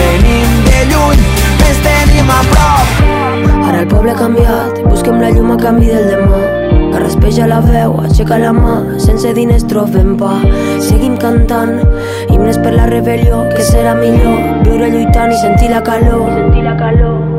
Venim 0.00 0.56
de 0.66 0.84
lluny, 0.92 1.24
ens 1.68 1.82
tenim 1.84 2.30
a 2.32 2.40
prop. 2.52 3.02
Ara 3.68 3.82
el 3.82 3.88
poble 3.90 4.14
ha 4.14 4.18
canviat, 4.18 4.80
busquem 4.88 5.20
la 5.20 5.30
llum 5.34 5.52
a 5.54 5.58
canvi 5.60 5.92
del 5.92 6.08
demà. 6.14 6.40
Que 6.90 7.02
raspeja 7.04 7.46
la 7.46 7.60
veu, 7.62 7.98
aixeca 8.02 8.38
la 8.40 8.50
mà, 8.56 8.78
sense 8.98 9.34
diners 9.36 9.66
trobem 9.70 10.16
pa. 10.18 10.38
Seguim 10.82 11.18
cantant, 11.22 11.76
himnes 12.28 12.58
per 12.64 12.74
la 12.74 12.88
rebel·lió, 12.90 13.44
que 13.54 13.66
serà 13.66 13.94
millor 14.00 14.64
viure 14.64 14.90
lluitant 14.90 15.36
i 15.36 15.42
sentir 15.44 15.70
la 15.70 15.84
calor. 15.86 16.26
Sentir 16.40 16.66
la 16.66 16.74
calor. 16.80 17.29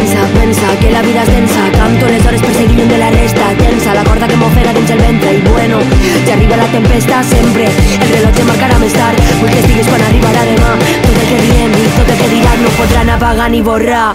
Pensa, 0.00 0.24
pensa, 0.32 0.66
que 0.80 0.90
la 0.90 1.02
vida 1.02 1.20
és 1.20 1.28
densa. 1.28 1.60
Canto 1.74 2.06
les 2.08 2.24
hores 2.24 2.40
perseguint 2.40 2.88
de 2.88 2.96
la 2.96 3.10
resta. 3.10 3.50
Tensa 3.58 3.92
la 3.92 4.04
corda 4.04 4.28
que 4.30 4.38
m'ofega 4.40 4.72
dins 4.72 4.94
el 4.94 5.02
ventre. 5.04 5.34
I 5.36 5.42
bueno, 5.44 5.82
ja 6.24 6.32
arriba 6.38 6.56
la 6.56 6.68
tempesta 6.72 7.20
sempre. 7.22 7.68
El 7.68 8.08
rellotge 8.14 8.48
marcarà 8.48 8.80
més 8.80 8.96
tard. 8.96 9.20
Vull 9.42 9.52
que 9.52 9.60
estiguis 9.60 9.92
quan 9.92 10.08
arribarà 10.08 10.48
demà. 10.48 10.72
Tot 11.04 11.20
el 11.20 11.28
que 11.28 11.44
diem 11.44 11.78
i 11.84 11.86
tot 11.98 12.16
el 12.16 12.20
que 12.22 12.32
diran 12.32 12.64
No 12.64 12.74
podran 12.80 13.14
apagar 13.18 13.50
ni 13.50 13.60
borrar 13.60 14.08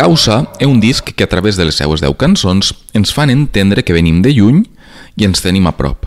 Causa 0.00 0.46
és 0.56 0.64
un 0.64 0.78
disc 0.80 1.10
que 1.12 1.24
a 1.24 1.28
través 1.28 1.58
de 1.58 1.66
les 1.68 1.76
seues 1.76 2.00
10 2.00 2.14
cançons 2.16 2.70
ens 2.96 3.10
fan 3.12 3.28
entendre 3.28 3.82
que 3.84 3.92
venim 3.92 4.22
de 4.24 4.30
lluny 4.32 4.62
i 5.20 5.26
ens 5.28 5.44
tenim 5.44 5.66
a 5.68 5.74
prop. 5.76 6.06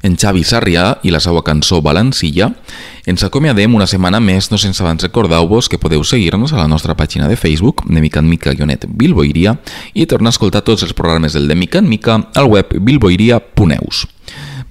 En 0.00 0.16
Xavi 0.16 0.46
Sarrià 0.48 0.86
i 1.04 1.12
la 1.12 1.20
seva 1.20 1.42
cançó 1.44 1.82
Balancilla 1.84 2.48
ens 3.04 3.26
acomiadem 3.28 3.76
una 3.76 3.90
setmana 3.90 4.16
més, 4.16 4.48
no 4.48 4.56
sense 4.56 4.80
abans 4.80 5.04
recordeu-vos 5.04 5.68
que 5.68 5.82
podeu 5.82 6.06
seguir-nos 6.08 6.56
a 6.56 6.62
la 6.62 6.68
nostra 6.72 6.96
pàgina 6.96 7.28
de 7.28 7.36
Facebook, 7.36 7.84
de 7.84 8.00
mica 8.00 8.24
en 8.24 8.32
mica 8.32 8.56
guionet 8.56 8.88
Bilboiria, 8.88 9.58
i 9.92 10.08
tornar 10.08 10.32
a 10.32 10.38
escoltar 10.38 10.64
tots 10.64 10.88
els 10.88 10.96
programes 10.96 11.36
del 11.36 11.44
de 11.44 11.60
mica 11.66 11.84
en 11.84 11.92
mica 11.92 12.22
al 12.32 12.48
web 12.48 12.72
bilboiria.eus. 12.80 14.06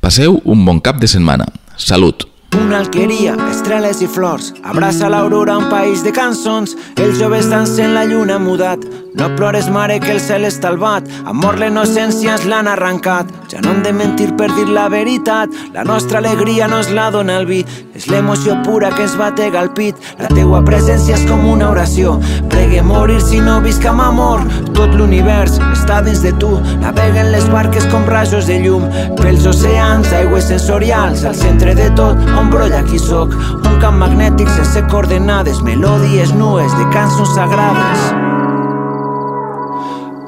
Passeu 0.02 0.42
un 0.46 0.66
bon 0.66 0.82
cap 0.82 0.98
de 0.98 1.14
setmana. 1.14 1.46
Salut! 1.78 2.33
Una 2.62 2.78
alqueria, 2.80 3.34
estreles 3.50 4.02
i 4.02 4.08
flors. 4.08 4.52
Abraça 4.64 5.10
l'aurora, 5.10 5.58
un 5.58 5.70
país 5.72 6.04
de 6.06 6.12
cançons. 6.14 6.76
Els 7.02 7.18
joves 7.18 7.50
dansen 7.50 7.96
la 7.98 8.06
lluna 8.06 8.38
mudat. 8.40 8.86
No 9.14 9.36
plores, 9.36 9.70
mare, 9.70 10.00
que 10.00 10.12
el 10.12 10.20
cel 10.22 10.46
està 10.48 10.72
albat. 10.72 11.06
Amor, 11.30 11.60
l'innocència 11.62 12.34
ens 12.34 12.48
l'han 12.50 12.70
arrencat. 12.70 13.30
Ja 13.52 13.62
no 13.62 13.76
hem 13.76 13.84
de 13.86 13.92
mentir 13.94 14.32
per 14.40 14.48
dir 14.56 14.66
la 14.74 14.88
veritat. 14.90 15.54
La 15.74 15.84
nostra 15.86 16.18
alegria 16.18 16.68
no 16.68 16.80
és 16.82 16.90
la 16.90 17.12
dona 17.14 17.38
el 17.38 17.46
vi. 17.46 17.60
És 17.94 18.08
l'emoció 18.10 18.56
pura 18.66 18.90
que 18.96 19.04
ens 19.06 19.14
batega 19.18 19.62
al 19.62 19.70
pit. 19.78 20.00
La 20.18 20.32
teua 20.34 20.64
presència 20.66 21.14
és 21.20 21.28
com 21.30 21.46
una 21.46 21.70
oració. 21.70 22.16
Pregue 22.50 22.82
morir 22.82 23.20
si 23.22 23.42
no 23.42 23.60
visc 23.62 23.86
amb 23.86 24.02
amor. 24.02 24.42
Tot 24.74 24.98
l'univers 24.98 25.60
està 25.70 26.02
dins 26.02 26.24
de 26.26 26.34
tu. 26.42 26.56
Naveguen 26.82 27.30
les 27.36 27.46
barques 27.54 27.86
com 27.94 28.10
rajos 28.10 28.50
de 28.50 28.58
llum. 28.66 28.90
Pels 29.22 29.46
oceans, 29.46 30.10
aigües 30.24 30.50
sensorials. 30.50 31.22
Al 31.30 31.38
centre 31.38 31.78
de 31.78 31.92
tot, 31.94 32.18
on 32.34 32.43
embrolla 32.44 32.84
qui 32.84 33.00
sóc 33.00 33.34
Un 33.64 33.80
camp 33.82 33.98
magnètic 34.04 34.52
sense 34.58 34.86
coordenades 34.92 35.64
Melodies 35.66 36.36
nues 36.36 36.78
de 36.80 36.88
cançons 36.96 37.36
sagrades. 37.38 38.43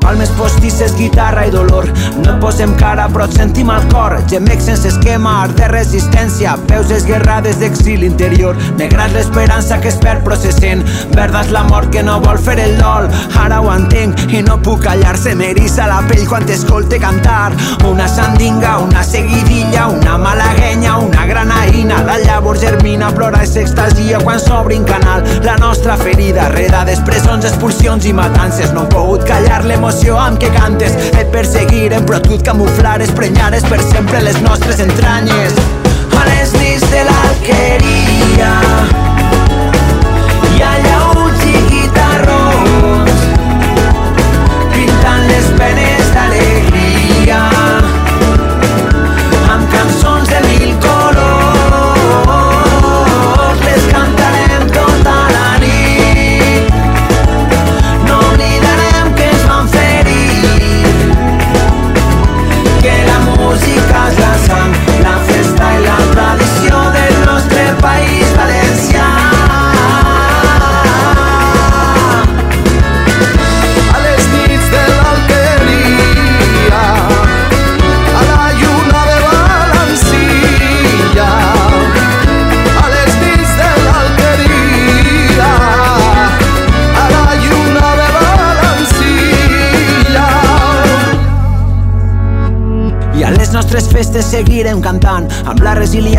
Palmes 0.05 0.29
postisses, 0.37 0.93
guitarra 0.95 1.47
i 1.47 1.49
dolor. 1.49 1.87
No 2.19 2.35
et 2.35 2.37
posem 2.37 2.75
cara 2.77 3.07
però 3.09 3.25
et 3.25 3.33
sentim 3.33 3.71
al 3.73 3.87
cor. 3.89 4.13
Gemec 4.29 4.59
sense 4.61 4.85
esquema, 4.91 5.31
art 5.47 5.55
de 5.57 5.65
resistència. 5.71 6.51
Peus 6.69 6.91
esguerrades 6.93 7.57
d'exili 7.57 8.05
interior. 8.05 8.53
Negrat 8.77 9.15
l'esperança 9.15 9.79
que 9.81 9.89
es 9.89 9.97
perd 10.03 10.21
processent 10.27 10.83
Verdes 11.15 11.49
la 11.49 11.63
mort 11.65 11.89
que 11.89 12.03
no 12.05 12.19
vol 12.21 12.37
fer 12.37 12.59
el 12.61 12.77
dol. 12.77 13.09
Ara 13.41 13.57
ho 13.63 13.71
entenc 13.73 14.21
i 14.29 14.43
no 14.45 14.59
puc 14.61 14.83
callar 14.85 15.15
Se 15.17 15.33
m'erissa 15.33 15.87
la 15.89 16.03
pell 16.05 16.27
quan 16.29 16.45
t'escolte 16.45 17.01
cantar. 17.01 17.55
Una 17.89 18.05
sandinga, 18.05 18.75
una 18.85 19.01
seguidilla 19.01 19.87
Una 19.89 20.19
malaguenya, 20.21 20.99
una 21.01 21.25
granaïna 21.25 22.03
La 22.05 22.19
llavor 22.21 22.59
germina, 22.61 23.09
plora 23.15 23.41
i 23.41 23.49
s'extasia 23.49 24.21
Quan 24.21 24.37
s'obrin 24.37 24.85
canal. 24.85 25.25
La 25.49 25.57
nostra 25.57 25.97
ferida 25.97 26.51
Redades, 26.53 27.01
presons, 27.09 27.49
expulsions 27.49 28.05
i 28.05 28.13
matances. 28.13 28.69
No 28.77 28.85
he 28.85 28.93
pogut 28.93 29.25
callar 29.25 29.63
l'emoció 29.65 29.94
amb 30.19 30.39
què 30.39 30.49
cantes. 30.55 30.95
Et 31.19 31.29
perseguirem 31.31 32.05
però 32.05 32.19
tu 32.23 32.35
et 32.35 32.43
camuflares 32.45 33.11
Prenyares 33.15 33.63
per 33.69 33.81
sempre 33.83 34.21
les 34.21 34.39
nostres 34.41 34.79
entranyes. 34.83 35.55
A 36.15 36.25
les 36.29 36.53
nits 36.59 36.85
de 36.91 37.03
l'alqueria. 37.07 38.51
Hi 40.51 40.63
ha 40.63 40.73
llauts 40.85 41.45
i 41.45 41.55
guitarrons 41.69 43.23
Pintant 44.73 45.25
les 45.27 45.49
penes 45.59 46.13
d'alegria 46.15 47.74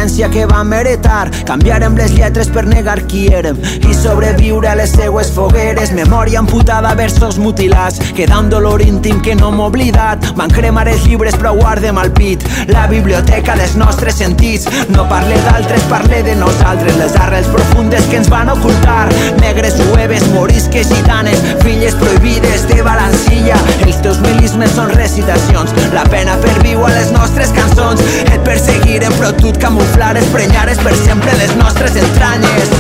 la 0.07 0.13
resiliència 0.13 0.31
que 0.31 0.47
vam 0.47 0.73
heretar. 0.73 1.31
Canviarem 1.47 1.97
les 1.97 2.13
lletres 2.15 2.49
per 2.49 2.65
negar 2.67 3.01
qui 3.09 3.27
érem 3.33 3.59
i 3.89 3.95
sobreviure 3.95 4.69
a 4.69 4.77
les 4.77 4.91
seues 4.91 5.31
fogueres. 5.33 5.93
Memòria 5.93 6.39
amputada, 6.41 6.95
versos 6.95 7.39
mutilats, 7.39 7.99
queda 8.15 8.39
un 8.39 8.49
dolor 8.51 8.83
íntim 8.83 9.21
que 9.21 9.35
no 9.35 9.51
m'he 9.51 9.65
oblidat. 9.67 10.25
Van 10.37 10.51
cremar 10.51 10.87
els 10.89 11.07
llibres 11.07 11.35
però 11.37 11.55
guardem 11.57 11.99
al 11.99 12.13
pit 12.13 12.45
la 12.69 12.87
biblioteca 12.87 13.57
dels 13.57 13.75
nostres 13.77 14.19
sentits. 14.21 14.69
No 14.95 15.09
parle 15.09 15.37
d'altres, 15.49 15.83
parle 15.91 16.23
de 16.23 16.37
nosaltres, 16.37 16.97
les 16.97 17.17
arrels 17.17 17.51
profundes 17.51 18.07
que 18.11 18.21
ens 18.21 18.31
van 18.31 18.51
ocultar. 18.51 19.09
Negres 19.41 19.77
jueves, 19.91 20.27
morisques 20.35 20.89
gitanes, 20.93 21.43
filles 21.65 21.99
prohibides 21.99 22.69
de 22.71 22.81
Balancilla. 22.83 23.59
Els 23.87 23.99
teus 24.05 24.21
milismes 24.23 24.71
són 24.77 24.95
recitacions, 24.95 25.75
la 25.95 26.07
pena 26.13 26.39
per 26.43 26.55
viu 26.63 26.85
a 26.87 26.95
les 26.95 27.11
nostres 27.15 27.51
cançons. 27.57 28.03
Et 28.31 28.41
perseguirem 28.47 29.15
però 29.19 29.35
tu 29.35 29.51
et 29.51 29.61
hablar 29.97 30.17
és 30.21 30.27
prenyar 30.29 30.67
és 30.69 30.81
per 30.85 30.93
sempre 30.99 31.33
les 31.41 31.55
nostres 31.57 31.97
entranyes 31.97 32.75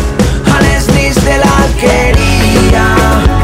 a 0.53 0.61
les 0.67 0.91
nits 0.93 1.23
de 1.25 1.41
l'alqueria. 1.41 3.36